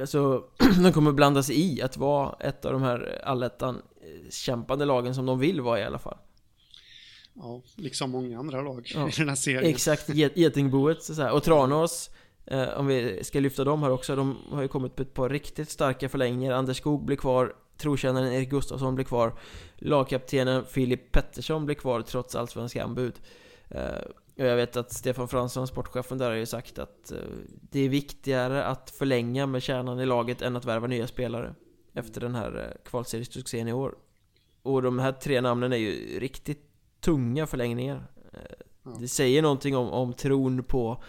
alltså, 0.00 0.44
de 0.82 0.92
kommer 0.92 1.12
blanda 1.12 1.42
sig 1.42 1.60
i 1.60 1.82
att 1.82 1.96
vara 1.96 2.36
ett 2.40 2.64
av 2.64 2.72
de 2.72 2.82
här 2.82 3.20
allettan 3.24 3.82
kämpande 4.30 4.84
lagen 4.84 5.14
som 5.14 5.26
de 5.26 5.38
vill 5.38 5.60
vara 5.60 5.80
i 5.80 5.84
alla 5.84 5.98
fall. 5.98 6.18
Ja, 7.34 7.62
liksom 7.76 8.10
många 8.10 8.38
andra 8.38 8.62
lag 8.62 8.92
ja. 8.94 9.08
i 9.08 9.12
den 9.16 9.28
här 9.28 9.36
serien. 9.36 9.64
Exakt, 9.64 10.08
Getingboet 10.14 11.02
så 11.02 11.14
här. 11.14 11.32
och 11.32 11.42
Tranås 11.42 12.10
Eh, 12.46 12.68
om 12.68 12.86
vi 12.86 13.24
ska 13.24 13.40
lyfta 13.40 13.64
dem 13.64 13.82
här 13.82 13.90
också, 13.90 14.16
de 14.16 14.36
har 14.50 14.62
ju 14.62 14.68
kommit 14.68 14.96
på 14.96 15.02
ett 15.02 15.14
par 15.14 15.28
riktigt 15.28 15.70
starka 15.70 16.08
förlängningar. 16.08 16.52
Anders 16.52 16.76
Skog 16.76 17.04
blir 17.04 17.16
kvar, 17.16 17.54
trotjänaren 17.76 18.32
Erik 18.32 18.50
Gustafsson 18.50 18.94
blir 18.94 19.04
kvar 19.04 19.32
Lagkaptenen 19.76 20.64
Filip 20.64 21.12
Pettersson 21.12 21.66
blir 21.66 21.74
kvar 21.74 22.02
trots 22.02 22.34
allsvenska 22.34 22.84
anbud. 22.84 23.20
Eh, 23.68 24.04
och 24.36 24.44
jag 24.44 24.56
vet 24.56 24.76
att 24.76 24.92
Stefan 24.92 25.28
Fransson, 25.28 25.66
sportchefen 25.66 26.18
där, 26.18 26.30
har 26.30 26.36
ju 26.36 26.46
sagt 26.46 26.78
att 26.78 27.12
eh, 27.12 27.18
det 27.70 27.80
är 27.80 27.88
viktigare 27.88 28.64
att 28.64 28.90
förlänga 28.90 29.46
med 29.46 29.62
kärnan 29.62 30.00
i 30.00 30.06
laget 30.06 30.42
än 30.42 30.56
att 30.56 30.64
värva 30.64 30.86
nya 30.86 31.06
spelare 31.06 31.54
Efter 31.94 32.20
den 32.20 32.34
här 32.34 32.58
eh, 32.58 32.90
kvalseriesuccén 32.90 33.68
i 33.68 33.72
år. 33.72 33.94
Och 34.62 34.82
de 34.82 34.98
här 34.98 35.12
tre 35.12 35.40
namnen 35.40 35.72
är 35.72 35.76
ju 35.76 36.20
riktigt 36.20 36.70
tunga 37.00 37.46
förlängningar. 37.46 38.06
Det 39.00 39.08
säger 39.08 39.42
någonting 39.42 39.76
om, 39.76 39.90
om 39.90 40.12
tron 40.12 40.64
på 40.64 41.02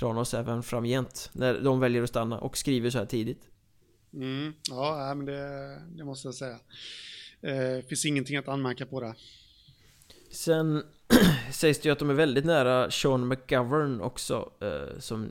Tranås 0.00 0.34
även 0.34 0.62
framgent 0.62 1.30
När 1.32 1.60
de 1.60 1.80
väljer 1.80 2.02
att 2.02 2.08
stanna 2.08 2.38
och 2.38 2.56
skriver 2.56 2.90
så 2.90 2.98
här 2.98 3.06
tidigt. 3.06 3.48
Mm, 4.14 4.52
Ja, 4.70 5.14
men 5.16 5.26
det, 5.26 5.82
det, 5.96 6.04
måste 6.04 6.28
jag 6.28 6.34
säga. 6.34 6.58
Eh, 7.40 7.84
Finns 7.84 8.04
ingenting 8.04 8.36
att 8.36 8.48
anmärka 8.48 8.86
på 8.86 9.00
det 9.00 9.14
Sen 10.30 10.82
sägs 11.52 11.80
det 11.80 11.88
ju 11.88 11.92
att 11.92 11.98
de 11.98 12.10
är 12.10 12.14
väldigt 12.14 12.44
nära 12.44 12.90
Sean 12.90 13.28
McGovern 13.28 14.00
också 14.00 14.52
eh, 14.60 14.98
Som 14.98 15.30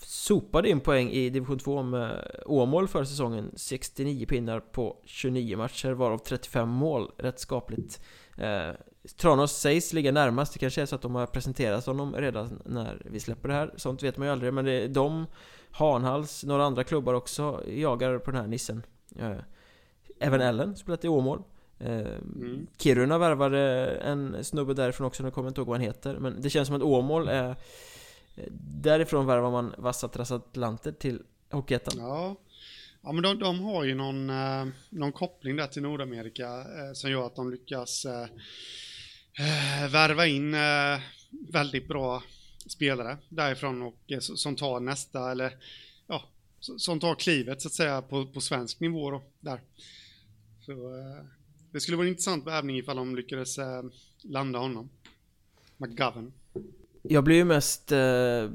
sopade 0.00 0.68
in 0.68 0.80
poäng 0.80 1.10
i 1.10 1.30
division 1.30 1.58
2 1.58 1.82
med 1.82 2.30
Åmål 2.46 2.88
förra 2.88 3.06
säsongen. 3.06 3.52
69 3.56 4.26
pinnar 4.26 4.60
på 4.60 4.96
29 5.04 5.56
matcher 5.56 5.90
varav 5.90 6.18
35 6.18 6.68
mål 6.68 7.10
Rätt 7.18 7.40
skapligt. 7.40 8.00
Eh, 8.38 8.70
Tranås 9.16 9.52
sägs 9.52 9.92
ligga 9.92 10.12
närmast, 10.12 10.52
det 10.52 10.58
kanske 10.58 10.82
är 10.82 10.86
så 10.86 10.94
att 10.94 11.02
de 11.02 11.14
har 11.14 11.26
presenterat 11.26 11.86
honom 11.86 12.14
redan 12.16 12.62
när 12.64 13.02
vi 13.04 13.20
släpper 13.20 13.48
det 13.48 13.54
här. 13.54 13.74
Sånt 13.76 14.02
vet 14.02 14.16
man 14.16 14.26
ju 14.26 14.32
aldrig, 14.32 14.52
men 14.52 14.64
det 14.64 14.72
är 14.72 14.88
de, 14.88 15.26
Hanhals, 15.70 16.44
några 16.44 16.64
andra 16.64 16.84
klubbar 16.84 17.14
också 17.14 17.62
jagar 17.68 18.18
på 18.18 18.30
den 18.30 18.40
här 18.40 18.48
nissen. 18.48 18.82
Eh, 19.18 19.36
Även 20.18 20.40
Ellen 20.40 20.76
spelat 20.76 21.04
i 21.04 21.08
Åmål. 21.08 21.42
Eh, 21.78 21.88
mm. 21.88 22.66
Kiruna 22.78 23.18
värvade 23.18 23.86
en 23.86 24.44
snubbe 24.44 24.74
därifrån 24.74 25.06
också, 25.06 25.22
nu 25.22 25.30
kommer 25.30 25.46
jag 25.46 25.50
inte 25.50 25.60
ihåg 25.60 25.68
vad 25.68 25.76
han 25.76 25.86
heter. 25.86 26.18
Men 26.18 26.40
det 26.40 26.50
känns 26.50 26.68
som 26.68 26.76
att 26.76 26.82
Åmål 26.82 27.28
är 27.28 27.56
Därifrån 28.60 29.26
värvar 29.26 29.50
man 29.50 29.74
vassa 29.78 30.08
transatlanter 30.08 30.92
till 30.92 31.22
Hockeyettan. 31.50 31.94
Ja. 31.98 32.36
Ja 33.02 33.12
men 33.12 33.22
de, 33.22 33.38
de 33.38 33.60
har 33.60 33.84
ju 33.84 33.94
någon, 33.94 34.30
eh, 34.30 34.66
någon 34.90 35.12
koppling 35.12 35.56
där 35.56 35.66
till 35.66 35.82
Nordamerika 35.82 36.46
eh, 36.46 36.92
som 36.94 37.10
gör 37.10 37.26
att 37.26 37.36
de 37.36 37.50
lyckas 37.50 38.04
eh, 38.04 38.26
Eh, 39.38 39.90
värva 39.90 40.26
in 40.26 40.54
eh, 40.54 41.00
väldigt 41.52 41.88
bra 41.88 42.22
spelare 42.66 43.18
därifrån 43.28 43.82
och 43.82 43.98
eh, 44.06 44.18
som 44.18 44.56
tar 44.56 44.80
nästa 44.80 45.30
eller 45.30 45.56
ja, 46.06 46.22
som 46.60 47.00
tar 47.00 47.14
klivet 47.14 47.62
så 47.62 47.68
att 47.68 47.74
säga 47.74 48.02
på, 48.02 48.26
på 48.26 48.40
svensk 48.40 48.80
nivå 48.80 49.10
då, 49.10 49.22
där. 49.40 49.60
Så 50.60 50.72
eh, 50.72 51.24
det 51.70 51.80
skulle 51.80 51.96
vara 51.96 52.06
en 52.06 52.12
intressant 52.12 52.46
värvning 52.46 52.76
ifall 52.76 52.96
de 52.96 53.16
lyckades 53.16 53.58
eh, 53.58 53.82
landa 54.22 54.58
honom. 54.58 54.88
McGovern. 55.76 56.32
Jag 57.02 57.24
blir 57.24 57.36
ju 57.36 57.44
mest 57.44 57.92
eh, 57.92 58.50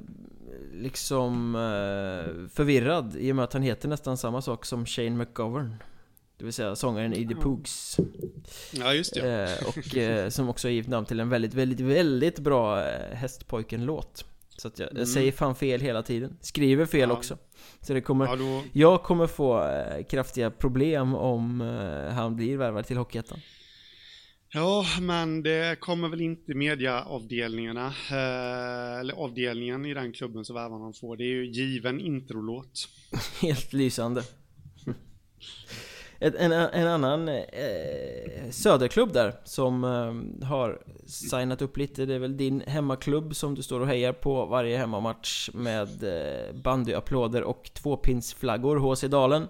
liksom 0.74 1.56
eh, 1.56 2.50
förvirrad 2.50 3.16
i 3.16 3.32
och 3.32 3.36
med 3.36 3.46
att 3.46 3.54
han 3.54 3.62
heter 3.62 3.90
nästan 3.90 4.18
samma 4.18 4.42
sak 4.42 4.66
som 4.66 4.86
Shane 4.86 5.10
McGovern. 5.10 5.76
Det 6.38 6.44
vill 6.44 6.54
säga 6.54 6.76
sångaren 6.76 7.14
i 7.14 7.28
The 7.28 7.36
Poogs 7.36 7.98
Ja 8.72 8.94
just 8.94 9.14
det 9.14 9.60
eh, 9.62 9.68
Och 9.68 9.98
eh, 9.98 10.30
som 10.30 10.50
också 10.50 10.68
har 10.68 10.72
givit 10.72 10.90
namn 10.90 11.06
till 11.06 11.20
en 11.20 11.30
väldigt, 11.30 11.54
väldigt, 11.54 11.80
väldigt 11.80 12.40
bra 12.40 12.84
eh, 12.88 13.16
Hästpojken-låt 13.16 14.26
Så 14.58 14.68
att 14.68 14.80
jag, 14.80 14.90
mm. 14.90 15.00
jag, 15.00 15.08
säger 15.08 15.32
fan 15.32 15.56
fel 15.56 15.82
hela 15.82 16.04
tiden 16.04 16.38
Skriver 16.42 16.86
fel 16.86 17.10
ja. 17.10 17.16
också 17.16 17.38
Så 17.82 17.94
det 17.94 18.02
kommer, 18.02 18.26
ja, 18.26 18.36
då... 18.36 18.64
jag 18.74 19.04
kommer 19.04 19.28
få 19.28 19.64
eh, 19.64 20.04
kraftiga 20.04 20.52
problem 20.52 21.16
om 21.16 21.62
eh, 21.62 22.14
han 22.14 22.36
blir 22.36 22.58
värvad 22.58 22.86
till 22.86 22.98
Hockeyettan 22.98 23.40
Ja, 24.50 24.86
men 25.02 25.44
det 25.44 25.80
kommer 25.80 26.10
väl 26.10 26.22
inte 26.22 26.54
mediaavdelningarna, 26.54 27.88
eh, 27.88 29.00
eller 29.00 29.14
avdelningen 29.14 29.86
i 29.86 29.94
den 29.94 30.14
klubben 30.14 30.46
så 30.46 30.54
värvar 30.54 30.80
man 30.80 30.94
får. 30.94 31.18
Det 31.18 31.24
är 31.24 31.36
ju 31.36 31.46
given 31.46 32.00
introlåt. 32.00 32.90
Helt 33.42 33.74
lysande. 33.74 34.24
Ett, 36.20 36.36
en, 36.36 36.51
en 36.51 36.88
annan 36.88 37.30
eh, 37.30 38.49
söderklubb 38.51 39.13
där 39.13 39.34
som 39.43 39.84
eh, 39.84 40.47
har 40.47 40.82
signat 41.07 41.61
upp 41.61 41.78
lite, 41.78 42.05
det 42.05 42.13
är 42.13 42.20
väl 42.20 42.38
din 42.38 42.61
hemmaklubb 42.68 43.36
som 43.36 43.55
du 43.55 43.63
står 43.63 43.80
och 43.80 43.88
hejar 43.88 44.13
på 44.13 44.45
varje 44.45 44.78
hemmamatch 44.78 45.49
med 45.53 46.03
eh, 46.03 46.55
bandyapplåder 46.55 47.43
och 47.43 47.70
tvåpinsflaggor, 47.74 48.78
HC 48.78 49.01
Dalen. 49.01 49.47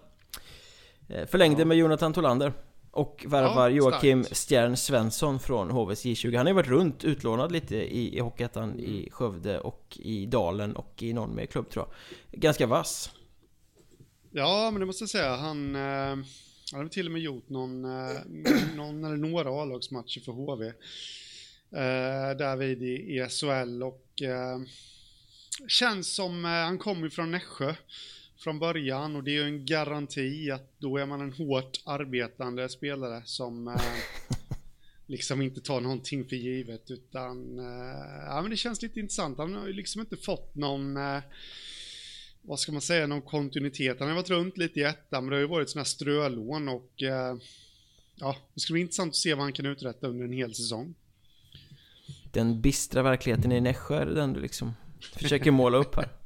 Eh, 1.10 1.26
förlängde 1.26 1.62
ja. 1.62 1.66
med 1.66 1.78
Jonathan 1.78 2.14
Tolander. 2.14 2.54
Och 2.92 3.26
värvar 3.28 3.70
ja, 3.70 3.76
Joakim 3.76 4.24
Stjärn 4.24 4.78
Svensson 4.78 5.40
från 5.40 5.72
HVs 5.72 6.06
J20 6.06 6.38
Han 6.38 6.46
har 6.46 6.52
ju 6.52 6.56
varit 6.56 6.68
runt 6.68 7.04
utlånad 7.04 7.52
lite 7.52 7.76
i, 7.76 8.18
i 8.18 8.20
Hockeyettan 8.20 8.80
i 8.80 9.10
Skövde 9.12 9.60
och 9.60 9.98
i 10.00 10.26
Dalen 10.26 10.76
och 10.76 11.04
i 11.04 11.14
någon 11.14 11.36
mer 11.36 11.46
klubb 11.46 11.70
tror 11.70 11.86
jag 12.32 12.42
Ganska 12.42 12.68
vass 12.68 13.12
Ja 14.32 14.72
men 14.72 14.80
det 14.80 14.86
måste 14.86 15.04
jag 15.04 15.10
säga, 15.10 15.36
han 15.36 15.76
eh, 15.76 16.26
han 16.72 16.82
har 16.82 16.90
till 16.90 17.06
och 17.06 17.12
med 17.12 17.22
gjort 17.22 17.50
någon, 17.50 17.86
eh, 17.86 18.22
någon 18.76 19.04
eller 19.04 19.18
några 19.18 19.50
A-lagsmatcher 19.62 20.22
för 20.22 20.32
HV. 20.32 20.68
Eh, 21.72 22.38
därvid 22.38 22.84
i 22.84 23.28
SHL 23.30 23.84
och 23.84 24.22
eh, 24.22 24.60
känns 25.68 26.16
som, 26.16 26.44
han 26.44 26.78
kommer 26.78 27.10
från 27.10 27.32
Nässjö 27.32 27.76
från 28.38 28.60
början 28.60 29.16
och 29.16 29.24
det 29.24 29.32
är 29.32 29.36
ju 29.36 29.44
en 29.44 29.66
garanti 29.66 30.52
att 30.52 30.80
då 30.80 30.98
är 30.98 31.06
man 31.06 31.22
en 31.22 31.34
hårt 31.34 31.82
arbetande 31.86 32.70
spelare 32.70 33.22
som 33.26 33.78
liksom 35.06 35.42
inte 35.42 35.62
tar 35.62 35.82
någonting 35.82 36.26
för 36.26 36.36
givet 36.36 36.92
utan 36.92 37.58
ja 38.28 38.42
men 38.42 38.52
det 38.52 38.58
känns 38.58 38.82
lite 38.82 39.00
intressant. 39.00 39.38
Han 39.38 39.56
har 39.56 39.68
ju 39.68 39.74
liksom 39.74 40.02
inte 40.02 40.18
fått 40.18 40.56
någon 40.56 40.98
vad 42.48 42.60
ska 42.60 42.72
man 42.72 42.82
säga, 42.82 43.08
någon 43.08 43.22
kontinuitet. 43.22 44.00
Han 44.00 44.08
har 44.08 44.16
varit 44.16 44.30
runt 44.30 44.58
lite 44.58 44.80
i 44.80 44.84
ettan, 44.84 45.24
men 45.24 45.30
det 45.30 45.36
har 45.36 45.42
ju 45.42 45.48
varit 45.48 45.70
sådana 45.70 45.82
här 45.82 45.86
strölån 45.86 46.70
och 46.70 47.04
eh, 47.04 47.38
ja, 48.16 48.36
det 48.54 48.60
skulle 48.60 48.76
bli 48.76 48.82
intressant 48.82 49.10
att 49.10 49.16
se 49.16 49.34
vad 49.34 49.44
han 49.44 49.54
kan 49.54 49.66
uträtta 49.66 50.08
under 50.08 50.26
en 50.26 50.34
hel 50.34 50.56
säsong. 50.56 50.96
Den 52.32 52.62
bistra 52.62 53.04
verkligheten 53.04 53.52
i 53.52 53.62
Nässjö 53.62 54.02
är 54.02 54.06
den 54.06 54.34
du 54.34 54.40
liksom 54.42 54.74
försöker 55.14 55.52
måla 55.52 55.78
upp 55.78 55.96
här. 55.96 56.10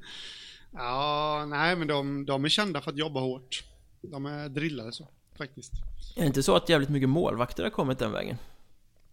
Ja, 0.73 1.45
nej 1.49 1.75
men 1.75 1.87
de, 1.87 2.25
de 2.25 2.45
är 2.45 2.49
kända 2.49 2.81
för 2.81 2.91
att 2.91 2.97
jobba 2.97 3.19
hårt. 3.19 3.63
De 4.01 4.25
är 4.25 4.49
drillade 4.49 4.91
så, 4.91 5.07
faktiskt. 5.37 5.71
Är 6.15 6.21
det 6.21 6.27
inte 6.27 6.43
så 6.43 6.55
att 6.55 6.69
jävligt 6.69 6.89
mycket 6.89 7.09
målvakter 7.09 7.63
har 7.63 7.69
kommit 7.69 7.99
den 7.99 8.11
vägen? 8.11 8.37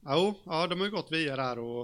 Jo, 0.07 0.35
ja 0.45 0.67
de 0.67 0.79
har 0.79 0.87
ju 0.87 0.93
gått 0.93 1.13
via 1.13 1.37
där 1.37 1.59
och, 1.59 1.81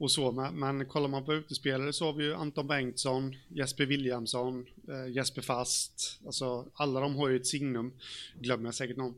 och 0.00 0.10
så. 0.10 0.32
Men, 0.32 0.58
men 0.58 0.86
kollar 0.86 1.08
man 1.08 1.24
på 1.24 1.34
utespelare 1.34 1.92
så 1.92 2.04
har 2.04 2.12
vi 2.12 2.24
ju 2.24 2.34
Anton 2.34 2.66
Bengtsson, 2.66 3.36
Jesper 3.48 3.86
Williamson, 3.86 4.66
eh, 4.88 5.12
Jesper 5.12 5.42
Fast. 5.42 6.20
Alltså 6.26 6.66
alla 6.74 7.00
de 7.00 7.16
har 7.16 7.28
ju 7.28 7.36
ett 7.36 7.46
signum. 7.46 7.92
Glömmer 8.40 8.64
jag 8.64 8.74
säkert 8.74 8.96
någon. 8.96 9.14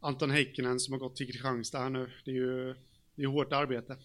Anton 0.00 0.30
Heikkinen 0.30 0.80
som 0.80 0.92
har 0.92 0.98
gått 0.98 1.16
till 1.16 1.26
Kristianstad 1.26 1.78
här 1.78 1.90
nu. 1.90 2.10
Det 2.24 2.30
är 2.30 2.34
ju 2.34 2.74
det 3.14 3.22
är 3.22 3.26
hårt 3.26 3.52
arbete. 3.52 3.96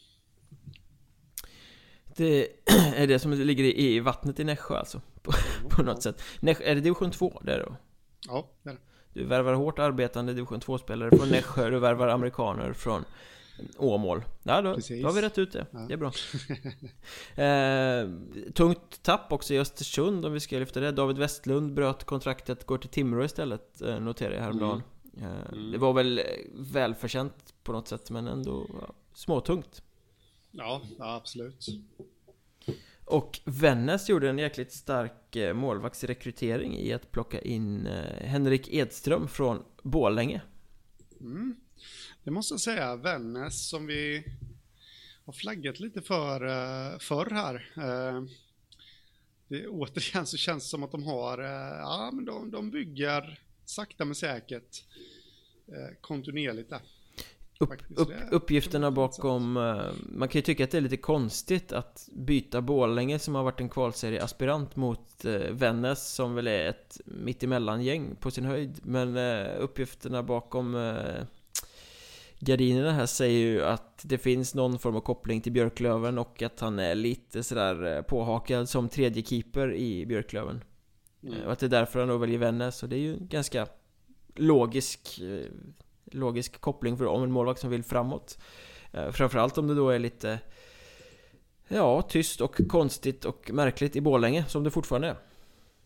Det 2.15 2.47
är 2.95 3.07
det 3.07 3.19
som 3.19 3.31
ligger 3.31 3.63
i 3.63 3.99
vattnet 3.99 4.39
i 4.39 4.43
Nässjö 4.43 4.77
alltså? 4.77 5.01
På, 5.21 5.31
på 5.69 5.83
något 5.83 6.03
sätt. 6.03 6.21
Nässjö, 6.39 6.63
är 6.63 6.75
det 6.75 6.81
division 6.81 7.11
2 7.11 7.41
det 7.45 7.53
är 7.53 7.59
då? 7.59 7.75
Ja, 8.27 8.51
det 8.63 8.69
är 8.69 8.73
det. 8.73 8.79
Du 9.13 9.25
värvar 9.25 9.53
hårt 9.53 9.79
arbetande 9.79 10.33
division 10.33 10.59
2-spelare 10.59 11.17
från 11.17 11.29
Nässjö, 11.29 11.69
du 11.69 11.79
värvar 11.79 12.07
amerikaner 12.07 12.73
från 12.73 13.05
Åmål. 13.77 14.23
Ja, 14.43 14.61
då, 14.61 14.69
då 15.01 15.07
har 15.07 15.13
vi 15.13 15.21
rätt 15.21 15.37
ut 15.37 15.51
det. 15.51 15.65
Ja. 15.71 15.79
Det 15.79 15.93
är 15.93 15.97
bra. 15.97 16.11
eh, 17.43 18.51
tungt 18.53 19.03
tapp 19.03 19.33
också 19.33 19.53
i 19.53 19.59
Östersund 19.59 20.25
om 20.25 20.33
vi 20.33 20.39
ska 20.39 20.59
lyfta 20.59 20.79
det. 20.79 20.91
David 20.91 21.17
Westlund 21.17 21.73
bröt 21.73 22.03
kontraktet, 22.03 22.65
går 22.65 22.77
till 22.77 22.89
Timrå 22.89 23.25
istället, 23.25 23.81
eh, 23.81 23.99
noterar 23.99 24.33
jag 24.33 24.41
häromdagen. 24.41 24.83
Mm. 25.17 25.29
Eh, 25.31 25.53
mm. 25.53 25.71
Det 25.71 25.77
var 25.77 25.93
väl 25.93 26.21
välförtjänt 26.53 27.53
på 27.63 27.71
något 27.71 27.87
sätt, 27.87 28.09
men 28.09 28.27
ändå 28.27 28.65
ja, 28.69 28.93
småtungt. 29.13 29.83
Ja, 30.51 30.81
ja, 30.97 31.15
absolut. 31.15 31.67
Och 33.09 33.39
Vännäs 33.45 34.09
gjorde 34.09 34.29
en 34.29 34.37
jäkligt 34.37 34.71
stark 34.71 35.35
eh, 35.35 35.53
målvaktsrekrytering 35.53 36.77
i 36.77 36.93
att 36.93 37.11
plocka 37.11 37.41
in 37.41 37.87
eh, 37.87 38.27
Henrik 38.27 38.73
Edström 38.73 39.27
från 39.27 39.63
Bålänge. 39.83 40.41
Mm. 41.21 41.55
Det 42.23 42.31
måste 42.31 42.53
jag 42.53 42.61
säga, 42.61 42.95
Vännäs 42.95 43.69
som 43.69 43.87
vi 43.87 44.23
har 45.25 45.33
flaggat 45.33 45.79
lite 45.79 46.01
för 46.01 46.45
eh, 46.45 46.99
förr 46.99 47.29
här. 47.29 47.69
Det, 49.47 49.67
återigen 49.67 50.25
så 50.25 50.37
känns 50.37 50.63
det 50.63 50.69
som 50.69 50.83
att 50.83 50.91
de 50.91 51.03
har, 51.03 51.39
ja 51.79 52.09
men 52.13 52.25
de, 52.25 52.51
de 52.51 52.71
bygger 52.71 53.39
sakta 53.65 54.05
men 54.05 54.15
säkert 54.15 54.83
kontinuerligt 56.01 56.69
där. 56.69 56.81
Upp, 57.61 57.73
upp, 57.95 58.09
uppgifterna 58.31 58.91
bakom... 58.91 59.57
Eh, 59.57 59.91
man 60.03 60.27
kan 60.27 60.39
ju 60.39 60.41
tycka 60.41 60.63
att 60.63 60.71
det 60.71 60.77
är 60.77 60.81
lite 60.81 60.97
konstigt 60.97 61.71
att 61.71 62.09
byta 62.11 62.61
Borlänge 62.61 63.19
som 63.19 63.35
har 63.35 63.43
varit 63.43 63.59
en 63.59 63.69
kvalserieaspirant 63.69 64.75
mot 64.75 65.25
Vännäs 65.51 66.13
som 66.13 66.35
väl 66.35 66.47
är 66.47 66.69
ett 66.69 67.01
mittemellan-gäng 67.05 68.15
på 68.19 68.31
sin 68.31 68.45
höjd. 68.45 68.79
Men 68.83 69.17
uppgifterna 69.57 70.23
bakom 70.23 70.75
gardinerna 72.39 72.91
här 72.91 73.05
säger 73.05 73.39
ju 73.39 73.63
att 73.63 74.01
det 74.03 74.17
finns 74.17 74.55
någon 74.55 74.79
form 74.79 74.95
av 74.95 75.01
koppling 75.01 75.41
till 75.41 75.51
Björklöven 75.51 76.17
och 76.17 76.41
att 76.41 76.59
han 76.59 76.79
är 76.79 76.95
lite 76.95 77.43
sådär 77.43 78.01
påhakad 78.01 78.69
som 78.69 78.89
tredje 78.89 79.23
keeper 79.23 79.73
i 79.73 80.05
Björklöven. 80.05 80.63
Mm. 81.23 81.41
Och 81.41 81.51
att 81.51 81.59
det 81.59 81.65
är 81.65 81.69
därför 81.69 81.99
han 81.99 82.09
då 82.09 82.17
väljer 82.17 82.37
Vännäs 82.37 82.83
och 82.83 82.89
det 82.89 82.95
är 82.95 82.99
ju 82.99 83.17
ganska 83.19 83.67
logisk 84.35 85.21
logisk 86.11 86.61
koppling 86.61 86.97
för 86.97 87.05
om 87.05 87.23
en 87.23 87.31
målvakt 87.31 87.59
som 87.59 87.69
vill 87.69 87.83
framåt. 87.83 88.37
Eh, 88.91 89.11
framförallt 89.11 89.57
om 89.57 89.67
det 89.67 89.75
då 89.75 89.89
är 89.89 89.99
lite 89.99 90.39
Ja, 91.71 92.01
tyst 92.01 92.41
och 92.41 92.67
konstigt 92.67 93.25
och 93.25 93.51
märkligt 93.53 93.95
i 93.95 94.01
Bålänge 94.01 94.45
som 94.45 94.63
det 94.63 94.71
fortfarande 94.71 95.07
är. 95.07 95.15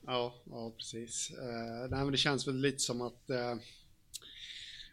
Ja, 0.06 0.34
ja 0.46 0.74
precis. 0.78 1.32
Uh, 1.32 1.90
nej, 1.90 2.04
men 2.04 2.12
det 2.12 2.18
känns 2.18 2.48
väl 2.48 2.56
lite 2.56 2.80
som 2.80 3.02
att 3.02 3.30
uh, 3.30 3.62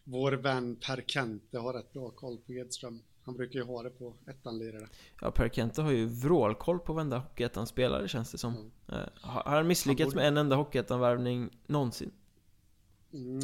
vår 0.04 0.32
vän 0.32 0.76
Per 0.76 1.04
Kente 1.06 1.58
har 1.58 1.72
rätt 1.72 1.92
bra 1.92 2.10
koll 2.10 2.38
på 2.38 2.52
Edström. 2.52 3.02
Han 3.24 3.36
brukar 3.36 3.58
ju 3.58 3.64
ha 3.64 3.82
det 3.82 3.90
på 3.90 4.14
ettan-lirare. 4.26 4.88
Ja, 5.20 5.30
Per 5.30 5.48
Kente 5.48 5.82
har 5.82 5.90
ju 5.90 6.06
vrålkoll 6.06 6.78
på 6.78 6.92
varenda 6.92 7.18
Hockeyettan-spelare 7.18 8.08
känns 8.08 8.32
det 8.32 8.38
som. 8.38 8.54
Mm. 8.54 8.70
Uh, 8.92 9.08
har 9.20 9.56
han 9.56 9.66
misslyckats 9.66 10.06
han 10.06 10.10
borde... 10.10 10.20
med 10.20 10.28
en 10.28 10.36
enda 10.36 10.56
Hockeyettan-värvning 10.56 11.50
någonsin? 11.66 12.10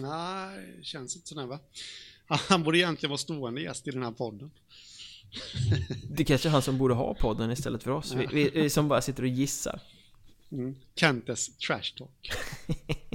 Nej, 0.01 0.79
känns 0.83 1.17
inte 1.17 1.29
sådär 1.29 1.47
va? 1.47 1.59
Han 2.27 2.63
borde 2.63 2.79
egentligen 2.79 3.11
vara 3.11 3.19
stående 3.19 3.61
gäst 3.61 3.89
i 3.89 3.91
den 3.91 4.03
här 4.03 4.13
podden. 4.13 4.51
Det 6.11 6.23
är 6.23 6.25
kanske 6.25 6.49
är 6.49 6.51
han 6.51 6.63
som 6.63 6.79
borde 6.79 6.95
ha 6.95 7.15
podden 7.15 7.51
istället 7.51 7.83
för 7.83 7.91
oss. 7.91 8.15
Vi, 8.15 8.27
vi, 8.27 8.51
vi 8.51 8.71
som 8.71 8.89
bara 8.89 9.01
sitter 9.01 9.23
och 9.23 9.29
gissar. 9.29 9.81
Mm. 10.53 10.77
Kentes 10.95 11.57
trash 11.57 11.95
talk. 11.97 12.33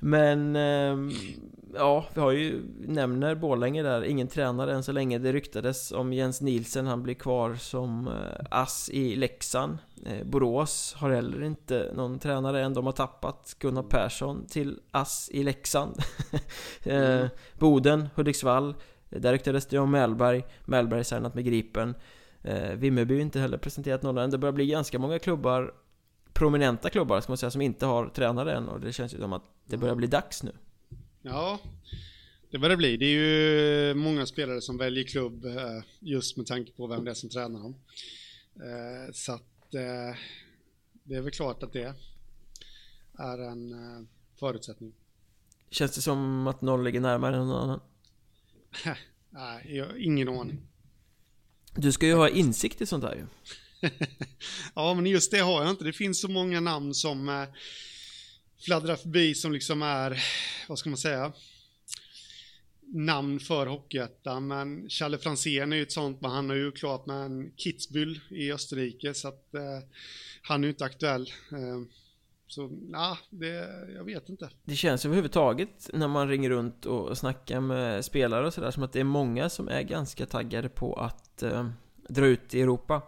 Men, 0.00 0.56
ehm, 0.56 1.10
ja, 1.74 2.06
vi 2.14 2.20
har 2.20 2.30
ju, 2.30 2.62
nämner 2.78 3.34
Borlänge 3.34 3.82
där, 3.82 4.04
ingen 4.04 4.28
tränare 4.28 4.74
än 4.74 4.82
så 4.82 4.92
länge. 4.92 5.18
Det 5.18 5.32
ryktades 5.32 5.92
om 5.92 6.12
Jens 6.12 6.40
Nielsen, 6.40 6.86
han 6.86 7.02
blir 7.02 7.14
kvar 7.14 7.54
som 7.54 8.08
eh, 8.08 8.46
ass 8.50 8.90
i 8.92 9.16
Leksand. 9.16 9.78
Eh, 10.06 10.26
Borås 10.26 10.94
har 10.98 11.10
heller 11.10 11.42
inte 11.42 11.92
någon 11.94 12.18
tränare 12.18 12.62
än, 12.62 12.74
de 12.74 12.86
har 12.86 12.92
tappat 12.92 13.56
Gunnar 13.58 13.82
Persson 13.82 14.46
till 14.46 14.80
ass 14.90 15.30
i 15.32 15.42
Leksand. 15.42 15.96
mm. 16.82 17.28
Boden, 17.58 18.08
Hudiksvall, 18.14 18.74
där 19.08 19.32
ryktades 19.32 19.66
det 19.66 19.78
om 19.78 19.90
Mellberg, 19.90 20.44
Mellberg 20.64 21.04
signat 21.04 21.34
med 21.34 21.44
Gripen. 21.44 21.94
Vimmerby 22.74 23.20
inte 23.20 23.40
heller 23.40 23.58
presenterat 23.58 24.02
någon 24.02 24.18
än. 24.18 24.30
Det 24.30 24.38
börjar 24.38 24.52
bli 24.52 24.66
ganska 24.66 24.98
många 24.98 25.18
klubbar 25.18 25.72
prominenta 26.38 26.90
klubbar 26.90 27.20
ska 27.20 27.30
man 27.30 27.38
säga 27.38 27.50
som 27.50 27.60
inte 27.60 27.86
har 27.86 28.08
tränare 28.08 28.56
än 28.56 28.68
och 28.68 28.80
det 28.80 28.92
känns 28.92 29.14
ju 29.14 29.18
som 29.18 29.32
att 29.32 29.42
det 29.64 29.76
börjar 29.76 29.94
bli 29.94 30.06
dags 30.06 30.42
nu. 30.42 30.52
Ja, 31.22 31.58
det 32.50 32.58
börjar 32.58 32.76
bli. 32.76 32.96
Det 32.96 33.04
är 33.04 33.10
ju 33.10 33.94
många 33.94 34.26
spelare 34.26 34.60
som 34.60 34.78
väljer 34.78 35.04
klubb 35.04 35.44
eh, 35.44 35.82
just 36.00 36.36
med 36.36 36.46
tanke 36.46 36.72
på 36.72 36.86
vem 36.86 37.04
det 37.04 37.10
är 37.10 37.14
som 37.14 37.28
tränar 37.28 37.60
dem. 37.60 37.74
Eh, 38.54 39.12
så 39.12 39.32
att 39.32 39.74
eh, 39.74 40.16
det 41.02 41.14
är 41.14 41.20
väl 41.20 41.30
klart 41.30 41.62
att 41.62 41.72
det 41.72 41.94
är 43.18 43.38
en 43.38 44.08
förutsättning. 44.38 44.92
Känns 45.70 45.94
det 45.94 46.00
som 46.00 46.46
att 46.46 46.60
någon 46.60 46.84
ligger 46.84 47.00
närmare 47.00 47.36
än 47.36 47.48
någon 47.48 47.62
annan? 47.62 47.80
Nej, 49.30 49.76
jag 49.76 49.86
har 49.86 49.96
ingen 49.96 50.28
aning. 50.28 50.60
Du 51.74 51.92
ska 51.92 52.06
ju 52.06 52.14
ha 52.14 52.28
insikt 52.28 52.80
i 52.80 52.86
sånt 52.86 53.04
här 53.04 53.14
ju. 53.14 53.26
ja, 54.74 54.94
men 54.94 55.06
just 55.06 55.30
det 55.30 55.38
har 55.38 55.62
jag 55.62 55.70
inte. 55.70 55.84
Det 55.84 55.92
finns 55.92 56.20
så 56.20 56.28
många 56.28 56.60
namn 56.60 56.94
som 56.94 57.28
eh, 57.28 57.44
fladdrar 58.64 58.96
förbi 58.96 59.34
som 59.34 59.52
liksom 59.52 59.82
är, 59.82 60.22
vad 60.68 60.78
ska 60.78 60.90
man 60.90 60.98
säga, 60.98 61.32
namn 62.94 63.40
för 63.40 63.66
Hockeyettan. 63.66 64.46
Men 64.46 64.88
Challe 64.88 65.18
Franzén 65.18 65.72
är 65.72 65.76
ju 65.76 65.82
ett 65.82 65.92
sånt, 65.92 66.20
men 66.20 66.30
han 66.30 66.48
har 66.48 66.56
ju 66.56 66.72
klart 66.72 67.06
med 67.06 67.16
en 67.16 67.52
Kitzbühel 67.56 68.20
i 68.30 68.52
Österrike, 68.52 69.14
så 69.14 69.28
att 69.28 69.54
eh, 69.54 69.88
han 70.42 70.64
är 70.64 70.68
ju 70.68 70.72
inte 70.72 70.84
aktuell. 70.84 71.32
Eh, 71.52 71.82
så 72.46 72.70
ja, 72.92 73.18
det, 73.30 73.68
jag 73.94 74.04
vet 74.04 74.28
inte. 74.28 74.50
Det 74.64 74.76
känns 74.76 75.04
överhuvudtaget 75.04 75.90
när 75.92 76.08
man 76.08 76.28
ringer 76.28 76.50
runt 76.50 76.86
och 76.86 77.18
snackar 77.18 77.60
med 77.60 78.04
spelare 78.04 78.46
och 78.46 78.54
sådär 78.54 78.70
som 78.70 78.82
att 78.82 78.92
det 78.92 79.00
är 79.00 79.04
många 79.04 79.48
som 79.48 79.68
är 79.68 79.82
ganska 79.82 80.26
taggade 80.26 80.68
på 80.68 80.94
att 80.94 81.42
eh, 81.42 81.68
dra 82.08 82.26
ut 82.26 82.54
i 82.54 82.60
Europa. 82.60 83.02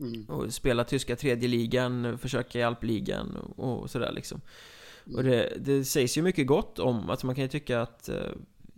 Mm. 0.00 0.24
Och 0.24 0.54
spela 0.54 0.84
tyska 0.84 1.16
tredje 1.16 1.48
ligan, 1.48 2.18
försöka 2.18 2.58
i 2.58 2.62
alpligan 2.62 3.36
och, 3.56 3.90
sådär 3.90 4.12
liksom. 4.12 4.40
Och 5.14 5.22
det, 5.22 5.52
det 5.60 5.84
sägs 5.84 6.18
ju 6.18 6.22
mycket 6.22 6.46
gott 6.46 6.78
om, 6.78 7.10
alltså 7.10 7.26
man 7.26 7.34
kan 7.34 7.42
ju 7.42 7.48
tycka 7.48 7.80
att 7.80 8.08
eh, 8.08 8.30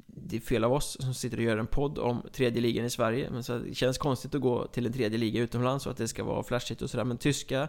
det 0.06 0.36
är 0.36 0.40
fel 0.40 0.64
av 0.64 0.72
oss 0.72 0.96
som 1.00 1.14
sitter 1.14 1.36
och 1.36 1.42
gör 1.42 1.58
en 1.58 1.66
podd 1.66 1.98
om 1.98 2.22
tredje 2.32 2.62
ligan 2.62 2.84
i 2.84 2.90
Sverige. 2.90 3.30
Men 3.30 3.42
så 3.42 3.58
det 3.58 3.74
känns 3.74 3.98
konstigt 3.98 4.34
att 4.34 4.40
gå 4.40 4.66
till 4.66 4.86
en 4.86 4.92
tredje 4.92 5.18
liga 5.18 5.40
utomlands 5.40 5.86
och 5.86 5.92
att 5.92 5.98
det 5.98 6.08
ska 6.08 6.24
vara 6.24 6.42
flashigt 6.42 6.82
och 6.82 6.90
sådär. 6.90 7.04
Men 7.04 7.18
tyska 7.18 7.68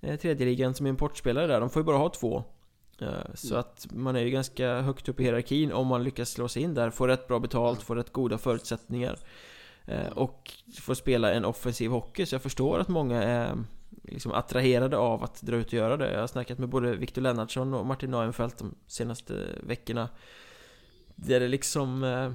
eh, 0.00 0.16
tredje 0.16 0.46
ligan 0.46 0.74
som 0.74 0.86
importspelare 0.86 1.46
där, 1.46 1.60
de 1.60 1.70
får 1.70 1.80
ju 1.80 1.84
bara 1.84 1.96
ha 1.96 2.08
två. 2.08 2.44
Eh, 3.00 3.34
så 3.34 3.54
mm. 3.54 3.60
att 3.60 3.86
man 3.90 4.16
är 4.16 4.20
ju 4.20 4.30
ganska 4.30 4.80
högt 4.80 5.08
upp 5.08 5.20
i 5.20 5.22
hierarkin 5.22 5.72
om 5.72 5.86
man 5.86 6.04
lyckas 6.04 6.30
slå 6.30 6.48
sig 6.48 6.62
in 6.62 6.74
där, 6.74 6.90
får 6.90 7.08
rätt 7.08 7.28
bra 7.28 7.38
betalt, 7.38 7.82
får 7.82 7.96
rätt 7.96 8.12
goda 8.12 8.38
förutsättningar. 8.38 9.18
Eh, 9.86 10.08
och 10.08 10.52
får 10.80 10.94
spela 10.94 11.32
en 11.32 11.44
offensiv 11.44 11.90
hockey, 11.90 12.26
så 12.26 12.34
jag 12.34 12.42
förstår 12.42 12.78
att 12.78 12.88
många 12.88 13.22
är 13.22 13.64
liksom 14.02 14.32
attraherade 14.32 14.96
av 14.96 15.24
att 15.24 15.42
dra 15.42 15.56
ut 15.56 15.66
och 15.66 15.72
göra 15.72 15.96
det. 15.96 16.12
Jag 16.12 16.20
har 16.20 16.26
snackat 16.26 16.58
med 16.58 16.68
både 16.68 16.96
Victor 16.96 17.22
Lennartsson 17.22 17.74
och 17.74 17.86
Martin 17.86 18.10
Neuenfeldt 18.10 18.58
de 18.58 18.74
senaste 18.86 19.46
veckorna. 19.62 20.08
Där 21.14 21.40
det 21.40 21.48
liksom... 21.48 22.04
Eh, 22.04 22.32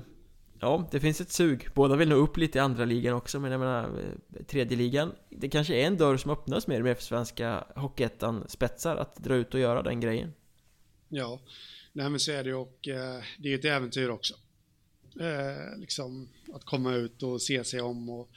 ja, 0.60 0.88
det 0.91 1.00
finns 1.00 1.22
ett 1.22 1.32
sug. 1.32 1.68
Båda 1.74 1.96
vill 1.96 2.10
nå 2.10 2.16
upp 2.16 2.38
lite 2.38 2.58
i 2.58 2.62
andra 2.62 2.86
ligan 2.86 3.14
också, 3.14 3.39
men 3.39 3.52
jag 3.52 3.60
menar 3.60 3.84
eh, 3.84 4.43
tredje 4.43 4.78
ligan 4.78 5.12
Det 5.30 5.50
kanske 5.50 5.76
är 5.76 5.88
en 5.88 5.98
dörr 5.98 6.18
som 6.18 6.32
öppnas 6.32 6.68
mer 6.68 6.80
och 6.80 6.86
mer 6.86 6.96
för 6.96 7.04
svenska 7.04 7.64
Hockeyettan 7.76 8.43
spetsar 8.48 8.96
att 8.96 9.16
dra 9.16 9.36
ut 9.36 9.54
och 9.54 9.60
göra 9.60 9.82
den 9.82 10.00
grejen. 10.00 10.34
Ja, 11.10 11.41
nej 11.93 12.10
men 12.10 12.20
så 12.20 12.32
är 12.32 12.43
det 12.43 12.54
och 12.54 12.88
eh, 12.88 13.22
det 13.38 13.48
är 13.48 13.52
ju 13.52 13.56
ett 13.56 13.66
äventyr 13.66 14.10
också. 14.10 14.36
Eh, 15.20 15.78
liksom 15.80 16.30
att 16.53 16.63
komma 16.66 16.93
ut 16.95 17.24
och 17.24 17.41
se 17.41 17.63
sig 17.63 17.82
om 17.82 18.09
och, 18.09 18.30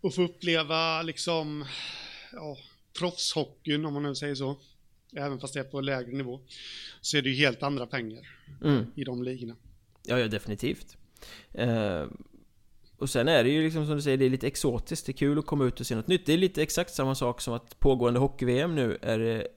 och 0.00 0.14
få 0.14 0.22
uppleva 0.22 1.02
liksom 1.02 1.64
ja, 2.32 2.56
proffshockeyn, 2.98 3.84
om 3.84 3.92
man 3.94 4.02
nu 4.02 4.14
säger 4.14 4.34
så, 4.34 4.56
även 5.16 5.40
fast 5.40 5.54
det 5.54 5.60
är 5.60 5.64
på 5.64 5.80
lägre 5.80 6.12
nivå, 6.12 6.40
så 7.00 7.16
är 7.16 7.22
det 7.22 7.30
ju 7.30 7.36
helt 7.36 7.62
andra 7.62 7.86
pengar 7.86 8.28
Mm. 8.64 8.84
i 8.94 9.04
de 9.04 9.22
ligorna. 9.22 9.56
Ja, 10.02 10.18
ja 10.18 10.28
definitivt. 10.28 10.96
Eh, 11.52 12.04
och 12.98 13.10
sen 13.10 13.28
är 13.28 13.44
det 13.44 13.50
ju 13.50 13.62
liksom 13.64 13.86
som 13.86 13.96
du 13.96 14.02
säger, 14.02 14.16
det 14.16 14.24
är 14.24 14.30
lite 14.30 14.46
exotiskt. 14.46 15.06
Det 15.06 15.10
är 15.12 15.14
kul 15.14 15.38
att 15.38 15.46
komma 15.46 15.64
ut 15.64 15.80
och 15.80 15.86
se 15.86 15.94
något 15.94 16.08
nytt. 16.08 16.26
Det 16.26 16.32
är 16.32 16.38
lite 16.38 16.62
exakt 16.62 16.94
samma 16.94 17.14
sak 17.14 17.40
som 17.40 17.54
att 17.54 17.78
pågående 17.80 18.20
hockey-VM 18.20 18.74
nu 18.74 18.98
är 19.02 19.48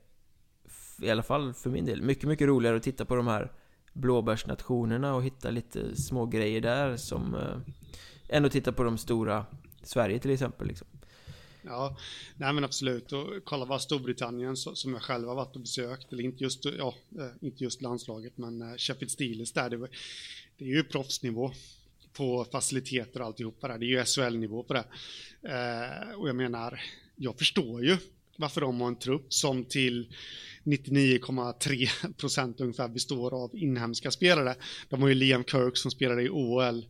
f- 0.65 0.97
i 1.01 1.09
alla 1.09 1.23
fall 1.23 1.53
för 1.53 1.69
min 1.69 1.85
del, 1.85 2.01
mycket, 2.01 2.23
mycket 2.29 2.47
roligare 2.47 2.77
att 2.77 2.83
titta 2.83 3.05
på 3.05 3.15
de 3.15 3.27
här 3.27 3.51
blåbärsnationerna 3.93 5.15
och 5.15 5.23
hitta 5.23 5.49
lite 5.51 5.95
små 5.95 6.25
grejer 6.25 6.61
där 6.61 6.97
som 6.97 7.35
eh, 7.35 7.41
ändå 7.41 7.63
än 8.29 8.45
att 8.45 8.51
titta 8.51 8.71
på 8.71 8.83
de 8.83 8.97
stora 8.97 9.45
Sverige 9.83 10.19
till 10.19 10.31
exempel 10.31 10.67
liksom. 10.67 10.87
Ja, 11.61 11.97
nej 12.37 12.53
men 12.53 12.63
absolut. 12.63 13.11
Och 13.11 13.27
kolla 13.43 13.65
bara 13.65 13.79
Storbritannien 13.79 14.57
som 14.57 14.93
jag 14.93 15.01
själv 15.01 15.27
har 15.27 15.35
varit 15.35 15.55
och 15.55 15.61
besökt, 15.61 16.13
eller 16.13 16.23
inte 16.23 16.43
just, 16.43 16.65
ja, 16.65 16.95
eh, 17.19 17.27
inte 17.47 17.63
just 17.63 17.81
landslaget, 17.81 18.37
men 18.37 18.61
eh, 18.61 18.77
Sheffield 18.77 19.11
Steelers 19.11 19.51
där, 19.51 19.69
det, 19.69 19.77
var- 19.77 19.89
det 20.57 20.65
är 20.65 20.69
ju 20.69 20.83
proffsnivå 20.83 21.51
på 22.13 22.45
faciliteter 22.51 23.19
och 23.19 23.25
alltihopa 23.25 23.67
där. 23.67 23.77
Det 23.77 23.85
är 23.85 23.87
ju 23.87 24.05
SHL-nivå 24.05 24.63
på 24.63 24.73
det. 24.73 24.83
Och 26.15 26.29
jag 26.29 26.35
menar, 26.35 26.81
jag 27.15 27.37
förstår 27.37 27.83
ju 27.85 27.97
varför 28.37 28.61
de 28.61 28.81
har 28.81 28.87
en 28.87 28.95
trupp 28.95 29.33
som 29.33 29.65
till 29.65 30.13
99,3 30.69 32.13
procent 32.13 32.61
ungefär 32.61 32.87
består 32.87 33.43
av 33.43 33.55
inhemska 33.55 34.11
spelare. 34.11 34.55
De 34.89 35.01
har 35.01 35.09
ju 35.09 35.15
Liam 35.15 35.43
Kirk 35.43 35.77
som 35.77 35.91
spelade 35.91 36.23
i 36.23 36.29
OL 36.29 36.85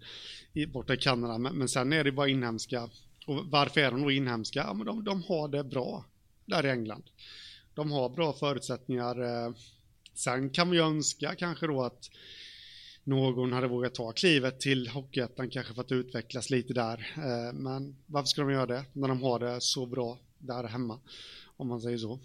i, 0.54 0.66
borta 0.66 0.94
i 0.94 0.98
Kanada, 0.98 1.38
men, 1.38 1.56
men 1.56 1.70
sen 1.70 1.94
är 1.94 2.04
det 2.04 2.12
bara 2.12 2.28
inhemska. 2.28 2.90
Och 3.28 3.46
varför 3.46 3.82
är 3.82 3.92
de 3.92 4.02
då 4.02 4.12
inhemska? 4.12 4.60
Ja, 4.60 4.74
men 4.74 4.86
de, 4.86 5.04
de 5.04 5.24
har 5.24 5.48
det 5.48 5.64
bra 5.64 6.06
där 6.46 6.66
i 6.66 6.70
England. 6.70 7.04
De 7.74 7.92
har 7.92 8.10
bra 8.10 8.34
förutsättningar. 8.34 9.22
Eh, 9.22 9.54
sen 10.14 10.50
kan 10.50 10.68
man 10.68 10.78
ju 10.78 10.84
önska 10.84 11.36
kanske 11.36 11.68
då 11.68 11.84
att 11.84 12.10
någon 13.04 13.54
hade 13.54 13.68
vågat 13.68 13.96
ta 13.96 14.12
klivet 14.12 14.60
till 14.60 14.88
Hockeyettan 14.88 15.50
kanske 15.50 15.74
för 15.74 15.82
att 15.82 15.92
utvecklas 15.92 16.50
lite 16.50 16.74
där. 16.74 17.14
Eh, 17.18 17.54
men 17.54 17.96
varför 18.06 18.28
ska 18.28 18.42
de 18.42 18.52
göra 18.52 18.66
det 18.66 18.86
när 18.94 19.08
de 19.08 19.22
har 19.22 19.40
det 19.40 19.62
så 19.62 19.86
bra 19.86 20.20
där 20.38 20.64
hemma? 20.64 21.00
Om 21.58 21.68
man 21.68 21.82
säger 21.82 21.98
så. 21.98 22.20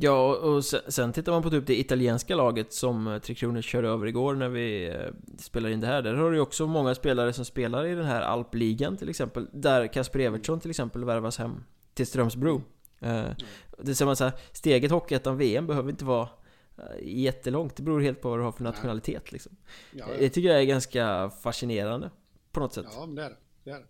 Ja, 0.00 0.34
och 0.36 0.64
sen, 0.64 1.12
tittar 1.12 1.32
man 1.32 1.42
på 1.42 1.50
typ 1.50 1.66
det 1.66 1.80
italienska 1.80 2.36
laget 2.36 2.72
som 2.72 3.06
eh, 3.06 3.18
Tre 3.18 3.34
Kronor 3.34 3.62
körde 3.62 3.88
över 3.88 4.06
igår 4.06 4.34
när 4.34 4.48
vi 4.48 4.88
eh, 4.88 4.94
spelade 5.38 5.74
in 5.74 5.80
det 5.80 5.86
här. 5.86 6.02
Där 6.02 6.14
har 6.14 6.30
du 6.30 6.36
ju 6.36 6.42
också 6.42 6.66
många 6.66 6.94
spelare 6.94 7.32
som 7.32 7.44
spelar 7.44 7.86
i 7.86 7.94
den 7.94 8.04
här 8.04 8.20
alpligan 8.20 8.96
till 8.96 9.08
exempel. 9.08 9.48
Där 9.52 9.86
Kasper 9.86 10.18
Evertsson 10.18 10.60
till 10.60 10.70
exempel 10.70 11.04
värvas 11.04 11.38
hem 11.38 11.64
till 11.94 12.06
Strömsbro. 12.06 12.62
Eh, 13.00 13.24
det 13.78 13.94
som 13.94 14.08
att 14.08 14.18
säga, 14.18 14.32
steget 14.52 14.90
Hockeyettan-VM 14.90 15.66
behöver 15.66 15.90
inte 15.90 16.04
vara 16.04 16.28
jättelångt. 17.02 17.76
Det 17.76 17.82
beror 17.82 18.00
helt 18.00 18.20
på 18.22 18.30
vad 18.30 18.38
du 18.38 18.42
har 18.42 18.52
för 18.52 18.64
nationalitet 18.64 19.32
liksom. 19.32 19.56
Ja, 19.92 20.06
Det 20.18 20.28
tycker 20.30 20.48
jag 20.48 20.60
är 20.60 20.64
ganska 20.64 21.30
fascinerande 21.30 22.10
på 22.52 22.60
något 22.60 22.74
sätt. 22.74 22.86
ja 22.92 23.06
men 23.06 23.14
det 23.14 23.22
är 23.22 23.28
det. 23.30 23.36
Det 23.64 23.70
är 23.70 23.78
det. 23.78 23.86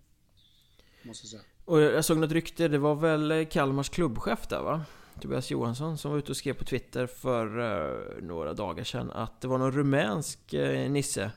Måste 1.08 1.24
jag 1.24 1.30
säga. 1.30 1.42
Och 1.64 1.80
jag 1.80 2.04
såg 2.04 2.18
något 2.18 2.32
rykte, 2.32 2.68
det 2.68 2.78
var 2.78 2.94
väl 2.94 3.46
Kalmars 3.50 3.88
klubbchef 3.88 4.46
där 4.46 4.62
va? 4.62 4.84
Tobias 5.18 5.50
Johansson 5.50 5.98
som 5.98 6.10
var 6.10 6.18
ute 6.18 6.30
och 6.30 6.36
skrev 6.36 6.54
på 6.54 6.64
Twitter 6.64 7.06
för 7.06 7.58
eh, 7.58 8.22
några 8.22 8.54
dagar 8.54 8.84
sedan 8.84 9.10
att 9.10 9.40
det 9.40 9.48
var 9.48 9.58
någon 9.58 9.72
rumänsk 9.72 10.54
eh, 10.54 10.90
nisse 10.90 11.30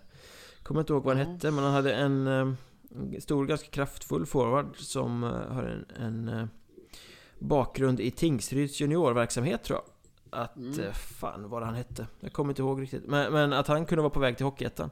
Kommer 0.64 0.82
inte 0.82 0.94
ihåg 0.94 1.04
vad 1.04 1.18
han 1.18 1.28
hette 1.28 1.52
men 1.52 1.64
han 1.64 1.74
hade 1.74 1.94
en 1.94 2.28
eh, 2.28 3.20
stor, 3.20 3.46
ganska 3.46 3.68
kraftfull 3.68 4.26
forward 4.26 4.78
som 4.78 5.24
har 5.24 5.64
en, 5.64 6.30
en 6.30 6.50
bakgrund 7.40 8.00
i 8.00 8.12
Tingsryds 8.12 8.80
juniorverksamhet 8.80 9.64
tror 9.64 9.80
jag. 9.80 10.01
Att, 10.34 10.58
Mm. 10.58 10.80
eh, 10.80 10.92
fan 10.94 11.50
vad 11.50 11.64
han 11.64 11.76
hette. 11.76 12.08
Jag 12.20 12.34
kommer 12.34 12.52
inte 12.52 12.62
ihåg 12.62 12.82
riktigt. 12.82 13.04
Men, 13.08 13.34
men 13.34 13.54
att 13.54 13.68
han 13.68 13.86
kunde 13.86 14.02
vara 14.02 14.10
på 14.10 14.20
väg 14.20 14.38
till 14.38 14.46
Hockeyettan. 14.46 14.90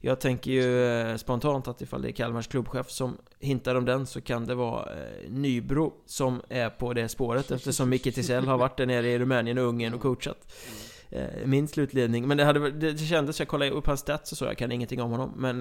Jag 0.00 0.20
tänker 0.20 0.50
ju 0.50 0.84
eh, 0.90 1.16
spontant 1.16 1.68
att 1.68 1.82
ifall 1.82 2.02
det 2.02 2.08
är 2.08 2.12
Kalmars 2.12 2.46
klubbchef 2.48 2.90
som 2.90 3.16
hintar 3.40 3.74
om 3.74 3.84
den 3.84 4.06
så 4.06 4.20
kan 4.20 4.46
det 4.46 4.54
vara 4.54 4.92
eh, 4.92 5.30
Nybro 5.30 5.92
som 6.06 6.42
är 6.48 6.70
på 6.70 6.92
det 6.92 7.08
spåret 7.08 7.50
eftersom 7.50 7.88
Micke 7.88 8.14
Tisell 8.14 8.46
har 8.46 8.58
varit 8.58 8.76
där 8.76 8.86
nere 8.86 9.08
i 9.08 9.18
Rumänien 9.18 9.58
och 9.58 9.64
Ungern 9.64 9.94
och 9.94 10.00
coachat. 10.00 10.52
Eh, 11.10 11.46
min 11.46 11.68
slutledning. 11.68 12.28
Men 12.28 12.36
det, 12.36 12.44
hade, 12.44 12.70
det, 12.70 12.98
kändes, 12.98 13.38
jag 13.38 13.48
kollade 13.48 13.70
upp 13.70 13.86
hans 13.86 14.00
stats 14.00 14.32
och 14.32 14.38
så, 14.38 14.44
jag 14.44 14.58
kan 14.58 14.72
ingenting 14.72 15.02
om 15.02 15.10
honom. 15.10 15.32
Men 15.36 15.58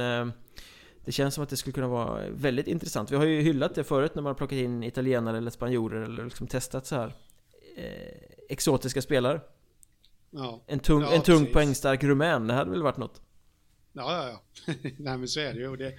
det 1.05 1.11
känns 1.11 1.33
som 1.33 1.43
att 1.43 1.49
det 1.49 1.57
skulle 1.57 1.73
kunna 1.73 1.87
vara 1.87 2.19
väldigt 2.31 2.67
intressant. 2.67 3.11
Vi 3.11 3.15
har 3.15 3.25
ju 3.25 3.41
hyllat 3.41 3.75
det 3.75 3.83
förut 3.83 4.15
när 4.15 4.21
man 4.21 4.29
har 4.29 4.35
plockat 4.35 4.57
in 4.57 4.83
italienare 4.83 5.37
eller 5.37 5.51
spanjorer 5.51 6.01
eller 6.01 6.23
liksom 6.23 6.47
testat 6.47 6.85
så 6.85 6.95
här 6.95 7.13
exotiska 8.53 9.01
spelare. 9.01 9.41
Ja, 10.31 10.63
En 10.67 10.79
tung, 10.79 11.01
Ja, 11.01 11.13
en 11.13 11.21
tung 11.21 11.39
precis. 11.39 11.53
poängstark 11.53 12.03
rumän, 12.03 12.47
det 12.47 12.53
hade 12.53 12.71
väl 12.71 12.81
varit 12.81 12.97
något? 12.97 13.21
ja, 13.93 14.27
ja. 14.27 14.43
ja. 14.67 14.73
Nej, 14.97 15.17
men 15.17 15.27
så 15.27 15.39
är 15.39 15.53
det 15.53 15.59
ju. 15.59 15.75
Det 15.75 15.95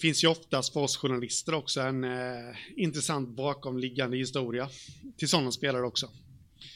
finns 0.00 0.24
ju 0.24 0.28
oftast 0.28 0.72
för 0.72 0.80
oss 0.80 0.96
journalister 0.96 1.54
också 1.54 1.80
en 1.80 2.04
eh, 2.04 2.56
intressant 2.76 3.28
bakomliggande 3.28 4.16
historia 4.16 4.68
till 5.16 5.28
sådana 5.28 5.52
spelare 5.52 5.82
också. 5.86 6.08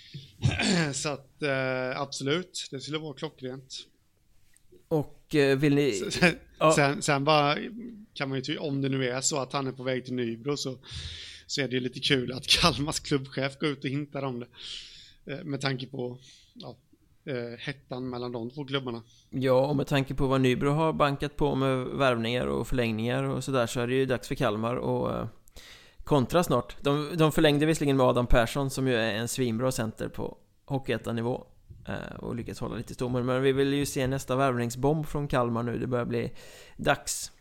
så 0.94 1.08
att 1.08 1.42
eh, 1.42 2.00
absolut, 2.00 2.68
det 2.70 2.80
skulle 2.80 2.98
vara 2.98 3.14
klockrent. 3.14 3.74
Och 4.88 5.34
eh, 5.34 5.58
vill 5.58 5.74
ni... 5.74 5.92
Sen, 6.10 6.34
Ja. 6.58 6.72
sen, 6.76 7.02
sen 7.02 7.24
bara 7.24 7.58
kan 8.14 8.28
man 8.28 8.40
ju, 8.40 8.58
om 8.58 8.82
det 8.82 8.88
nu 8.88 9.08
är 9.08 9.20
så 9.20 9.38
att 9.38 9.52
han 9.52 9.66
är 9.66 9.72
på 9.72 9.82
väg 9.82 10.04
till 10.04 10.14
Nybro 10.14 10.56
så, 10.56 10.78
så 11.46 11.60
är 11.60 11.68
det 11.68 11.74
ju 11.74 11.80
lite 11.80 12.00
kul 12.00 12.32
att 12.32 12.46
Kalmars 12.60 13.00
klubbchef 13.00 13.58
går 13.58 13.68
ut 13.70 13.84
och 13.84 13.90
hintar 13.90 14.22
om 14.22 14.40
det. 14.40 14.46
Eh, 15.26 15.44
Med 15.44 15.60
tanke 15.60 15.86
på 15.86 16.18
ja, 16.54 16.76
eh, 17.24 17.58
hettan 17.58 18.08
mellan 18.10 18.32
de 18.32 18.50
två 18.50 18.64
klubbarna. 18.64 19.02
Ja, 19.30 19.66
och 19.66 19.76
med 19.76 19.86
tanke 19.86 20.14
på 20.14 20.26
vad 20.26 20.40
Nybro 20.40 20.70
har 20.70 20.92
bankat 20.92 21.36
på 21.36 21.54
med 21.54 21.86
värvningar 21.86 22.46
och 22.46 22.66
förlängningar 22.68 23.22
och 23.22 23.44
sådär 23.44 23.66
så 23.66 23.80
är 23.80 23.86
det 23.86 23.94
ju 23.94 24.06
dags 24.06 24.28
för 24.28 24.34
Kalmar 24.34 24.76
och 24.76 25.12
eh, 25.12 25.26
kontra 26.04 26.44
snart. 26.44 26.76
De, 26.80 27.16
de 27.16 27.32
förlängde 27.32 27.66
visserligen 27.66 27.96
med 27.96 28.06
Adam 28.06 28.26
Persson 28.26 28.70
som 28.70 28.88
ju 28.88 28.94
är 28.94 29.14
en 29.14 29.28
svinbra 29.28 29.72
center 29.72 30.08
på 30.08 30.38
Hockeyettan-nivå 30.64 31.46
och 32.18 32.34
lyckats 32.36 32.60
hålla 32.60 32.76
lite 32.76 32.94
stommar. 32.94 33.22
Men 33.22 33.42
vi 33.42 33.52
vill 33.52 33.74
ju 33.74 33.86
se 33.86 34.06
nästa 34.06 34.36
värvningsbomb 34.36 35.06
från 35.06 35.28
Kalmar 35.28 35.62
nu. 35.62 35.78
Det 35.78 35.86
börjar 35.86 36.04
bli 36.04 36.32
dags. 36.76 37.32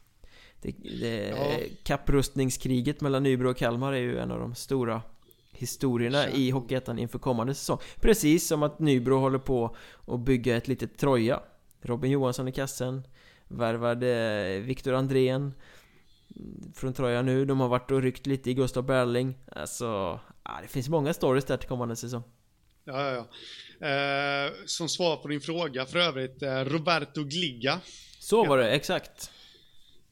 Det, 0.61 0.71
det, 1.01 1.27
Ja. 1.27 1.59
Kapprustningskriget 1.84 3.01
mellan 3.01 3.23
Nybro 3.23 3.49
och 3.49 3.57
Kalmar 3.57 3.93
är 3.93 3.97
ju 3.97 4.17
en 4.19 4.31
av 4.31 4.39
de 4.39 4.55
stora 4.55 5.01
historierna 5.54 6.30
i 6.30 6.51
Hockeyettan 6.51 6.99
inför 6.99 7.20
kommande 7.20 7.56
säsong. 7.56 7.78
Precis 8.01 8.47
som 8.47 8.64
att 8.64 8.80
Nybro 8.80 9.18
håller 9.20 9.39
på 9.39 9.76
att 10.08 10.20
bygga 10.20 10.58
ett 10.58 10.68
litet 10.68 10.97
Troja. 10.97 11.39
Robin 11.82 12.12
Johansson 12.12 12.47
i 12.47 12.51
kassen. 12.51 13.08
Värvade 13.47 14.60
Viktor 14.60 14.93
Andrén 14.93 15.54
från 16.76 16.93
Troja 16.93 17.22
nu. 17.22 17.45
De 17.45 17.60
har 17.60 17.68
varit 17.68 17.91
och 17.91 18.01
ryckt 18.01 18.26
lite 18.26 18.49
i 18.49 18.54
Gustav 18.54 18.84
Berling. 18.86 19.38
Alltså, 19.51 20.20
det 20.62 20.68
finns 20.68 20.89
många 20.89 21.14
stories 21.14 21.45
där 21.45 21.58
till 21.58 21.70
kommande 21.70 21.95
säsong. 21.95 22.24
Ja, 22.86 23.01
ja, 23.12 23.26
ja. 23.80 23.88
Eh, 23.88 24.51
som 24.66 24.89
svar 24.89 25.18
på 25.18 25.28
din 25.28 25.41
fråga 25.41 25.86
för 25.86 25.99
övrigt, 25.99 26.41
eh, 26.41 26.60
Roberto 26.66 27.24
Gliga 27.24 27.80
Så 28.20 28.45
var 28.45 28.58
det, 28.58 28.72
exakt. 28.72 29.32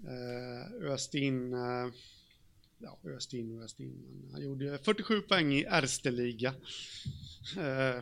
eh, 0.04 0.92
öste 0.92 1.18
in, 1.20 1.54
eh, 1.54 1.60
ja, 2.84 3.00
öste 3.10 3.38
in 3.38 3.58
och 3.58 3.64
öste 3.64 3.84
in, 3.84 4.22
men 4.24 4.32
han 4.32 4.42
gjorde 4.42 4.78
47 4.78 5.22
poäng 5.22 5.54
i 5.54 5.62
Erste 5.62 6.12
Liga 6.12 6.54
eh, 7.58 7.98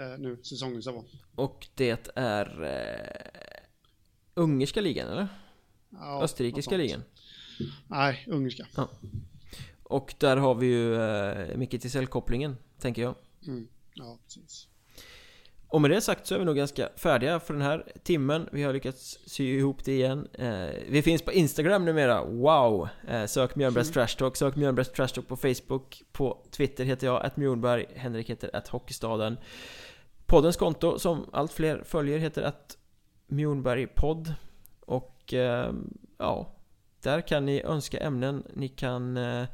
eh, 0.00 0.18
nu 0.18 0.38
säsongen 0.42 0.82
som 0.82 0.94
var. 0.94 1.04
Och 1.34 1.68
det 1.74 2.12
är... 2.14 2.62
Eh, 2.64 3.66
ungerska 4.34 4.80
ligan, 4.80 5.08
eller? 5.08 5.28
Ja, 5.90 6.22
Österrikiska 6.22 6.76
ligan. 6.76 7.02
Nej, 7.88 8.24
ungerska. 8.26 8.66
Och 9.82 10.14
där 10.18 10.36
har 10.36 10.54
vi 10.54 10.66
ju 10.66 10.94
eh, 10.94 11.56
Micke 11.56 11.80
Tisell-kopplingen, 11.80 12.56
tänker 12.78 13.02
jag. 13.02 13.14
Mm. 13.46 13.68
Ja, 13.94 14.18
precis. 14.24 14.68
Och 15.68 15.80
med 15.80 15.90
det 15.90 16.00
sagt 16.00 16.26
så 16.26 16.34
är 16.34 16.38
vi 16.38 16.44
nog 16.44 16.56
ganska 16.56 16.88
färdiga 16.96 17.40
för 17.40 17.54
den 17.54 17.62
här 17.62 17.84
timmen. 18.02 18.48
Vi 18.52 18.62
har 18.62 18.72
lyckats 18.72 19.18
sy 19.26 19.58
ihop 19.58 19.84
det 19.84 19.92
igen. 19.92 20.28
Eh, 20.32 20.68
vi 20.88 21.02
finns 21.02 21.22
på 21.22 21.32
Instagram 21.32 21.84
numera. 21.84 22.24
Wow! 22.24 22.88
Eh, 23.08 23.26
sök 23.26 23.56
Mjölnbergs 23.56 23.90
Trash 23.90 24.16
Talk. 24.18 24.36
Sök 24.36 24.56
Mjölnbergs 24.56 24.92
Trash 24.92 25.08
Talk 25.08 25.28
på 25.28 25.36
Facebook. 25.36 26.02
På 26.12 26.42
Twitter 26.50 26.84
heter 26.84 27.06
jag 27.06 27.24
att 27.24 27.36
Mjolberg. 27.36 27.86
Henrik 27.94 28.30
heter 28.30 28.50
att 28.52 28.68
Hockeystaden. 28.68 29.36
Poddens 30.26 30.56
konto 30.56 30.98
som 30.98 31.26
allt 31.32 31.52
fler 31.52 31.82
följer 31.84 32.18
heter 32.18 32.42
att 32.42 32.76
Mjolbergpodd. 33.26 34.34
Och 34.80 35.34
eh, 35.34 35.72
ja, 36.18 36.54
där 37.02 37.20
kan 37.20 37.46
ni 37.46 37.62
önska 37.62 37.98
ämnen. 37.98 38.42
Ni 38.54 38.68
kan 38.68 39.16
eh, 39.16 39.44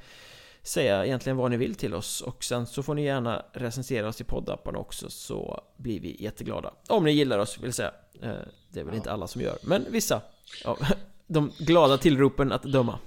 säga 0.63 1.07
egentligen 1.07 1.37
vad 1.37 1.51
ni 1.51 1.57
vill 1.57 1.75
till 1.75 1.95
oss 1.95 2.21
och 2.21 2.45
sen 2.45 2.67
så 2.67 2.83
får 2.83 2.95
ni 2.95 3.05
gärna 3.05 3.45
recensera 3.53 4.09
oss 4.09 4.21
i 4.21 4.25
poddappen 4.25 4.77
också 4.77 5.11
så 5.11 5.65
blir 5.77 6.01
vi 6.01 6.23
jätteglada. 6.23 6.75
Om 6.89 7.05
ni 7.05 7.11
gillar 7.13 7.39
oss 7.39 7.59
vill 7.61 7.73
säga. 7.73 7.95
Eh, 8.23 8.33
Det 8.69 8.81
är 8.81 8.85
väl 8.85 8.95
Ja. 8.95 8.97
inte 8.97 9.13
alla 9.13 9.27
som 9.27 9.41
gör, 9.43 9.59
men 9.63 9.87
vissa. 9.91 10.23
Ja, 10.65 10.79
de 11.27 11.53
glada 11.59 11.99
tillropen 11.99 12.53
att 12.53 12.63
döma. 12.63 12.99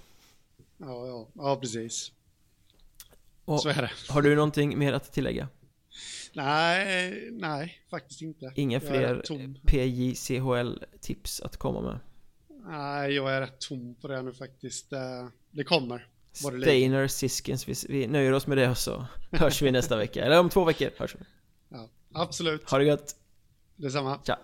Ja, 0.77 1.07
ja, 1.07 1.27
ja, 1.35 1.55
precis. 1.61 2.11
Och 3.45 3.61
Så 3.61 3.69
är 3.69 3.81
det. 3.81 3.91
har 4.09 4.21
du 4.21 4.35
någonting 4.35 4.79
mer 4.79 4.93
att 4.93 5.11
tillägga? 5.13 5.47
Nej, 6.33 7.29
nej, 7.31 7.79
faktiskt 7.89 8.21
inte. 8.21 8.51
Inga 8.55 8.75
Jag 8.75 8.83
fler. 8.87 9.23
PJCHL-tips 9.65 11.41
att 11.41 11.57
komma 11.57 11.81
med? 11.81 11.99
Nej, 12.67 13.11
jag 13.13 13.33
är 13.33 13.41
rätt 13.41 13.59
tom 13.61 13.95
på 14.01 14.07
det 14.07 14.21
nu 14.21 14.33
faktiskt. 14.33 14.93
Eh, 14.93 14.99
Det 15.51 15.63
kommer. 15.63 16.07
Steiner, 16.35 17.07
Siskins, 17.07 17.67
vi, 17.67 17.73
vi 17.89 18.07
nöjer 18.07 18.31
oss 18.33 18.47
med 18.47 18.57
det 18.57 18.69
och 18.69 18.77
så 18.77 19.05
hörs 19.31 19.61
vi 19.61 19.71
nästa 19.71 19.97
vecka. 19.97 20.25
Eller 20.25 20.39
om 20.39 20.49
två 20.49 20.63
veckor 20.63 20.89
hörs 20.97 21.15
vi. 21.15 21.25
Ja, 21.69 21.89
absolut. 22.13 22.69
Ha 22.69 22.77
det 22.77 22.85
gött, 22.85 23.15
Detsamma. 23.75 24.19
tja! 24.25 24.39